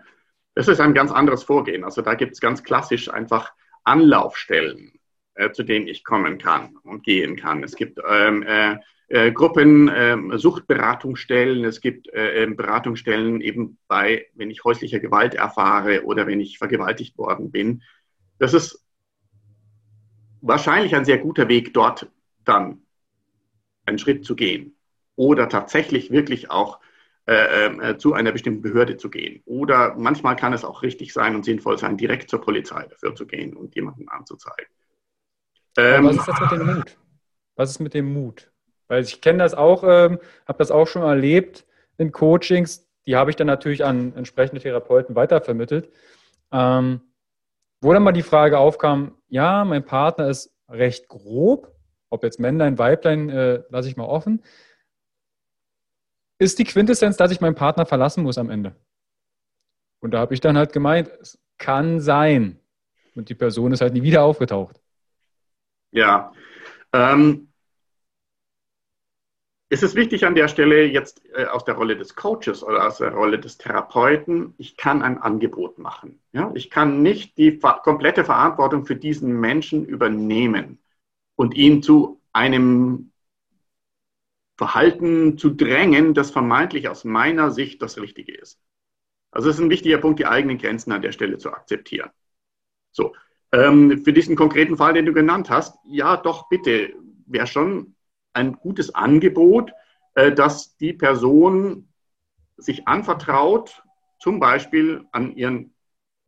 Das 0.56 0.68
ist 0.68 0.80
ein 0.80 0.94
ganz 0.94 1.12
anderes 1.12 1.44
Vorgehen. 1.44 1.84
Also 1.84 2.00
da 2.00 2.14
gibt 2.14 2.32
es 2.32 2.40
ganz 2.40 2.64
klassisch 2.64 3.12
einfach 3.12 3.52
Anlaufstellen, 3.84 4.98
äh, 5.34 5.52
zu 5.52 5.62
denen 5.62 5.86
ich 5.86 6.02
kommen 6.02 6.38
kann 6.38 6.78
und 6.82 7.04
gehen 7.04 7.36
kann. 7.36 7.62
Es 7.62 7.76
gibt 7.76 8.00
ähm, 8.08 8.42
äh, 8.42 8.78
äh, 9.08 9.32
Gruppen, 9.32 9.88
äh, 9.88 10.16
Suchtberatungsstellen, 10.38 11.62
es 11.66 11.82
gibt 11.82 12.08
äh, 12.08 12.42
ähm, 12.42 12.56
Beratungsstellen 12.56 13.42
eben 13.42 13.76
bei, 13.86 14.28
wenn 14.34 14.50
ich 14.50 14.64
häusliche 14.64 14.98
Gewalt 14.98 15.34
erfahre 15.34 16.04
oder 16.04 16.26
wenn 16.26 16.40
ich 16.40 16.56
vergewaltigt 16.56 17.18
worden 17.18 17.50
bin. 17.50 17.82
Das 18.38 18.54
ist 18.54 18.82
wahrscheinlich 20.40 20.96
ein 20.96 21.04
sehr 21.04 21.18
guter 21.18 21.48
Weg, 21.48 21.74
dort 21.74 22.10
dann 22.46 22.80
einen 23.84 23.98
Schritt 23.98 24.24
zu 24.24 24.34
gehen 24.34 24.74
oder 25.16 25.50
tatsächlich 25.50 26.10
wirklich 26.10 26.50
auch 26.50 26.80
äh, 27.28 27.66
äh, 27.66 27.98
zu 27.98 28.14
einer 28.14 28.30
bestimmten 28.30 28.62
Behörde 28.62 28.96
zu 28.96 29.10
gehen. 29.10 29.42
Oder 29.46 29.94
manchmal 29.96 30.36
kann 30.36 30.52
es 30.52 30.64
auch 30.64 30.82
richtig 30.82 31.12
sein 31.12 31.34
und 31.34 31.44
sinnvoll 31.44 31.76
sein, 31.76 31.96
direkt 31.96 32.30
zur 32.30 32.40
Polizei 32.40 32.86
dafür 32.88 33.16
zu 33.16 33.26
gehen 33.26 33.56
und 33.56 33.74
jemanden 33.74 34.08
anzuzeigen. 34.08 34.70
Ähm, 35.76 36.04
was 36.04 36.16
ist 36.18 36.28
das 36.28 36.40
mit 36.40 36.50
dem 36.52 36.66
Mut? 36.66 36.98
Was 37.56 37.70
ist 37.70 37.80
mit 37.80 37.94
dem 37.94 38.12
Mut? 38.12 38.52
Weil 38.86 39.02
ich 39.02 39.20
kenne 39.20 39.40
das 39.40 39.54
auch, 39.54 39.82
ähm, 39.82 40.20
habe 40.46 40.58
das 40.58 40.70
auch 40.70 40.86
schon 40.86 41.02
erlebt 41.02 41.66
in 41.98 42.12
Coachings. 42.12 42.86
Die 43.06 43.16
habe 43.16 43.30
ich 43.30 43.36
dann 43.36 43.48
natürlich 43.48 43.84
an 43.84 44.14
entsprechende 44.14 44.60
Therapeuten 44.60 45.16
weitervermittelt. 45.16 45.90
Ähm, 46.52 47.00
wo 47.80 47.92
dann 47.92 48.04
mal 48.04 48.12
die 48.12 48.22
Frage 48.22 48.58
aufkam, 48.58 49.16
ja, 49.28 49.64
mein 49.64 49.84
Partner 49.84 50.28
ist 50.28 50.54
recht 50.68 51.08
grob, 51.08 51.72
ob 52.08 52.22
jetzt 52.22 52.40
Männlein, 52.40 52.78
Weiblein, 52.78 53.28
äh, 53.30 53.62
lasse 53.68 53.88
ich 53.88 53.96
mal 53.96 54.04
offen. 54.04 54.42
Ist 56.38 56.58
die 56.58 56.64
Quintessenz, 56.64 57.16
dass 57.16 57.32
ich 57.32 57.40
meinen 57.40 57.54
Partner 57.54 57.86
verlassen 57.86 58.22
muss 58.22 58.38
am 58.38 58.50
Ende? 58.50 58.76
Und 60.00 60.12
da 60.12 60.18
habe 60.18 60.34
ich 60.34 60.40
dann 60.40 60.56
halt 60.56 60.72
gemeint, 60.72 61.08
es 61.20 61.38
kann 61.58 62.00
sein. 62.00 62.60
Und 63.14 63.30
die 63.30 63.34
Person 63.34 63.72
ist 63.72 63.80
halt 63.80 63.94
nie 63.94 64.02
wieder 64.02 64.22
aufgetaucht. 64.22 64.80
Ja. 65.90 66.32
Ähm, 66.92 67.48
ist 69.68 69.82
es 69.82 69.94
wichtig 69.94 70.24
an 70.26 70.34
der 70.34 70.48
Stelle 70.48 70.84
jetzt 70.84 71.22
äh, 71.34 71.46
aus 71.46 71.64
der 71.64 71.74
Rolle 71.74 71.96
des 71.96 72.14
Coaches 72.14 72.62
oder 72.62 72.86
aus 72.86 72.98
der 72.98 73.12
Rolle 73.12 73.38
des 73.38 73.58
Therapeuten, 73.58 74.54
ich 74.58 74.76
kann 74.76 75.02
ein 75.02 75.18
Angebot 75.18 75.78
machen. 75.78 76.20
Ja? 76.32 76.52
Ich 76.54 76.70
kann 76.70 77.02
nicht 77.02 77.36
die 77.38 77.52
ver 77.52 77.80
komplette 77.82 78.24
Verantwortung 78.24 78.84
für 78.86 78.94
diesen 78.94 79.40
Menschen 79.40 79.84
übernehmen 79.84 80.78
und 81.34 81.54
ihn 81.54 81.82
zu 81.82 82.20
einem 82.32 83.10
Verhalten 84.56 85.36
zu 85.38 85.50
drängen, 85.50 86.14
das 86.14 86.30
vermeintlich 86.30 86.88
aus 86.88 87.04
meiner 87.04 87.50
Sicht 87.50 87.82
das 87.82 87.98
Richtige 87.98 88.34
ist. 88.34 88.60
Also 89.30 89.50
es 89.50 89.56
ist 89.56 89.62
ein 89.62 89.70
wichtiger 89.70 89.98
Punkt, 89.98 90.18
die 90.18 90.26
eigenen 90.26 90.58
Grenzen 90.58 90.92
an 90.92 91.02
der 91.02 91.12
Stelle 91.12 91.36
zu 91.36 91.50
akzeptieren. 91.50 92.10
So, 92.90 93.14
ähm, 93.52 94.02
für 94.02 94.12
diesen 94.12 94.34
konkreten 94.34 94.76
Fall, 94.76 94.94
den 94.94 95.06
du 95.06 95.12
genannt 95.12 95.50
hast, 95.50 95.78
ja, 95.86 96.16
doch 96.16 96.48
bitte, 96.48 96.94
wäre 97.26 97.46
schon 97.46 97.94
ein 98.32 98.54
gutes 98.54 98.94
Angebot, 98.94 99.72
äh, 100.14 100.32
dass 100.32 100.76
die 100.78 100.94
Person 100.94 101.92
sich 102.56 102.88
anvertraut, 102.88 103.82
zum 104.18 104.40
Beispiel 104.40 105.04
an 105.12 105.36
ihren 105.36 105.74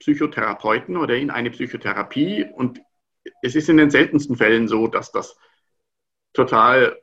Psychotherapeuten 0.01 0.97
oder 0.97 1.17
in 1.17 1.31
eine 1.31 1.51
Psychotherapie. 1.51 2.45
Und 2.45 2.83
es 3.43 3.55
ist 3.57 3.69
in 3.69 3.79
den 3.79 3.91
seltensten 3.91 4.37
Fällen 4.37 4.69
so, 4.69 4.87
dass 4.87 5.11
das 5.11 5.37
total 6.35 7.01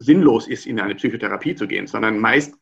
sinnlos 0.00 0.48
ist, 0.48 0.66
in 0.66 0.80
eine 0.80 0.94
Psychotherapie 0.96 1.54
zu 1.54 1.68
gehen, 1.68 1.86
sondern 1.86 2.18
meist 2.18 2.58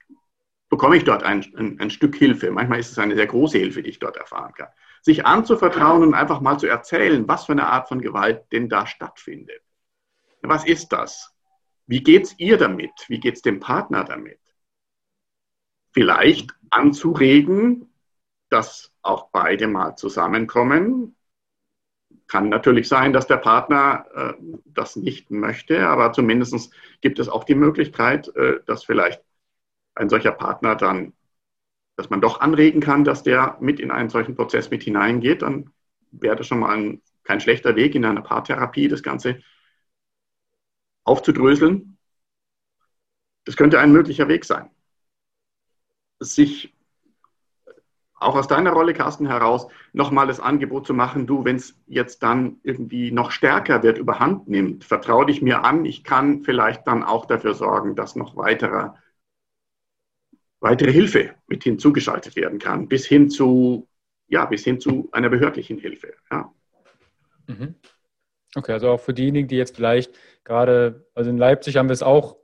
bekomme 0.69 0.97
ich 0.97 1.05
dort 1.05 1.23
ein, 1.23 1.47
ein, 1.57 1.81
ein, 1.81 1.91
Stück 1.91 2.15
Hilfe. 2.17 2.51
Manchmal 2.51 2.81
ist 2.81 2.91
es 2.91 2.99
eine 2.99 3.15
sehr 3.15 3.27
große 3.27 3.59
Hilfe, 3.59 3.83
die 3.83 3.91
ich 3.91 4.01
dort 4.01 4.17
erfahren 4.17 4.53
kann. 4.53 4.69
Sich 5.03 5.25
anzuvertrauen 5.25 6.03
und 6.03 6.15
einfach 6.15 6.41
mal 6.41 6.59
zu 6.59 6.67
erzählen, 6.67 7.27
was 7.27 7.47
für 7.47 7.53
eine 7.53 7.69
Art 7.69 7.89
von 7.89 8.03
Gewalt 8.03 8.45
denn 8.53 8.69
da 8.69 8.87
stattfindet. 8.87 9.63
Was 10.43 10.67
ist 10.67 10.89
das? 10.89 11.33
Wie 11.87 12.03
geht 12.03 12.25
es 12.25 12.39
ihr 12.39 12.59
damit? 12.59 12.93
Wie 13.09 13.19
geht 13.19 13.37
es 13.37 13.43
dem 13.43 13.61
Partner 13.61 14.05
damit? 14.05 14.41
Vielleicht 15.93 16.53
anzuregen, 16.71 17.95
dass 18.51 18.93
auch 19.03 19.31
beide 19.31 19.69
mal 19.69 19.97
zusammenkommen. 19.97 21.17
Kann 22.29 22.51
natürlich 22.51 22.89
sein, 22.89 23.15
dass 23.15 23.27
der 23.27 23.39
Partner 23.39 24.05
äh, 24.15 24.35
das 24.67 24.97
nicht 24.97 25.31
möchte, 25.31 25.89
aber 25.89 26.13
zumindest 26.13 26.73
gibt 27.01 27.19
es 27.19 27.29
auch 27.29 27.45
die 27.45 27.55
Möglichkeit, 27.55 28.29
äh, 28.37 28.61
dass 28.67 28.85
vielleicht 28.85 29.23
ein 29.95 30.11
solcher 30.11 30.33
Partner 30.33 30.77
dann, 30.77 31.15
dass 31.97 32.11
man 32.11 32.21
doch 32.21 32.41
anregen 32.41 32.81
kann, 32.81 33.03
dass 33.05 33.23
der 33.23 33.57
mit 33.61 33.81
in 33.81 33.91
einen 33.91 34.11
solchen 34.11 34.37
Prozess 34.37 34.71
mit 34.71 34.83
hineingeht. 34.83 35.43
Dann 35.43 35.73
wäre 36.13 36.37
das 36.37 36.47
schon 36.47 36.61
mal 36.61 36.77
ein, 36.77 37.03
kein 37.25 37.41
schlechter 37.41 37.77
Weg 37.77 37.95
in 37.95 38.05
einer 38.05 38.23
Paartherapie, 38.23 38.89
das 38.89 39.03
Ganze 39.03 39.41
aufzudröseln. 41.05 41.99
Das 43.45 43.57
könnte 43.57 43.81
ein 43.81 43.93
möglicher 43.93 44.29
Weg 44.29 44.45
sein. 44.45 44.71
Sich 46.21 46.75
auch 48.21 48.35
aus 48.35 48.49
deiner 48.49 48.73
Rolle, 48.73 48.95
Carsten, 48.95 49.27
heraus 49.27 49.69
nochmal 49.93 50.27
das 50.27 50.41
Angebot 50.41 50.87
zu 50.87 50.95
machen, 50.95 51.27
du, 51.27 51.45
wenn 51.45 51.57
es 51.57 51.79
jetzt 51.87 52.23
dann 52.23 52.59
irgendwie 52.63 53.11
noch 53.11 53.31
stärker 53.31 53.83
wird, 53.83 53.99
überhand 53.99 54.49
nimmt, 54.49 54.85
vertraue 54.85 55.27
dich 55.27 55.43
mir 55.43 55.65
an, 55.65 55.85
ich 55.85 56.05
kann 56.05 56.43
vielleicht 56.43 56.87
dann 56.87 57.05
auch 57.05 57.27
dafür 57.27 57.55
sorgen, 57.55 57.95
dass 57.95 58.17
noch 58.17 58.37
weiterer, 58.37 58.97
weitere 60.61 60.93
Hilfe 60.93 61.35
mit 61.47 61.63
hinzugeschaltet 61.63 62.35
werden 62.37 62.59
kann, 62.59 62.89
bis 62.89 63.07
hin 63.07 63.31
zu, 63.31 63.89
ja, 64.27 64.45
bis 64.45 64.65
hin 64.65 64.81
zu 64.81 65.09
einer 65.13 65.29
behördlichen 65.29 65.79
Hilfe. 65.79 66.15
Ja. 66.31 66.53
Mhm. 67.47 67.77
Okay, 68.57 68.73
also 68.73 68.91
auch 68.91 69.01
für 69.01 69.15
diejenigen, 69.15 69.47
die 69.47 69.57
jetzt 69.57 69.77
vielleicht 69.77 70.19
gerade, 70.43 71.07
also 71.15 71.31
in 71.31 71.39
Leipzig 71.39 71.77
haben 71.77 71.89
wir 71.89 71.93
es 71.93 72.03
auch 72.03 72.37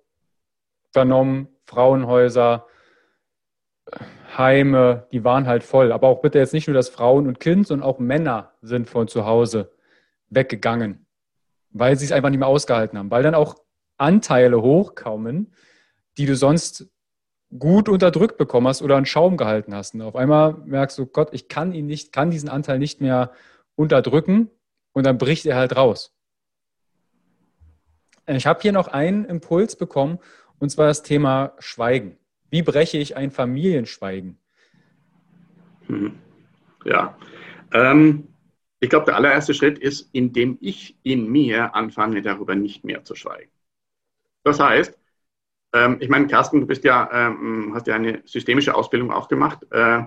vernommen, 0.93 1.49
Frauenhäuser, 1.67 2.67
Heime, 4.39 5.07
die 5.13 5.25
waren 5.25 5.47
halt 5.47 5.63
voll. 5.65 5.93
Aber 5.93 6.09
auch 6.09 6.21
bitte 6.21 6.39
jetzt 6.39 6.53
nicht 6.53 6.67
nur 6.69 6.75
das 6.75 6.89
Frauen 6.89 7.27
und 7.27 7.41
Kind, 7.41 7.67
sondern 7.67 7.89
auch 7.89 7.99
Männer 7.99 8.53
sind 8.63 8.89
von 8.89 9.09
zu 9.09 9.27
Hause 9.27 9.73
weggegangen, 10.31 11.07
weil 11.71 11.97
sie 11.97 12.05
es 12.05 12.13
einfach 12.13 12.31
nicht 12.31 12.39
mehr 12.39 12.49
ausgehalten 12.49 12.99
haben, 12.99 13.11
weil 13.11 13.23
dann 13.23 13.35
auch 13.35 13.57
Anteile 13.97 14.61
hochkommen, 14.61 15.53
die 16.19 16.27
du 16.27 16.37
sonst 16.37 16.89
gut 17.59 17.89
unterdrückt 17.89 18.37
bekommen 18.37 18.67
hast 18.67 18.83
oder 18.83 18.97
einen 18.97 19.07
Schaum 19.07 19.37
gehalten 19.37 19.75
hast. 19.75 19.95
Und 19.95 20.03
auf 20.03 20.17
einmal 20.17 20.55
merkst 20.65 20.99
du, 20.99 21.07
Gott, 21.07 21.29
ich 21.33 21.49
kann 21.49 21.73
ihn 21.73 21.87
nicht, 21.87 22.13
kann 22.13 22.31
diesen 22.31 22.49
Anteil 22.49 22.79
nicht 22.79 23.01
mehr 23.01 23.33
unterdrücken 23.77 24.51
und 24.93 25.07
dann 25.07 25.19
bricht 25.19 25.47
er 25.47 25.57
halt 25.57 25.77
raus. 25.77 26.13
Ich 28.27 28.47
habe 28.47 28.61
hier 28.63 28.73
noch 28.73 28.89
einen 28.89 29.25
Impuls 29.27 29.77
bekommen 29.77 30.19
und 30.59 30.71
zwar 30.71 30.87
das 30.87 31.03
Thema 31.03 31.53
Schweigen. 31.59 32.19
Wie 32.55 32.63
breche 32.63 32.99
ich 32.99 33.17
ein 33.17 33.33
Familienschweigen? 33.33 34.39
Hm. 35.89 36.13
Ja, 36.85 37.19
ähm, 37.73 38.29
ich 38.79 38.89
glaube, 38.89 39.07
der 39.07 39.17
allererste 39.17 39.55
Schritt 39.55 39.77
ist, 39.77 40.09
indem 40.13 40.59
ich 40.61 40.97
in 41.03 41.29
mir 41.29 41.75
anfange, 41.75 42.23
darüber 42.23 42.55
nicht 42.55 42.85
mehr 42.85 43.03
zu 43.03 43.17
schweigen. 43.17 43.51
Das 44.45 44.61
heißt, 44.61 44.97
ähm, 45.73 45.97
ich 45.99 46.09
meine, 46.09 46.29
Carsten, 46.29 46.61
du 46.61 46.67
bist 46.69 46.85
ja, 46.85 47.11
ähm, 47.13 47.73
hast 47.75 47.89
ja 47.89 47.97
eine 47.97 48.23
systemische 48.25 48.77
Ausbildung 48.77 49.11
auch 49.11 49.27
gemacht. 49.27 49.67
Äh, 49.73 50.05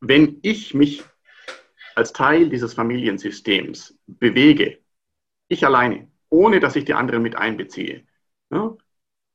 wenn 0.00 0.38
ich 0.40 0.72
mich 0.72 1.04
als 1.94 2.14
Teil 2.14 2.48
dieses 2.48 2.72
Familiensystems 2.72 3.98
bewege, 4.06 4.78
ich 5.48 5.66
alleine, 5.66 6.10
ohne 6.30 6.58
dass 6.58 6.74
ich 6.74 6.86
die 6.86 6.94
anderen 6.94 7.22
mit 7.22 7.36
einbeziehe, 7.36 8.06
ja, 8.50 8.74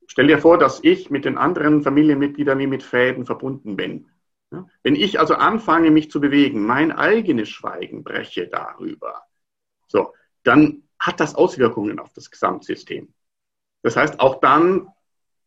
Stell 0.08 0.28
dir 0.28 0.40
vor, 0.40 0.58
dass 0.58 0.84
ich 0.84 1.10
mit 1.10 1.26
den 1.26 1.38
anderen 1.38 1.82
Familienmitgliedern 1.82 2.60
wie 2.60 2.68
mit 2.68 2.84
Fäden 2.84 3.26
verbunden 3.26 3.76
bin. 3.76 4.08
Wenn 4.84 4.96
ich 4.96 5.20
also 5.20 5.36
anfange, 5.36 5.92
mich 5.92 6.12
zu 6.12 6.22
bewegen, 6.22 6.66
mein 6.66 6.92
eigenes 6.92 7.50
Schweigen 7.50 8.04
breche 8.04 8.48
darüber, 8.48 9.24
so, 9.88 10.14
dann 10.44 10.84
hat 11.00 11.20
das 11.20 11.36
Auswirkungen 11.36 12.00
auf 12.00 12.14
das 12.14 12.32
Gesamtsystem. 12.32 13.14
Das 13.82 13.98
heißt, 13.98 14.20
auch 14.20 14.40
dann 14.40 14.88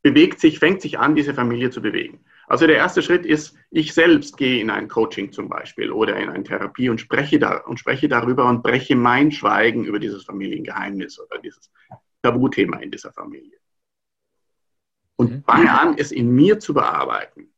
bewegt 0.03 0.41
sich, 0.41 0.59
fängt 0.59 0.83
sich 0.83 0.99
an, 0.99 1.15
diese 1.15 1.35
Familie 1.35 1.71
zu 1.71 1.81
bewegen. 1.81 2.25
Also 2.47 2.67
der 2.67 2.77
erste 2.77 3.03
Schritt 3.03 3.27
ist, 3.27 3.57
ich 3.71 3.95
selbst 3.95 4.37
gehe 4.37 4.61
in 4.61 4.71
ein 4.71 4.89
Coaching 4.89 5.33
zum 5.33 5.49
Beispiel 5.49 5.91
oder 5.91 6.17
in 6.17 6.29
eine 6.29 6.45
Therapie 6.45 6.89
und 6.89 7.01
spreche, 7.01 7.39
da, 7.39 7.59
und 7.59 7.79
spreche 7.79 8.09
darüber 8.09 8.47
und 8.49 8.63
breche 8.63 8.97
mein 8.97 9.33
Schweigen 9.33 9.85
über 9.85 9.99
dieses 9.99 10.25
Familiengeheimnis 10.25 11.19
oder 11.21 11.39
dieses 11.39 11.71
Tabuthema 12.23 12.79
in 12.79 12.91
dieser 12.91 13.13
Familie 13.13 13.59
und 15.19 15.31
mhm. 15.31 15.45
fange 15.45 15.79
an, 15.79 15.95
es 15.99 16.13
in 16.13 16.31
mir 16.35 16.59
zu 16.61 16.73
bearbeiten, 16.73 17.53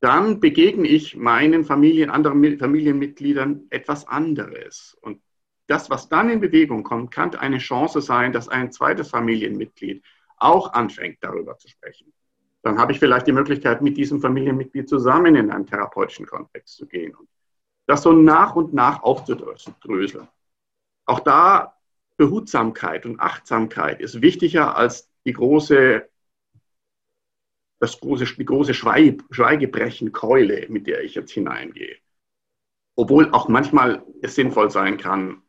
dann 0.00 0.38
begegne 0.38 0.86
ich 0.86 1.16
meinen 1.16 1.64
Familien, 1.64 2.10
anderen 2.10 2.58
Familienmitgliedern 2.58 3.66
etwas 3.70 4.06
anderes. 4.06 4.96
Und 5.00 5.20
das, 5.66 5.90
was 5.90 6.08
dann 6.08 6.30
in 6.30 6.40
Bewegung 6.40 6.84
kommt, 6.84 7.10
kann 7.10 7.34
eine 7.34 7.58
Chance 7.58 8.00
sein, 8.00 8.32
dass 8.32 8.48
ein 8.48 8.70
zweites 8.70 9.10
Familienmitglied 9.10 10.04
auch 10.36 10.72
anfängt, 10.72 11.18
darüber 11.20 11.58
zu 11.58 11.68
sprechen. 11.68 12.12
dann 12.62 12.78
habe 12.78 12.92
ich 12.92 12.98
vielleicht 12.98 13.26
die 13.26 13.32
Möglichkeit, 13.32 13.82
mit 13.82 13.96
diesem 13.96 14.20
Familienmitglied 14.20 14.88
zusammen 14.88 15.34
in 15.36 15.50
einen 15.50 15.66
therapeutischen 15.66 16.26
Kontext 16.26 16.76
zu 16.76 16.86
gehen 16.86 17.14
und 17.14 17.28
das 17.86 18.02
so 18.02 18.12
nach 18.12 18.54
und 18.56 18.74
nach 18.74 19.02
aufzudröseln. 19.02 20.28
Auch 21.06 21.20
da 21.20 21.78
Behutsamkeit 22.18 23.06
und 23.06 23.20
Achtsamkeit 23.20 24.00
ist 24.00 24.20
wichtiger 24.20 24.76
als 24.76 25.08
die 25.24 25.32
große, 25.32 26.08
das 27.80 28.00
große, 28.00 28.24
die 28.36 28.44
große 28.44 28.74
Schweigebrechenkeule, 28.74 30.66
mit 30.68 30.86
der 30.86 31.02
ich 31.02 31.14
jetzt 31.14 31.32
hineingehe. 31.32 31.96
Obwohl 32.96 33.30
auch 33.32 33.48
manchmal 33.48 34.02
es 34.22 34.34
sinnvoll 34.34 34.70
sein 34.70 34.96
kann, 34.96 35.42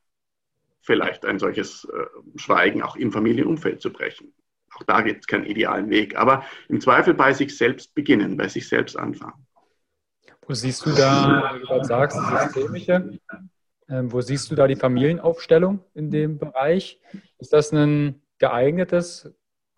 vielleicht 0.81 1.25
ein 1.25 1.39
solches 1.39 1.85
äh, 1.85 2.05
Schweigen 2.37 2.81
auch 2.83 2.95
im 2.95 3.11
Familienumfeld 3.11 3.81
zu 3.81 3.91
brechen. 3.91 4.33
Auch 4.75 4.83
da 4.83 5.01
gibt 5.01 5.21
es 5.21 5.27
keinen 5.27 5.45
idealen 5.45 5.89
Weg. 5.89 6.15
Aber 6.15 6.43
im 6.67 6.79
Zweifel 6.79 7.13
bei 7.13 7.33
sich 7.33 7.57
selbst 7.57 7.95
beginnen, 7.95 8.37
bei 8.37 8.47
sich 8.47 8.67
selbst 8.67 8.97
anfangen. 8.97 9.45
Wo 10.47 10.53
siehst 10.53 10.85
du 10.85 10.91
da, 10.91 11.55
wie 11.55 11.65
du 11.67 11.83
sagst, 11.83 12.17
systemische, 12.17 13.19
ähm, 13.87 14.11
wo 14.11 14.21
siehst 14.21 14.49
du 14.49 14.55
da 14.55 14.67
die 14.67 14.75
Familienaufstellung 14.75 15.83
in 15.93 16.11
dem 16.11 16.37
Bereich? 16.37 16.99
Ist 17.39 17.53
das 17.53 17.71
ein 17.71 18.21
geeignetes, 18.37 19.31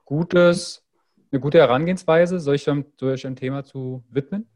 gutes, 0.05 0.85
eine 1.31 1.39
gute 1.39 1.59
Herangehensweise, 1.59 2.39
solch 2.39 2.69
ein, 2.69 2.85
solch 2.99 3.25
ein 3.25 3.35
Thema 3.35 3.63
zu 3.63 4.03
widmen? 4.09 4.47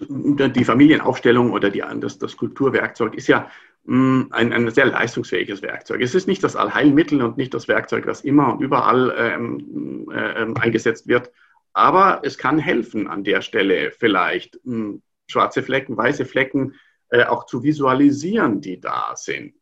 Die 0.00 0.64
Familienaufstellung 0.64 1.52
oder 1.52 1.70
die, 1.70 1.82
das, 2.00 2.18
das 2.18 2.36
Kulturwerkzeug 2.36 3.14
ist 3.14 3.28
ja 3.28 3.48
Mm, 3.84 4.26
ein, 4.30 4.52
ein 4.52 4.70
sehr 4.70 4.86
leistungsfähiges 4.86 5.60
Werkzeug. 5.60 6.00
Es 6.02 6.14
ist 6.14 6.28
nicht 6.28 6.44
das 6.44 6.54
Allheilmittel 6.54 7.20
und 7.20 7.36
nicht 7.36 7.52
das 7.52 7.66
Werkzeug, 7.66 8.06
das 8.06 8.20
immer 8.20 8.52
und 8.52 8.60
überall 8.60 9.12
ähm, 9.18 10.08
äh, 10.12 10.60
eingesetzt 10.60 11.08
wird, 11.08 11.32
aber 11.72 12.20
es 12.22 12.38
kann 12.38 12.58
helfen 12.58 13.08
an 13.08 13.24
der 13.24 13.42
Stelle 13.42 13.90
vielleicht 13.90 14.60
mh, 14.64 14.76
mm, 14.76 15.02
schwarze 15.26 15.62
Flecken, 15.64 15.96
weiße 15.96 16.26
Flecken 16.26 16.74
äh, 17.08 17.24
auch 17.24 17.46
zu 17.46 17.64
visualisieren, 17.64 18.60
die 18.60 18.78
da 18.78 19.14
sind. 19.16 19.54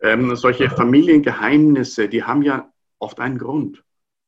Ähm, 0.00 0.34
solche 0.34 0.68
Familiengeheimnisse, 0.68 2.08
die 2.08 2.24
haben 2.24 2.42
ja 2.42 2.72
oft 2.98 3.20
einen 3.20 3.38
Grund. 3.38 3.84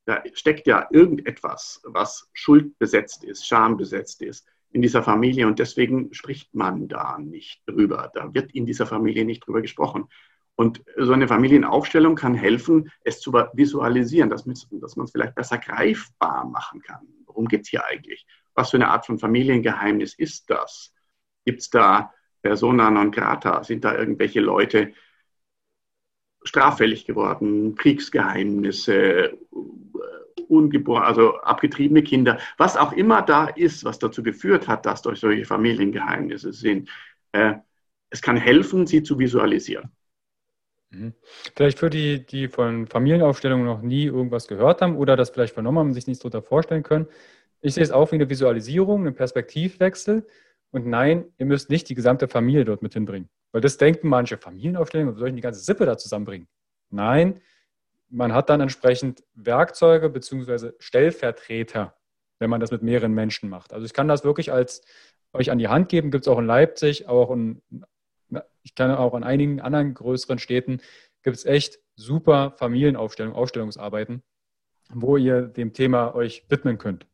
Da 0.09 0.23
steckt 0.33 0.67
ja 0.67 0.89
irgendetwas, 0.91 1.83
was 1.85 2.31
schuldbesetzt 2.33 3.25
ist, 3.25 3.47
schambesetzt 3.47 4.23
ist 4.23 4.49
in 4.71 4.81
dieser 4.81 5.03
Familie 5.03 5.47
und 5.47 5.59
deswegen 5.59 6.15
spricht 6.15 6.55
man 6.55 6.89
da 6.89 7.19
nicht 7.19 7.61
drüber. 7.67 8.11
Da 8.15 8.33
wird 8.33 8.53
in 8.53 8.65
dieser 8.65 8.87
Familie 8.87 9.27
nicht 9.27 9.47
drüber 9.47 9.61
gesprochen. 9.61 10.09
Und 10.55 10.83
so 10.97 11.13
eine 11.13 11.29
Familienaufstellung 11.29 12.15
kann 12.15 12.33
helfen, 12.33 12.91
es 13.05 13.21
zu 13.21 13.35
visualisieren, 13.35 14.31
dass 14.31 14.47
man, 14.47 14.55
es 14.55 15.13
vielleicht 15.13 15.35
besser 15.35 15.59
greifbar 15.59 16.47
machen 16.47 16.81
kann. 16.81 17.07
Worum 17.27 17.47
geht 17.47 17.65
es 17.65 17.69
hier 17.69 17.85
eigentlich? 17.85 18.27
Was 18.55 18.71
für 18.71 18.79
eine 18.79 18.89
Art 18.89 19.05
von 19.05 19.19
Familiengeheimnis 19.19 20.15
ist 20.15 20.49
das? 20.49 20.95
Gibt 21.45 21.61
es 21.61 21.69
da 21.69 22.15
persona 22.41 22.91
non 22.91 23.11
grata? 23.11 23.63
Sind 23.63 23.85
da 23.85 23.95
irgendwelche 23.95 24.41
Leute 24.41 24.95
straffällig 26.49 27.05
geworden? 27.07 27.75
Kriegsgeheimnisse? 27.77 29.39
ungeboren, 30.49 31.03
also 31.03 31.37
abgetriebene 31.41 32.03
Kinder, 32.03 32.39
was 32.57 32.77
auch 32.77 32.93
immer 32.93 33.23
da 33.23 33.49
ist, 33.49 33.85
was 33.85 33.99
dazu 33.99 34.23
geführt 34.23 34.67
hat, 34.67 34.87
dass 34.87 35.03
durch 35.03 35.21
solche 35.21 35.45
Familiengeheimnisse 35.45 36.53
sind. 36.53 36.89
Äh, 37.33 37.55
es 38.11 38.23
kann 38.23 38.37
helfen, 38.37 38.87
sie 38.87 39.03
zu 39.03 39.19
visualisieren. 39.19 39.91
Mhm. 40.91 41.13
Vielleicht 41.55 41.79
für 41.79 41.91
die, 41.91 42.25
die 42.25 42.49
von 42.49 42.87
Familienaufstellungen 42.87 43.67
noch 43.67 43.83
nie 43.83 44.07
irgendwas 44.07 44.49
gehört 44.49 44.81
haben 44.81 44.97
oder 44.97 45.17
das 45.17 45.31
vielleicht 45.31 45.55
vernommen 45.55 45.79
haben, 45.79 45.93
sich 45.93 46.07
nichts 46.07 46.23
darunter 46.23 46.43
vorstellen 46.43 46.83
können. 46.83 47.07
Ich 47.61 47.75
sehe 47.75 47.83
es 47.83 47.91
auch 47.91 48.11
wie 48.13 48.17
eine 48.17 48.31
Visualisierung, 48.31 49.01
einen 49.01 49.15
Perspektivwechsel. 49.15 50.27
Und 50.71 50.87
nein, 50.87 51.25
ihr 51.39 51.47
müsst 51.47 51.71
nicht 51.71 51.89
die 51.89 51.95
gesamte 51.95 52.29
Familie 52.29 52.65
dort 52.65 52.83
mit 52.83 52.93
hinbringen. 52.93 53.29
Weil 53.53 53.61
das 53.61 53.79
denken 53.79 54.09
manche 54.09 54.37
Familienaufstellungen, 54.37 55.17
soll 55.17 55.29
ich 55.29 55.35
die 55.35 55.41
ganze 55.41 55.61
Sippe 55.61 55.87
da 55.87 55.97
zusammenbringen? 55.97 56.49
Nein, 56.91 57.41
man 58.11 58.33
hat 58.33 58.51
dann 58.51 58.61
entsprechend 58.61 59.25
Werkzeuge 59.35 60.09
bzw. 60.11 60.73
Stellvertreter, 60.79 61.97
wenn 62.39 62.51
man 62.51 62.61
das 62.61 62.71
mit 62.71 62.83
mehreren 62.83 63.13
Menschen 63.13 63.49
macht. 63.49 63.73
Also 63.73 63.87
ich 63.87 63.93
kann 63.93 64.09
das 64.09 64.25
wirklich 64.25 64.53
als 64.53 64.83
euch 65.33 65.51
an 65.51 65.59
die 65.59 65.69
Hand 65.69 65.89
geben, 65.89 66.11
gibt 66.11 66.25
es 66.25 66.29
auch 66.29 66.39
in 66.39 66.47
Leipzig, 66.47 67.09
auch 67.09 67.31
in, 67.31 67.63
ich 68.63 68.75
kann 68.75 68.91
auch 68.91 69.15
in 69.15 69.25
einigen 69.25 69.61
anderen 69.61 69.95
größeren 69.95 70.39
Städten, 70.39 70.81
gibt 71.23 71.37
es 71.37 71.45
echt 71.45 71.79
super 71.97 72.53
Familienaufstellungen, 72.57 73.37
Aufstellungsarbeiten, 73.37 74.23
wo 74.91 75.17
ihr 75.17 75.43
dem 75.43 75.73
Thema 75.73 76.15
euch 76.15 76.45
widmen 76.49 76.79
könnt. 76.79 77.07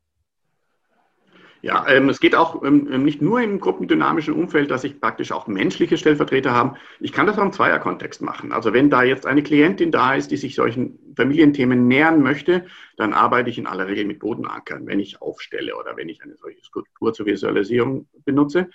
Ja, 1.64 1.86
ähm, 1.88 2.10
es 2.10 2.20
geht 2.20 2.34
auch 2.34 2.62
ähm, 2.62 2.90
ähm, 2.92 3.04
nicht 3.04 3.22
nur 3.22 3.40
im 3.40 3.58
gruppendynamischen 3.58 4.34
Umfeld, 4.34 4.70
dass 4.70 4.84
ich 4.84 5.00
praktisch 5.00 5.32
auch 5.32 5.46
menschliche 5.46 5.96
Stellvertreter 5.96 6.52
habe. 6.52 6.76
Ich 7.00 7.10
kann 7.10 7.26
das 7.26 7.38
auch 7.38 7.42
im 7.42 7.52
Zweierkontext 7.52 8.20
machen. 8.20 8.52
Also 8.52 8.74
wenn 8.74 8.90
da 8.90 9.02
jetzt 9.02 9.24
eine 9.24 9.42
Klientin 9.42 9.90
da 9.90 10.14
ist, 10.14 10.30
die 10.30 10.36
sich 10.36 10.56
solchen 10.56 10.98
Familienthemen 11.16 11.88
nähern 11.88 12.22
möchte, 12.22 12.66
dann 12.98 13.14
arbeite 13.14 13.48
ich 13.48 13.56
in 13.56 13.66
aller 13.66 13.86
Regel 13.86 14.04
mit 14.04 14.18
Bodenankern, 14.18 14.86
wenn 14.86 15.00
ich 15.00 15.22
aufstelle 15.22 15.74
oder 15.74 15.96
wenn 15.96 16.10
ich 16.10 16.22
eine 16.22 16.36
solche 16.36 16.62
Skulptur 16.62 17.14
zur 17.14 17.24
Visualisierung 17.24 18.08
benutze. 18.26 18.68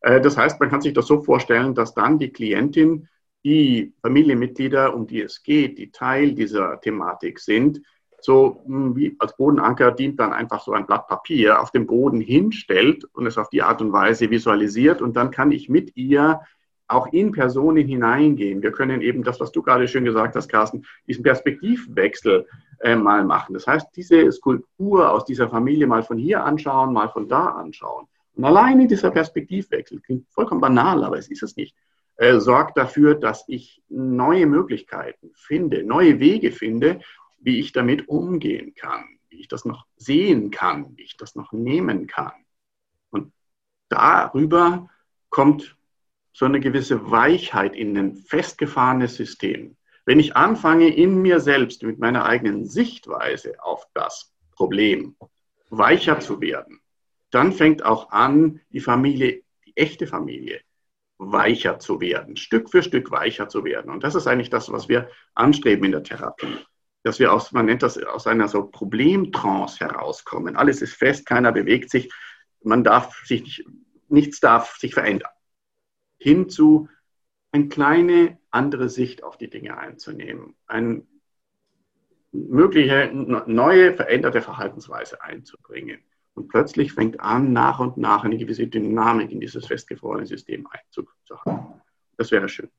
Äh, 0.00 0.20
das 0.20 0.36
heißt, 0.36 0.60
man 0.60 0.68
kann 0.68 0.82
sich 0.82 0.92
das 0.92 1.06
so 1.06 1.22
vorstellen, 1.22 1.74
dass 1.74 1.94
dann 1.94 2.18
die 2.18 2.28
Klientin, 2.28 3.08
die 3.42 3.94
Familienmitglieder, 4.02 4.94
um 4.94 5.06
die 5.06 5.22
es 5.22 5.42
geht, 5.42 5.78
die 5.78 5.90
Teil 5.90 6.32
dieser 6.32 6.78
Thematik 6.78 7.40
sind, 7.40 7.80
so 8.24 8.62
hm, 8.66 8.96
wie 8.96 9.16
als 9.18 9.36
Bodenanker 9.36 9.92
dient 9.92 10.18
dann 10.18 10.32
einfach 10.32 10.62
so 10.62 10.72
ein 10.72 10.86
Blatt 10.86 11.06
Papier 11.08 11.60
auf 11.60 11.70
dem 11.70 11.86
Boden 11.86 12.20
hinstellt 12.20 13.04
und 13.12 13.26
es 13.26 13.38
auf 13.38 13.50
die 13.50 13.62
Art 13.62 13.82
und 13.82 13.92
Weise 13.92 14.30
visualisiert 14.30 15.02
und 15.02 15.14
dann 15.14 15.30
kann 15.30 15.52
ich 15.52 15.68
mit 15.68 15.96
ihr 15.96 16.40
auch 16.86 17.12
in 17.12 17.32
Personen 17.32 17.86
hineingehen. 17.86 18.62
Wir 18.62 18.72
können 18.72 19.00
eben 19.00 19.22
das, 19.22 19.40
was 19.40 19.52
du 19.52 19.62
gerade 19.62 19.88
schön 19.88 20.04
gesagt 20.04 20.36
hast, 20.36 20.48
Carsten, 20.48 20.84
diesen 21.06 21.22
Perspektivwechsel 21.22 22.46
äh, 22.80 22.96
mal 22.96 23.24
machen. 23.24 23.54
Das 23.54 23.66
heißt, 23.66 23.88
diese 23.96 24.30
Skulptur 24.32 25.10
aus 25.10 25.24
dieser 25.24 25.48
Familie 25.48 25.86
mal 25.86 26.02
von 26.02 26.18
hier 26.18 26.44
anschauen, 26.44 26.92
mal 26.92 27.08
von 27.08 27.28
da 27.28 27.46
anschauen. 27.46 28.06
Und 28.36 28.44
alleine 28.44 28.86
dieser 28.86 29.10
Perspektivwechsel 29.10 30.00
klingt 30.00 30.26
vollkommen 30.30 30.60
banal, 30.60 31.04
aber 31.04 31.18
es 31.18 31.28
ist 31.28 31.42
es 31.42 31.56
nicht, 31.56 31.74
äh, 32.16 32.38
sorgt 32.38 32.76
dafür, 32.76 33.14
dass 33.14 33.44
ich 33.48 33.82
neue 33.88 34.46
Möglichkeiten 34.46 35.30
finde, 35.34 35.82
neue 35.84 36.20
Wege 36.20 36.52
finde, 36.52 37.00
wie 37.44 37.60
ich 37.60 37.72
damit 37.72 38.08
umgehen 38.08 38.74
kann, 38.74 39.04
wie 39.28 39.40
ich 39.40 39.48
das 39.48 39.64
noch 39.66 39.86
sehen 39.96 40.50
kann, 40.50 40.96
wie 40.96 41.02
ich 41.02 41.16
das 41.16 41.36
noch 41.36 41.52
nehmen 41.52 42.06
kann. 42.06 42.32
Und 43.10 43.32
darüber 43.90 44.88
kommt 45.28 45.76
so 46.32 46.46
eine 46.46 46.58
gewisse 46.58 47.10
Weichheit 47.10 47.76
in 47.76 47.96
ein 47.98 48.16
festgefahrenes 48.16 49.16
System. 49.16 49.76
Wenn 50.06 50.18
ich 50.18 50.36
anfange, 50.36 50.88
in 50.88 51.20
mir 51.20 51.38
selbst 51.38 51.82
mit 51.82 51.98
meiner 51.98 52.24
eigenen 52.24 52.66
Sichtweise 52.66 53.62
auf 53.62 53.86
das 53.94 54.32
Problem 54.52 55.14
weicher 55.68 56.20
zu 56.20 56.40
werden, 56.40 56.80
dann 57.30 57.52
fängt 57.52 57.84
auch 57.84 58.10
an, 58.10 58.60
die 58.70 58.80
Familie, 58.80 59.42
die 59.66 59.76
echte 59.76 60.06
Familie, 60.06 60.60
weicher 61.18 61.78
zu 61.78 62.00
werden, 62.00 62.36
Stück 62.36 62.70
für 62.70 62.82
Stück 62.82 63.10
weicher 63.10 63.48
zu 63.48 63.64
werden. 63.64 63.90
Und 63.90 64.02
das 64.02 64.14
ist 64.14 64.26
eigentlich 64.26 64.50
das, 64.50 64.72
was 64.72 64.88
wir 64.88 65.10
anstreben 65.34 65.84
in 65.84 65.92
der 65.92 66.02
Therapie 66.02 66.58
dass 67.04 67.18
wir 67.18 67.32
aus, 67.32 67.52
man 67.52 67.66
nennt 67.66 67.82
das 67.82 68.02
aus 68.02 68.26
einer 68.26 68.48
so 68.48 68.64
Problemtrance 68.64 69.78
herauskommen. 69.78 70.56
Alles 70.56 70.82
ist 70.82 70.94
fest, 70.94 71.26
keiner 71.26 71.52
bewegt 71.52 71.90
sich, 71.90 72.10
man 72.62 72.82
darf 72.82 73.24
sich 73.26 73.42
nicht, 73.42 73.64
nichts 74.08 74.40
darf 74.40 74.76
sich 74.76 74.94
verändern. 74.94 75.30
Hinzu 76.18 76.88
eine 77.52 77.68
kleine 77.68 78.38
andere 78.50 78.88
Sicht 78.88 79.22
auf 79.22 79.36
die 79.36 79.50
Dinge 79.50 79.76
einzunehmen, 79.76 80.56
eine 80.66 81.06
mögliche 82.32 83.10
neue 83.12 83.94
veränderte 83.94 84.40
Verhaltensweise 84.40 85.22
einzubringen. 85.22 86.00
Und 86.32 86.48
plötzlich 86.48 86.94
fängt 86.94 87.20
an, 87.20 87.52
nach 87.52 87.78
und 87.78 87.96
nach 87.96 88.24
eine 88.24 88.38
gewisse 88.38 88.66
Dynamik 88.66 89.30
in 89.30 89.40
dieses 89.40 89.66
festgefrorene 89.66 90.26
System 90.26 90.66
Einzug 90.66 91.14
zu 91.26 91.38
haben. 91.44 91.80
Das 92.16 92.30
wäre 92.32 92.48
schön. 92.48 92.70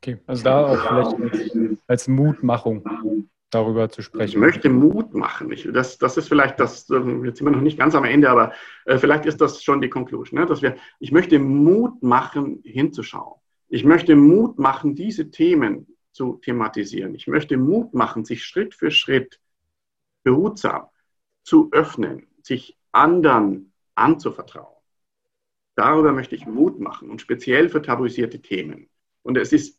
Okay, 0.00 0.18
also 0.26 0.44
da 0.44 0.66
auch 0.66 0.80
vielleicht 0.80 1.20
als, 1.20 1.78
als 1.86 2.08
Mutmachung 2.08 3.28
darüber 3.50 3.88
zu 3.88 4.02
sprechen. 4.02 4.28
Ich 4.28 4.36
möchte 4.36 4.68
Mut 4.68 5.14
machen. 5.14 5.50
Ich, 5.50 5.68
das, 5.72 5.98
das 5.98 6.16
ist 6.16 6.28
vielleicht 6.28 6.60
das, 6.60 6.88
ähm, 6.90 7.24
jetzt 7.24 7.38
sind 7.38 7.46
wir 7.46 7.50
noch 7.50 7.60
nicht 7.60 7.78
ganz 7.78 7.94
am 7.94 8.04
Ende, 8.04 8.30
aber 8.30 8.52
äh, 8.84 8.98
vielleicht 8.98 9.26
ist 9.26 9.40
das 9.40 9.62
schon 9.62 9.80
die 9.80 9.88
Conclusion, 9.88 10.40
ne? 10.40 10.46
dass 10.46 10.62
wir, 10.62 10.76
ich 10.98 11.12
möchte 11.12 11.38
Mut 11.38 12.02
machen, 12.02 12.60
hinzuschauen. 12.64 13.40
Ich 13.68 13.84
möchte 13.84 14.16
Mut 14.16 14.58
machen, 14.58 14.94
diese 14.94 15.30
Themen 15.30 15.86
zu 16.12 16.38
thematisieren. 16.42 17.14
Ich 17.14 17.26
möchte 17.26 17.56
Mut 17.56 17.94
machen, 17.94 18.24
sich 18.24 18.44
Schritt 18.44 18.74
für 18.74 18.90
Schritt 18.90 19.40
behutsam 20.22 20.86
zu 21.42 21.68
öffnen, 21.72 22.26
sich 22.42 22.78
anderen 22.92 23.72
anzuvertrauen. 23.94 24.76
Darüber 25.74 26.12
möchte 26.12 26.34
ich 26.34 26.46
Mut 26.46 26.80
machen 26.80 27.10
und 27.10 27.20
speziell 27.20 27.68
für 27.68 27.82
tabuisierte 27.82 28.40
Themen. 28.40 28.88
Und 29.22 29.36
es 29.36 29.52
ist 29.52 29.77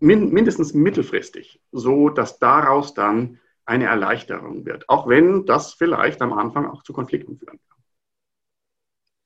min 0.00 0.32
mindestens 0.32 0.74
mittelfristig, 0.74 1.60
so 1.72 2.08
dass 2.08 2.38
daraus 2.38 2.94
dann 2.94 3.38
eine 3.64 3.84
Erleichterung 3.84 4.66
wird, 4.66 4.88
auch 4.88 5.06
wenn 5.06 5.46
das 5.46 5.74
vielleicht 5.74 6.20
am 6.22 6.32
Anfang 6.32 6.66
auch 6.66 6.82
zu 6.82 6.92
Konflikten 6.92 7.36
führen 7.36 7.60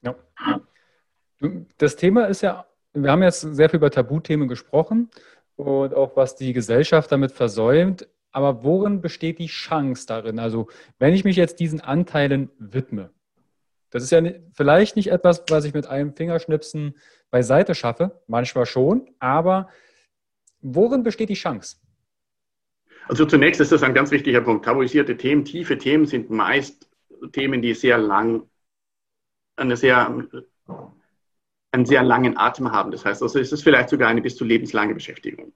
kann. 0.03 0.17
Ja. 1.41 1.61
Das 1.79 1.97
Thema 1.97 2.27
ist 2.27 2.43
ja, 2.43 2.67
wir 2.93 3.11
haben 3.11 3.23
jetzt 3.23 3.41
sehr 3.41 3.71
viel 3.71 3.79
über 3.79 3.91
Tabuthemen 3.91 4.49
gesprochen 4.49 5.11
und 5.57 5.95
auch 5.95 6.17
was 6.17 6.37
die 6.37 6.53
Gesellschaft 6.53 7.11
damit 7.11 7.33
versäumt. 7.33 8.09
Aber 8.33 8.65
worin 8.65 9.01
besteht 9.01 9.39
die 9.39 9.47
Chance 9.47 10.07
darin? 10.07 10.41
Also, 10.41 10.69
wenn 10.99 11.15
ich 11.15 11.25
mich 11.25 11.37
jetzt 11.37 11.61
diesen 11.61 11.81
Anteilen 11.81 12.51
widme, 12.59 13.11
das 13.91 14.03
ist 14.03 14.11
ja 14.11 14.21
vielleicht 14.53 14.97
nicht 14.97 15.13
etwas, 15.13 15.45
was 15.49 15.65
ich 15.65 15.73
mit 15.73 15.87
einem 15.87 16.15
Fingerschnipsen 16.17 16.97
beiseite 17.31 17.77
schaffe, 17.77 18.21
manchmal 18.27 18.67
schon, 18.67 19.09
aber 19.21 19.69
worin 20.65 21.03
besteht 21.03 21.29
die 21.29 21.35
Chance? 21.35 21.77
Also 23.07 23.27
zunächst 23.27 23.61
ist 23.61 23.71
das 23.71 23.83
ein 23.83 23.95
ganz 23.95 24.11
wichtiger 24.11 24.41
Punkt. 24.41 24.65
Tabuisierte 24.65 25.17
Themen, 25.17 25.45
tiefe 25.45 25.79
Themen 25.79 26.07
sind 26.07 26.31
meist 26.31 26.89
Themen, 27.33 27.63
die 27.63 27.75
sehr 27.75 27.99
lang, 27.99 28.49
eine 29.57 29.77
sehr, 29.77 30.27
einen 31.71 31.87
sehr 31.87 32.03
langen 32.03 32.37
Atem 32.37 32.73
haben. 32.73 32.91
Das 32.91 33.05
heißt, 33.05 33.23
also 33.23 33.39
es 33.39 33.53
ist 33.53 33.63
vielleicht 33.63 33.91
sogar 33.91 34.09
eine 34.09 34.23
bis 34.23 34.37
zu 34.37 34.45
lebenslange 34.45 34.95
Beschäftigung 34.95 35.53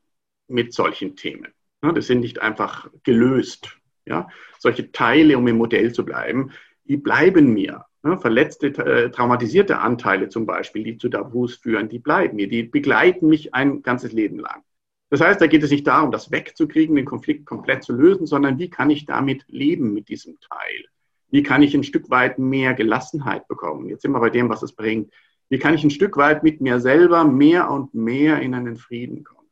mit 0.46 0.74
solchen 0.74 1.16
Themen. 1.16 1.52
Das 1.80 2.06
sind 2.06 2.20
nicht 2.20 2.40
einfach 2.40 2.90
gelöst. 3.02 3.78
Ja? 4.04 4.28
Solche 4.58 4.92
Teile, 4.92 5.38
um 5.38 5.46
im 5.48 5.56
Modell 5.56 5.92
zu 5.92 6.04
bleiben, 6.04 6.52
die 6.84 6.96
bleiben 6.96 7.52
mir. 7.52 7.84
Verletzte, 8.20 8.68
äh, 8.68 9.10
traumatisierte 9.10 9.78
Anteile 9.78 10.28
zum 10.28 10.46
Beispiel, 10.46 10.84
die 10.84 10.96
zu 10.96 11.08
Tabus 11.08 11.56
führen, 11.56 11.88
die 11.88 11.98
bleiben 11.98 12.36
mir, 12.36 12.48
die 12.48 12.62
begleiten 12.62 13.28
mich 13.28 13.54
ein 13.54 13.82
ganzes 13.82 14.12
Leben 14.12 14.38
lang. 14.38 14.62
Das 15.10 15.20
heißt, 15.20 15.40
da 15.40 15.46
geht 15.46 15.62
es 15.62 15.70
nicht 15.70 15.86
darum, 15.86 16.10
das 16.10 16.30
wegzukriegen, 16.30 16.96
den 16.96 17.06
Konflikt 17.06 17.46
komplett 17.46 17.82
zu 17.82 17.94
lösen, 17.94 18.26
sondern 18.26 18.58
wie 18.58 18.68
kann 18.68 18.90
ich 18.90 19.06
damit 19.06 19.44
leben 19.48 19.94
mit 19.94 20.08
diesem 20.08 20.38
Teil? 20.40 20.84
Wie 21.30 21.42
kann 21.42 21.62
ich 21.62 21.74
ein 21.74 21.84
Stück 21.84 22.10
weit 22.10 22.38
mehr 22.38 22.74
Gelassenheit 22.74 23.48
bekommen? 23.48 23.88
Jetzt 23.88 24.02
sind 24.02 24.12
wir 24.12 24.20
bei 24.20 24.30
dem, 24.30 24.48
was 24.48 24.62
es 24.62 24.72
bringt. 24.72 25.12
Wie 25.48 25.58
kann 25.58 25.74
ich 25.74 25.82
ein 25.82 25.90
Stück 25.90 26.16
weit 26.16 26.42
mit 26.42 26.60
mir 26.60 26.80
selber 26.80 27.24
mehr 27.24 27.70
und 27.70 27.94
mehr 27.94 28.40
in 28.40 28.54
einen 28.54 28.76
Frieden 28.76 29.24
kommen? 29.24 29.48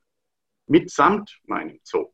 Mitsamt 0.66 1.40
meinem 1.46 1.80
Zoo. 1.84 2.08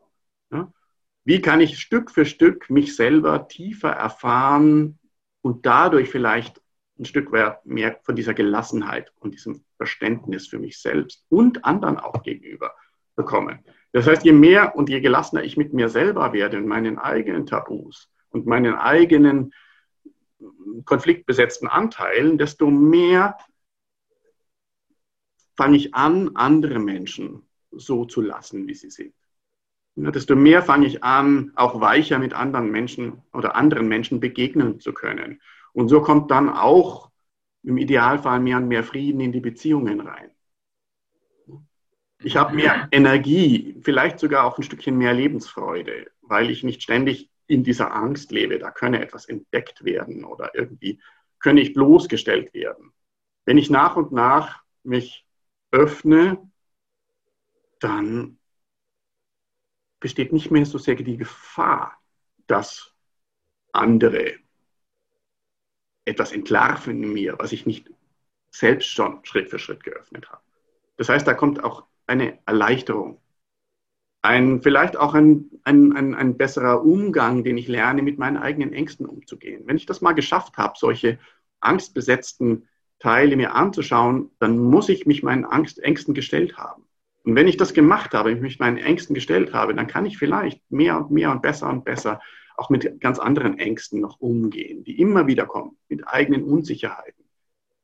Wie 1.24 1.40
kann 1.40 1.61
ich 1.61 1.78
Stück 1.78 2.11
für 2.11 2.26
Stück 2.26 2.68
mich 2.68 2.97
selber 2.97 3.47
tiefer 3.47 3.90
erfahren 3.90 4.99
und 5.40 5.66
dadurch 5.66 6.11
vielleicht 6.11 6.61
ein 6.99 7.05
Stück 7.05 7.30
weit 7.32 7.64
mehr 7.64 7.99
von 8.03 8.16
dieser 8.16 8.34
Gelassenheit 8.34 9.12
und 9.20 9.34
diesem 9.34 9.64
Verständnis 9.76 10.49
für 10.49 10.59
mich 10.59 10.80
selbst 10.80 11.24
und 11.28 11.64
anderen 11.64 11.99
auch 11.99 12.22
gegenüber 12.22 12.74
bekomme. 13.22 13.60
Das 13.92 14.06
heißt, 14.06 14.24
je 14.24 14.32
mehr 14.32 14.74
und 14.76 14.88
je 14.88 15.00
gelassener 15.00 15.44
ich 15.44 15.56
mit 15.56 15.72
mir 15.72 15.88
selber 15.88 16.32
werde 16.32 16.56
in 16.56 16.66
meinen 16.66 16.98
eigenen 16.98 17.46
Tabus 17.46 18.10
und 18.30 18.46
meinen 18.46 18.74
eigenen 18.74 19.52
konfliktbesetzten 20.84 21.68
Anteilen, 21.68 22.38
desto 22.38 22.70
mehr 22.70 23.36
fange 25.56 25.76
ich 25.76 25.94
an, 25.94 26.30
andere 26.34 26.78
Menschen 26.78 27.42
so 27.70 28.04
zu 28.04 28.20
lassen, 28.20 28.66
wie 28.66 28.74
sie 28.74 28.90
sind. 28.90 29.14
Ja, 29.94 30.10
desto 30.10 30.34
mehr 30.34 30.62
fange 30.62 30.86
ich 30.86 31.04
an, 31.04 31.52
auch 31.54 31.80
weicher 31.80 32.18
mit 32.18 32.32
anderen 32.32 32.70
Menschen 32.70 33.22
oder 33.32 33.54
anderen 33.54 33.88
Menschen 33.88 34.20
begegnen 34.20 34.80
zu 34.80 34.92
können. 34.94 35.40
Und 35.74 35.88
so 35.88 36.00
kommt 36.00 36.30
dann 36.30 36.48
auch 36.48 37.10
im 37.62 37.76
Idealfall 37.76 38.40
mehr 38.40 38.56
und 38.56 38.68
mehr 38.68 38.84
Frieden 38.84 39.20
in 39.20 39.32
die 39.32 39.40
Beziehungen 39.40 40.00
rein. 40.00 40.30
Ich 42.24 42.36
habe 42.36 42.54
mehr 42.54 42.88
Energie, 42.92 43.76
vielleicht 43.82 44.18
sogar 44.18 44.44
auch 44.44 44.56
ein 44.56 44.62
Stückchen 44.62 44.96
mehr 44.96 45.12
Lebensfreude, 45.12 46.10
weil 46.22 46.50
ich 46.50 46.62
nicht 46.62 46.82
ständig 46.82 47.30
in 47.46 47.64
dieser 47.64 47.94
Angst 47.94 48.30
lebe, 48.30 48.58
da 48.58 48.70
könne 48.70 49.02
etwas 49.02 49.26
entdeckt 49.26 49.84
werden 49.84 50.24
oder 50.24 50.54
irgendwie 50.54 51.00
könne 51.40 51.60
ich 51.60 51.74
bloßgestellt 51.74 52.54
werden. 52.54 52.92
Wenn 53.44 53.58
ich 53.58 53.70
nach 53.70 53.96
und 53.96 54.12
nach 54.12 54.62
mich 54.84 55.26
öffne, 55.72 56.50
dann 57.80 58.38
besteht 59.98 60.32
nicht 60.32 60.50
mehr 60.50 60.64
so 60.64 60.78
sehr 60.78 60.94
die 60.94 61.16
Gefahr, 61.16 61.98
dass 62.46 62.94
andere 63.72 64.34
etwas 66.04 66.32
entlarven 66.32 67.02
in 67.02 67.12
mir, 67.12 67.38
was 67.38 67.52
ich 67.52 67.66
nicht 67.66 67.90
selbst 68.50 68.88
schon 68.88 69.24
Schritt 69.24 69.50
für 69.50 69.58
Schritt 69.58 69.82
geöffnet 69.82 70.30
habe. 70.30 70.42
Das 70.96 71.08
heißt, 71.08 71.26
da 71.26 71.34
kommt 71.34 71.62
auch 71.64 71.86
eine 72.07 72.38
Erleichterung, 72.46 73.18
ein, 74.22 74.62
vielleicht 74.62 74.96
auch 74.96 75.14
ein, 75.14 75.50
ein, 75.64 75.92
ein, 75.92 76.14
ein 76.14 76.36
besserer 76.36 76.84
Umgang, 76.84 77.42
den 77.42 77.59
ich 77.59 77.66
lerne, 77.66 78.03
mit 78.03 78.18
meinen 78.18 78.36
eigenen 78.36 78.72
Ängsten 78.72 79.05
umzugehen. 79.05 79.64
Wenn 79.66 79.76
ich 79.76 79.86
das 79.86 80.00
mal 80.00 80.12
geschafft 80.12 80.57
habe, 80.59 80.74
solche 80.76 81.18
angstbesetzten 81.61 82.68
Teile 83.00 83.36
mir 83.36 83.55
anzuschauen, 83.55 84.30
dann 84.38 84.59
muss 84.59 84.88
ich 84.88 85.07
mich 85.07 85.24
meinen 85.24 85.44
Angst, 85.44 85.80
Ängsten 85.80 86.14
gestellt 86.14 86.57
haben. 86.57 86.84
Und 87.24 87.34
wenn 87.34 87.48
ich 87.48 87.57
das 87.57 87.74
gemacht 87.74 88.14
habe, 88.14 88.32
ich 88.32 88.40
mich 88.40 88.61
meinen 88.61 88.78
Ängsten 88.78 89.14
gestellt 89.14 89.53
habe, 89.53 89.74
dann 89.74 89.88
kann 89.88 90.07
ich 90.07 90.18
vielleicht 90.18 90.61
mehr 90.70 90.98
und 90.98 91.11
mehr 91.11 91.32
und 91.32 91.42
besser 91.42 91.68
und 91.68 91.84
besser 91.84 92.20
auch 92.57 92.70
mit 92.70 93.00
ganz 93.00 93.18
anderen 93.18 93.59
Ängsten 93.59 94.00
noch 94.00 94.20
umgehen, 94.20 94.84
die 94.84 95.00
immer 95.00 95.26
wieder 95.26 95.46
kommen, 95.46 95.76
mit 95.88 96.07
eigenen 96.07 96.44
Unsicherheiten. 96.44 97.24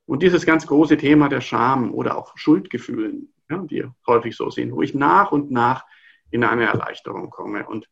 Und 0.06 0.22
dieses 0.22 0.46
ganz 0.46 0.66
große 0.66 0.96
Thema 0.96 1.28
der 1.28 1.40
Scham 1.40 1.92
oder 1.92 2.16
auch 2.16 2.36
Schuldgefühlen, 2.36 3.32
ja, 3.50 3.58
die 3.58 3.84
häufig 4.06 4.36
so 4.36 4.50
sind, 4.50 4.72
wo 4.72 4.82
ich 4.82 4.94
nach 4.94 5.32
und 5.32 5.50
nach 5.50 5.86
in 6.30 6.44
eine 6.44 6.66
Erleichterung 6.66 7.30
komme 7.30 7.66
und 7.66 7.88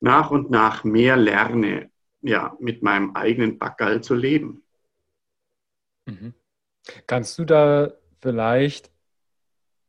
nach 0.00 0.30
und 0.30 0.50
nach 0.50 0.84
mehr 0.84 1.16
lerne, 1.16 1.90
ja, 2.22 2.56
mit 2.58 2.82
meinem 2.82 3.14
eigenen 3.14 3.58
Backerl 3.58 4.00
zu 4.02 4.14
leben. 4.14 4.64
Mhm. 6.06 6.34
Kannst 7.06 7.38
du 7.38 7.44
da 7.44 7.92
vielleicht 8.20 8.90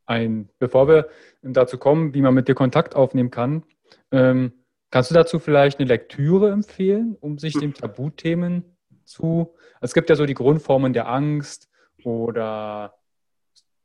ein, 0.06 0.50
bevor 0.60 0.88
wir 0.88 1.10
dazu 1.42 1.78
kommen, 1.78 2.14
wie 2.14 2.22
man 2.22 2.34
mit 2.34 2.48
dir 2.48 2.56
Kontakt 2.56 2.96
aufnehmen 2.96 3.32
kann, 3.32 3.64
ähm, 4.12 4.66
kannst 4.92 5.10
du 5.10 5.16
dazu 5.16 5.40
vielleicht 5.40 5.80
eine 5.80 5.88
Lektüre 5.88 6.52
empfehlen, 6.52 7.16
um 7.20 7.40
sich 7.40 7.54
den 7.54 7.74
Tabuthemen 7.74 8.78
zu. 9.06 9.56
Es 9.82 9.94
gibt 9.94 10.10
ja 10.10 10.16
so 10.16 10.26
die 10.26 10.34
Grundformen 10.34 10.94
der 10.94 11.08
Angst 11.08 11.70
oder 12.04 12.94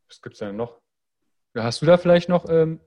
was 0.08 0.20
gibt 0.20 0.34
es 0.34 0.40
denn 0.40 0.56
noch? 0.56 0.80
Hast 1.54 1.82
du 1.82 1.86
da 1.86 1.96
vielleicht 1.96 2.28
noch 2.28 2.46
ähm, 2.48 2.80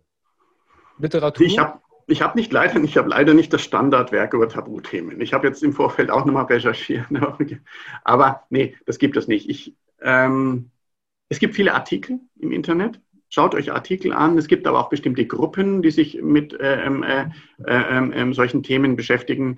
Literatur? 0.97 1.45
Ich 1.45 1.57
habe 1.59 1.79
ich 2.07 2.21
hab 2.21 2.35
nicht 2.35 2.51
leider, 2.51 2.81
ich 2.81 2.97
habe 2.97 3.09
leider 3.09 3.33
nicht 3.33 3.53
das 3.53 3.61
Standardwerk 3.61 4.33
über 4.33 4.49
Tabuthemen. 4.49 5.21
Ich 5.21 5.33
habe 5.33 5.47
jetzt 5.47 5.63
im 5.63 5.73
Vorfeld 5.73 6.09
auch 6.09 6.25
nochmal 6.25 6.45
recherchiert. 6.45 7.05
Aber 8.03 8.43
nee, 8.49 8.75
das 8.85 8.99
gibt 8.99 9.17
es 9.17 9.27
nicht. 9.27 9.49
Ich, 9.49 9.75
ähm, 10.01 10.71
es 11.29 11.39
gibt 11.39 11.55
viele 11.55 11.73
Artikel 11.73 12.19
im 12.39 12.51
Internet. 12.51 12.99
Schaut 13.29 13.55
euch 13.55 13.71
Artikel 13.71 14.11
an. 14.11 14.37
Es 14.37 14.47
gibt 14.47 14.67
aber 14.67 14.79
auch 14.79 14.89
bestimmte 14.89 15.25
Gruppen, 15.25 15.81
die 15.81 15.91
sich 15.91 16.21
mit 16.21 16.53
äh, 16.59 16.83
ähm, 16.83 17.03
äh, 17.03 17.29
äh, 17.65 18.29
äh, 18.29 18.33
solchen 18.33 18.61
Themen 18.61 18.97
beschäftigen. 18.97 19.57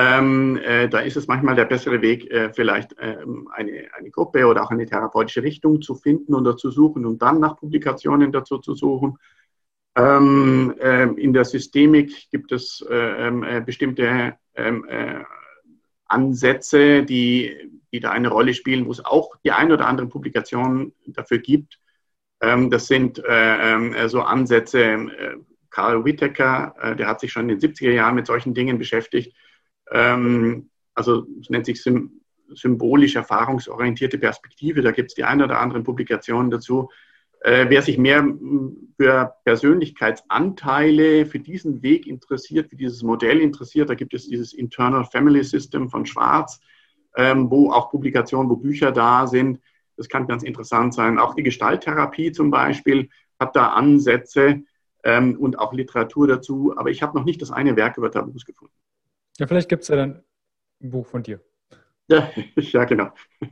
Ähm, 0.00 0.56
äh, 0.58 0.88
da 0.88 1.00
ist 1.00 1.16
es 1.16 1.26
manchmal 1.26 1.56
der 1.56 1.64
bessere 1.64 2.00
Weg, 2.00 2.30
äh, 2.30 2.52
vielleicht 2.54 2.94
ähm, 3.00 3.48
eine, 3.52 3.88
eine 3.98 4.10
Gruppe 4.12 4.46
oder 4.46 4.62
auch 4.62 4.70
eine 4.70 4.86
therapeutische 4.86 5.42
Richtung 5.42 5.82
zu 5.82 5.96
finden 5.96 6.34
oder 6.34 6.56
zu 6.56 6.70
suchen 6.70 7.04
und 7.04 7.20
dann 7.20 7.40
nach 7.40 7.56
Publikationen 7.56 8.30
dazu 8.30 8.58
zu 8.58 8.76
suchen. 8.76 9.18
Ähm, 9.96 10.72
äh, 10.80 11.08
in 11.14 11.32
der 11.32 11.44
Systemik 11.44 12.30
gibt 12.30 12.52
es 12.52 12.80
äh, 12.88 12.94
ähm, 12.94 13.42
äh, 13.42 13.60
bestimmte 13.60 14.36
ähm, 14.54 14.86
äh, 14.88 15.24
Ansätze, 16.06 17.02
die, 17.02 17.56
die 17.92 17.98
da 17.98 18.12
eine 18.12 18.28
Rolle 18.28 18.54
spielen, 18.54 18.86
wo 18.86 18.92
es 18.92 19.04
auch 19.04 19.34
die 19.44 19.50
ein 19.50 19.72
oder 19.72 19.88
andere 19.88 20.06
Publikation 20.06 20.92
dafür 21.06 21.38
gibt. 21.38 21.80
Ähm, 22.40 22.70
das 22.70 22.86
sind 22.86 23.20
äh, 23.24 24.06
so 24.06 24.22
Ansätze, 24.22 25.08
Karl 25.70 26.04
Whittaker, 26.04 26.94
der 26.96 27.08
hat 27.08 27.18
sich 27.20 27.32
schon 27.32 27.48
in 27.48 27.58
den 27.58 27.72
70er 27.72 27.90
Jahren 27.90 28.14
mit 28.14 28.26
solchen 28.26 28.54
Dingen 28.54 28.78
beschäftigt. 28.78 29.34
Ähm, 29.92 30.70
also 30.94 31.26
es 31.40 31.50
nennt 31.50 31.66
sich 31.66 31.82
symbolisch 32.50 33.16
erfahrungsorientierte 33.16 34.18
Perspektive. 34.18 34.82
Da 34.82 34.90
gibt 34.90 35.10
es 35.10 35.14
die 35.14 35.24
ein 35.24 35.42
oder 35.42 35.60
anderen 35.60 35.84
Publikationen 35.84 36.50
dazu. 36.50 36.88
Äh, 37.40 37.66
wer 37.68 37.82
sich 37.82 37.98
mehr 37.98 38.26
für 38.96 39.34
Persönlichkeitsanteile, 39.44 41.24
für 41.26 41.38
diesen 41.38 41.82
Weg 41.82 42.06
interessiert, 42.06 42.68
für 42.68 42.76
dieses 42.76 43.02
Modell 43.02 43.40
interessiert, 43.40 43.90
da 43.90 43.94
gibt 43.94 44.12
es 44.12 44.28
dieses 44.28 44.52
Internal 44.52 45.04
Family 45.04 45.44
System 45.44 45.88
von 45.88 46.04
Schwarz, 46.04 46.60
ähm, 47.16 47.48
wo 47.48 47.70
auch 47.70 47.90
Publikationen, 47.90 48.50
wo 48.50 48.56
Bücher 48.56 48.90
da 48.90 49.28
sind. 49.28 49.60
Das 49.96 50.08
kann 50.08 50.26
ganz 50.26 50.42
interessant 50.42 50.94
sein. 50.94 51.18
Auch 51.18 51.34
die 51.34 51.44
Gestalttherapie 51.44 52.32
zum 52.32 52.50
Beispiel 52.50 53.08
hat 53.38 53.54
da 53.54 53.68
Ansätze 53.68 54.62
ähm, 55.04 55.36
und 55.38 55.60
auch 55.60 55.72
Literatur 55.72 56.26
dazu. 56.26 56.74
Aber 56.76 56.90
ich 56.90 57.02
habe 57.02 57.16
noch 57.16 57.24
nicht 57.24 57.40
das 57.40 57.52
eine 57.52 57.76
Werk 57.76 57.98
über 57.98 58.10
Tabus 58.10 58.44
gefunden. 58.44 58.74
Ja, 59.38 59.46
vielleicht 59.46 59.68
gibt 59.68 59.82
es 59.82 59.88
ja 59.88 59.96
dann 59.96 60.22
ein 60.80 60.90
Buch 60.90 61.06
von 61.06 61.22
dir. 61.22 61.40
Ja, 62.08 62.30
ja, 62.56 62.84
genau. 62.84 63.10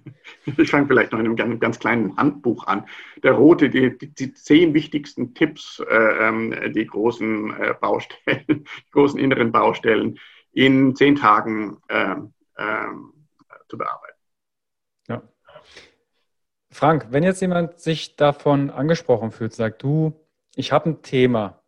Ich 0.58 0.70
fange 0.70 0.86
vielleicht 0.86 1.12
noch 1.12 1.18
in 1.18 1.26
einem 1.26 1.36
ganz, 1.36 1.60
ganz 1.60 1.78
kleinen 1.78 2.16
Handbuch 2.16 2.66
an. 2.66 2.86
Der 3.22 3.32
rote, 3.32 3.68
die, 3.68 3.96
die, 3.96 4.12
die 4.12 4.32
zehn 4.32 4.74
wichtigsten 4.74 5.34
Tipps, 5.34 5.80
äh, 5.80 6.28
ähm, 6.28 6.72
die 6.72 6.86
großen 6.86 7.54
äh, 7.60 7.74
Baustellen, 7.80 8.44
die 8.48 8.90
großen 8.92 9.18
inneren 9.18 9.52
Baustellen 9.52 10.18
in 10.52 10.94
zehn 10.94 11.16
Tagen 11.16 11.78
äh, 11.88 12.16
zu 13.68 13.76
bearbeiten. 13.76 14.18
Ja. 15.08 15.22
Frank, 16.70 17.08
wenn 17.10 17.22
jetzt 17.22 17.40
jemand 17.40 17.78
sich 17.80 18.16
davon 18.16 18.70
angesprochen 18.70 19.30
fühlt, 19.30 19.52
sagt 19.52 19.82
du, 19.82 20.14
ich 20.54 20.72
habe 20.72 20.90
ein 20.90 21.02
Thema, 21.02 21.62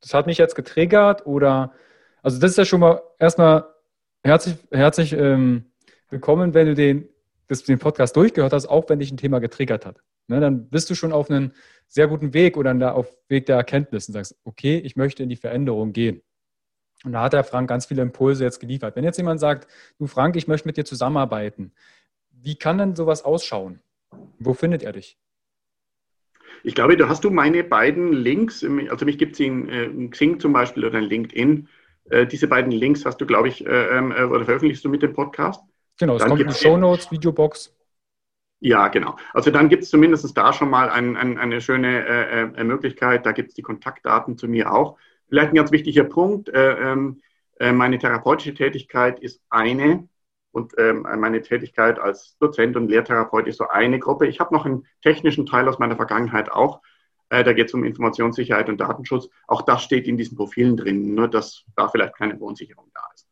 das 0.00 0.14
hat 0.14 0.26
mich 0.26 0.38
jetzt 0.38 0.54
getriggert 0.54 1.26
oder, 1.26 1.74
also 2.22 2.38
das 2.38 2.52
ist 2.52 2.56
ja 2.56 2.64
schon 2.64 2.80
mal 2.80 3.02
erstmal 3.18 3.66
herzlich, 4.22 4.56
herzlich 4.70 5.12
ähm, 5.12 5.72
willkommen, 6.08 6.54
wenn 6.54 6.68
du 6.68 6.74
den, 6.74 7.08
das, 7.48 7.64
den 7.64 7.78
Podcast 7.78 8.16
durchgehört 8.16 8.52
hast, 8.52 8.66
auch 8.66 8.88
wenn 8.88 9.00
dich 9.00 9.10
ein 9.10 9.16
Thema 9.16 9.40
getriggert 9.40 9.84
hat. 9.84 10.02
Ne, 10.28 10.40
dann 10.40 10.68
bist 10.70 10.88
du 10.88 10.94
schon 10.94 11.12
auf 11.12 11.30
einem 11.30 11.52
sehr 11.88 12.06
guten 12.06 12.32
Weg 12.32 12.56
oder 12.56 12.72
da 12.74 12.92
auf 12.92 13.12
Weg 13.28 13.46
der 13.46 13.56
Erkenntnis 13.56 14.08
und 14.08 14.14
sagst, 14.14 14.36
okay, 14.44 14.78
ich 14.78 14.94
möchte 14.94 15.22
in 15.24 15.28
die 15.28 15.36
Veränderung 15.36 15.92
gehen. 15.92 16.22
Und 17.04 17.12
da 17.12 17.22
hat 17.22 17.32
der 17.32 17.42
Frank 17.42 17.68
ganz 17.68 17.86
viele 17.86 18.02
Impulse 18.02 18.44
jetzt 18.44 18.60
geliefert. 18.60 18.94
Wenn 18.94 19.02
jetzt 19.02 19.16
jemand 19.16 19.40
sagt, 19.40 19.66
du 19.98 20.06
Frank, 20.06 20.36
ich 20.36 20.46
möchte 20.46 20.68
mit 20.68 20.76
dir 20.76 20.84
zusammenarbeiten, 20.84 21.72
wie 22.30 22.54
kann 22.54 22.78
denn 22.78 22.94
sowas 22.94 23.24
ausschauen? 23.24 23.80
Wo 24.38 24.54
findet 24.54 24.84
er 24.84 24.92
dich? 24.92 25.18
Ich 26.62 26.76
glaube, 26.76 26.96
du 26.96 27.08
hast 27.08 27.24
du 27.24 27.30
meine 27.30 27.64
beiden 27.64 28.12
Links, 28.12 28.64
also 28.88 29.04
mich 29.04 29.18
gibt 29.18 29.32
es 29.32 29.40
in, 29.40 29.68
äh, 29.68 29.84
in 29.86 30.10
Xing 30.10 30.38
zum 30.38 30.52
Beispiel 30.52 30.84
oder 30.84 31.00
in 31.00 31.04
LinkedIn. 31.04 31.68
Äh, 32.10 32.26
diese 32.26 32.48
beiden 32.48 32.72
Links 32.72 33.04
hast 33.04 33.20
du, 33.20 33.26
glaube 33.26 33.48
ich, 33.48 33.64
äh, 33.64 33.98
ähm, 33.98 34.12
oder 34.12 34.44
veröffentlichst 34.44 34.84
du 34.84 34.88
mit 34.88 35.02
dem 35.02 35.12
Podcast? 35.12 35.62
Genau, 35.98 36.16
es 36.16 36.24
kommt 36.24 36.40
in 36.40 36.48
die 36.48 36.54
Show 36.54 36.76
Notes, 36.76 37.10
Videobox. 37.10 37.74
Ja, 38.60 38.88
genau. 38.88 39.16
Also 39.32 39.50
dann 39.50 39.68
gibt 39.68 39.82
es 39.82 39.90
zumindest 39.90 40.36
da 40.36 40.52
schon 40.52 40.70
mal 40.70 40.88
ein, 40.88 41.16
ein, 41.16 41.36
eine 41.36 41.60
schöne 41.60 42.06
äh, 42.06 42.64
Möglichkeit. 42.64 43.26
Da 43.26 43.32
gibt 43.32 43.50
es 43.50 43.54
die 43.54 43.62
Kontaktdaten 43.62 44.38
zu 44.38 44.46
mir 44.46 44.72
auch. 44.72 44.98
Vielleicht 45.28 45.48
ein 45.48 45.56
ganz 45.56 45.72
wichtiger 45.72 46.04
Punkt. 46.04 46.48
Äh, 46.48 46.92
ähm, 46.92 47.20
meine 47.58 47.98
therapeutische 47.98 48.54
Tätigkeit 48.54 49.20
ist 49.20 49.40
eine 49.48 50.08
und 50.52 50.74
ähm, 50.78 51.06
meine 51.18 51.42
Tätigkeit 51.42 51.98
als 51.98 52.36
Dozent 52.38 52.76
und 52.76 52.88
Lehrtherapeut 52.88 53.46
ist 53.46 53.58
so 53.58 53.68
eine 53.68 53.98
Gruppe. 53.98 54.26
Ich 54.26 54.40
habe 54.40 54.54
noch 54.54 54.66
einen 54.66 54.86
technischen 55.02 55.46
Teil 55.46 55.68
aus 55.68 55.78
meiner 55.78 55.96
Vergangenheit 55.96 56.50
auch. 56.50 56.82
Äh, 57.32 57.44
da 57.44 57.54
geht 57.54 57.68
es 57.68 57.74
um 57.74 57.82
Informationssicherheit 57.82 58.68
und 58.68 58.78
Datenschutz. 58.78 59.26
Auch 59.46 59.62
das 59.62 59.82
steht 59.82 60.06
in 60.06 60.18
diesen 60.18 60.36
Profilen 60.36 60.76
drin, 60.76 61.14
nur 61.14 61.28
dass 61.28 61.64
da 61.76 61.88
vielleicht 61.88 62.14
keine 62.14 62.36
Verunsicherung 62.36 62.90
da 62.92 63.00
ist. 63.14 63.26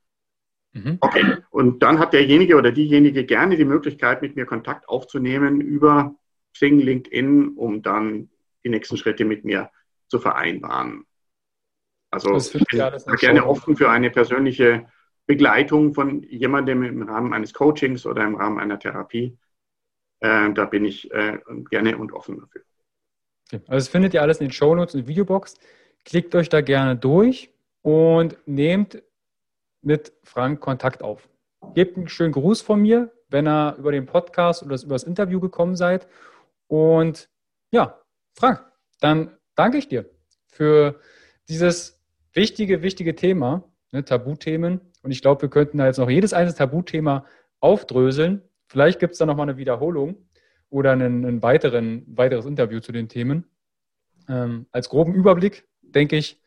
Mhm. 0.72 0.96
Okay, 1.02 1.36
und 1.50 1.82
dann 1.82 1.98
hat 1.98 2.14
derjenige 2.14 2.56
oder 2.56 2.72
diejenige 2.72 3.26
gerne 3.26 3.58
die 3.58 3.66
Möglichkeit, 3.66 4.22
mit 4.22 4.36
mir 4.36 4.46
Kontakt 4.46 4.88
aufzunehmen 4.88 5.60
über 5.60 6.14
Xing, 6.54 6.78
LinkedIn, 6.78 7.48
um 7.56 7.82
dann 7.82 8.30
die 8.64 8.70
nächsten 8.70 8.96
Schritte 8.96 9.26
mit 9.26 9.44
mir 9.44 9.70
zu 10.08 10.18
vereinbaren. 10.18 11.04
Also 12.10 12.34
ich 12.36 12.52
bin 12.52 13.16
gerne 13.18 13.46
offen 13.46 13.76
für 13.76 13.90
eine 13.90 14.08
persönliche 14.10 14.88
Begleitung 15.26 15.92
von 15.92 16.22
jemandem 16.22 16.84
im 16.84 17.02
Rahmen 17.02 17.34
eines 17.34 17.52
Coachings 17.52 18.06
oder 18.06 18.24
im 18.24 18.36
Rahmen 18.36 18.58
einer 18.58 18.78
Therapie. 18.78 19.36
Äh, 20.20 20.54
da 20.54 20.64
bin 20.64 20.86
ich 20.86 21.10
äh, 21.10 21.38
gerne 21.68 21.98
und 21.98 22.12
offen 22.12 22.40
dafür. 22.40 22.62
Okay. 23.52 23.62
Also 23.66 23.84
das 23.84 23.88
findet 23.88 24.14
ihr 24.14 24.22
alles 24.22 24.38
in 24.38 24.46
den 24.46 24.52
Shownotes 24.52 24.94
und 24.94 25.08
Videobox. 25.08 25.56
Klickt 26.04 26.34
euch 26.34 26.48
da 26.48 26.60
gerne 26.60 26.96
durch 26.96 27.52
und 27.82 28.36
nehmt 28.46 29.02
mit 29.82 30.12
Frank 30.22 30.60
Kontakt 30.60 31.02
auf. 31.02 31.28
Gebt 31.74 31.96
einen 31.96 32.08
schönen 32.08 32.32
Gruß 32.32 32.62
von 32.62 32.80
mir, 32.80 33.12
wenn 33.28 33.46
ihr 33.46 33.76
über 33.78 33.92
den 33.92 34.06
Podcast 34.06 34.62
oder 34.62 34.80
über 34.80 34.94
das 34.94 35.04
Interview 35.04 35.40
gekommen 35.40 35.76
seid. 35.76 36.06
Und 36.68 37.28
ja, 37.70 38.00
Frank, 38.34 38.64
dann 39.00 39.36
danke 39.54 39.78
ich 39.78 39.88
dir 39.88 40.08
für 40.46 41.00
dieses 41.48 42.00
wichtige, 42.32 42.82
wichtige 42.82 43.14
Thema, 43.14 43.64
ne, 43.92 44.04
Tabuthemen. 44.04 44.80
Und 45.02 45.10
ich 45.10 45.22
glaube, 45.22 45.42
wir 45.42 45.50
könnten 45.50 45.78
da 45.78 45.86
jetzt 45.86 45.98
noch 45.98 46.10
jedes 46.10 46.32
einzelne 46.32 46.58
Tabuthema 46.58 47.26
aufdröseln. 47.60 48.42
Vielleicht 48.68 49.00
gibt 49.00 49.12
es 49.12 49.18
da 49.18 49.26
nochmal 49.26 49.48
eine 49.48 49.58
Wiederholung 49.58 50.16
oder 50.70 50.92
ein, 50.92 51.24
ein 51.24 51.42
weiteren, 51.42 52.04
weiteres 52.06 52.46
Interview 52.46 52.80
zu 52.80 52.92
den 52.92 53.08
Themen. 53.08 53.44
Ähm, 54.28 54.66
als 54.72 54.88
groben 54.88 55.14
Überblick, 55.14 55.68
denke 55.82 56.16
ich, 56.16 56.40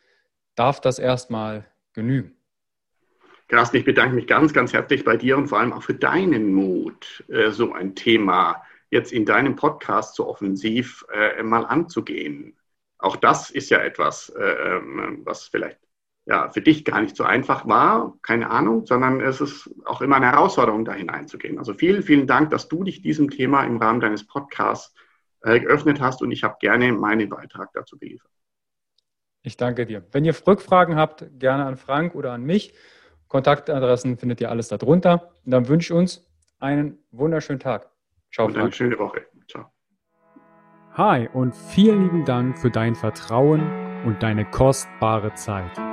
darf 0.56 0.82
das 0.82 1.00
erstmal 1.00 1.66
genügen. 1.94 2.36
Carsten, 3.50 3.78
ich 3.78 3.86
bedanke 3.86 4.16
mich 4.16 4.26
ganz, 4.26 4.54
ganz 4.54 4.74
herzlich 4.74 5.04
bei 5.04 5.18
dir 5.18 5.38
und 5.38 5.48
vor 5.48 5.60
allem 5.60 5.74
auch 5.74 5.84
für 5.84 5.94
deinen 5.94 6.54
Mut, 6.54 7.24
äh, 7.28 7.52
so 7.52 7.74
ein 7.74 7.94
Thema 7.96 8.64
jetzt 8.90 9.12
in 9.12 9.26
deinem 9.26 9.56
Podcast 9.56 10.16
so 10.16 10.28
offensiv 10.28 11.06
äh, 11.14 11.44
mal 11.44 11.66
anzugehen. 11.66 12.56
Auch 13.00 13.16
das 13.16 13.50
ist 13.50 13.70
ja 13.70 13.80
etwas, 13.80 14.30
äh, 14.30 14.44
ähm, 14.44 15.22
was 15.24 15.48
vielleicht 15.48 15.80
ja, 16.26 16.50
für 16.50 16.62
dich 16.62 16.86
gar 16.86 17.02
nicht 17.02 17.16
so 17.16 17.24
einfach 17.24 17.68
war, 17.68 18.14
keine 18.22 18.50
Ahnung, 18.50 18.86
sondern 18.86 19.20
es 19.20 19.42
ist 19.42 19.70
auch 19.86 20.02
immer 20.02 20.16
eine 20.16 20.32
Herausforderung, 20.32 20.86
da 20.86 20.94
hineinzugehen. 20.94 21.60
Also 21.60 21.74
vielen, 21.74 22.02
vielen 22.02 22.28
Dank, 22.28 22.50
dass 22.50 22.70
du 22.70 22.84
dich 22.84 23.02
diesem 23.02 23.30
Thema 23.30 23.64
im 23.64 23.78
Rahmen 23.78 24.00
deines 24.00 24.26
Podcasts 24.26 24.96
äh, 25.42 25.60
geöffnet 25.60 26.00
hast 26.00 26.22
und 26.22 26.32
ich 26.32 26.44
habe 26.44 26.56
gerne 26.60 26.94
meinen 26.94 27.30
Beitrag 27.30 27.72
dazu 27.74 27.98
geliefert. 27.98 28.30
Ich 29.42 29.58
danke 29.58 29.86
dir. 29.86 30.06
Wenn 30.12 30.24
ihr 30.24 30.34
Rückfragen 30.48 30.96
habt, 30.96 31.26
gerne 31.38 31.66
an 31.66 31.76
Frank 31.76 32.16
oder 32.16 32.32
an 32.32 32.44
mich. 32.44 32.74
Kontaktadressen 33.28 34.18
findet 34.18 34.40
ihr 34.40 34.50
alles 34.50 34.70
darunter. 34.70 35.34
Und 35.44 35.52
dann 35.52 35.68
wünsche 35.68 35.94
ich 35.94 36.00
uns 36.00 36.26
einen 36.60 37.00
wunderschönen 37.12 37.60
Tag. 37.60 37.90
Ciao. 38.32 38.48
Und 38.48 38.54
eine 38.54 38.62
Frank. 38.64 38.76
schöne 38.76 38.98
Woche. 38.98 39.26
Ciao. 39.50 39.66
Hi 40.94 41.28
und 41.34 41.54
vielen 41.54 42.04
lieben 42.04 42.24
Dank 42.24 42.58
für 42.58 42.72
dein 42.72 42.96
Vertrauen 42.96 43.62
und 44.06 44.24
deine 44.24 44.46
kostbare 44.46 45.34
Zeit. 45.34 45.93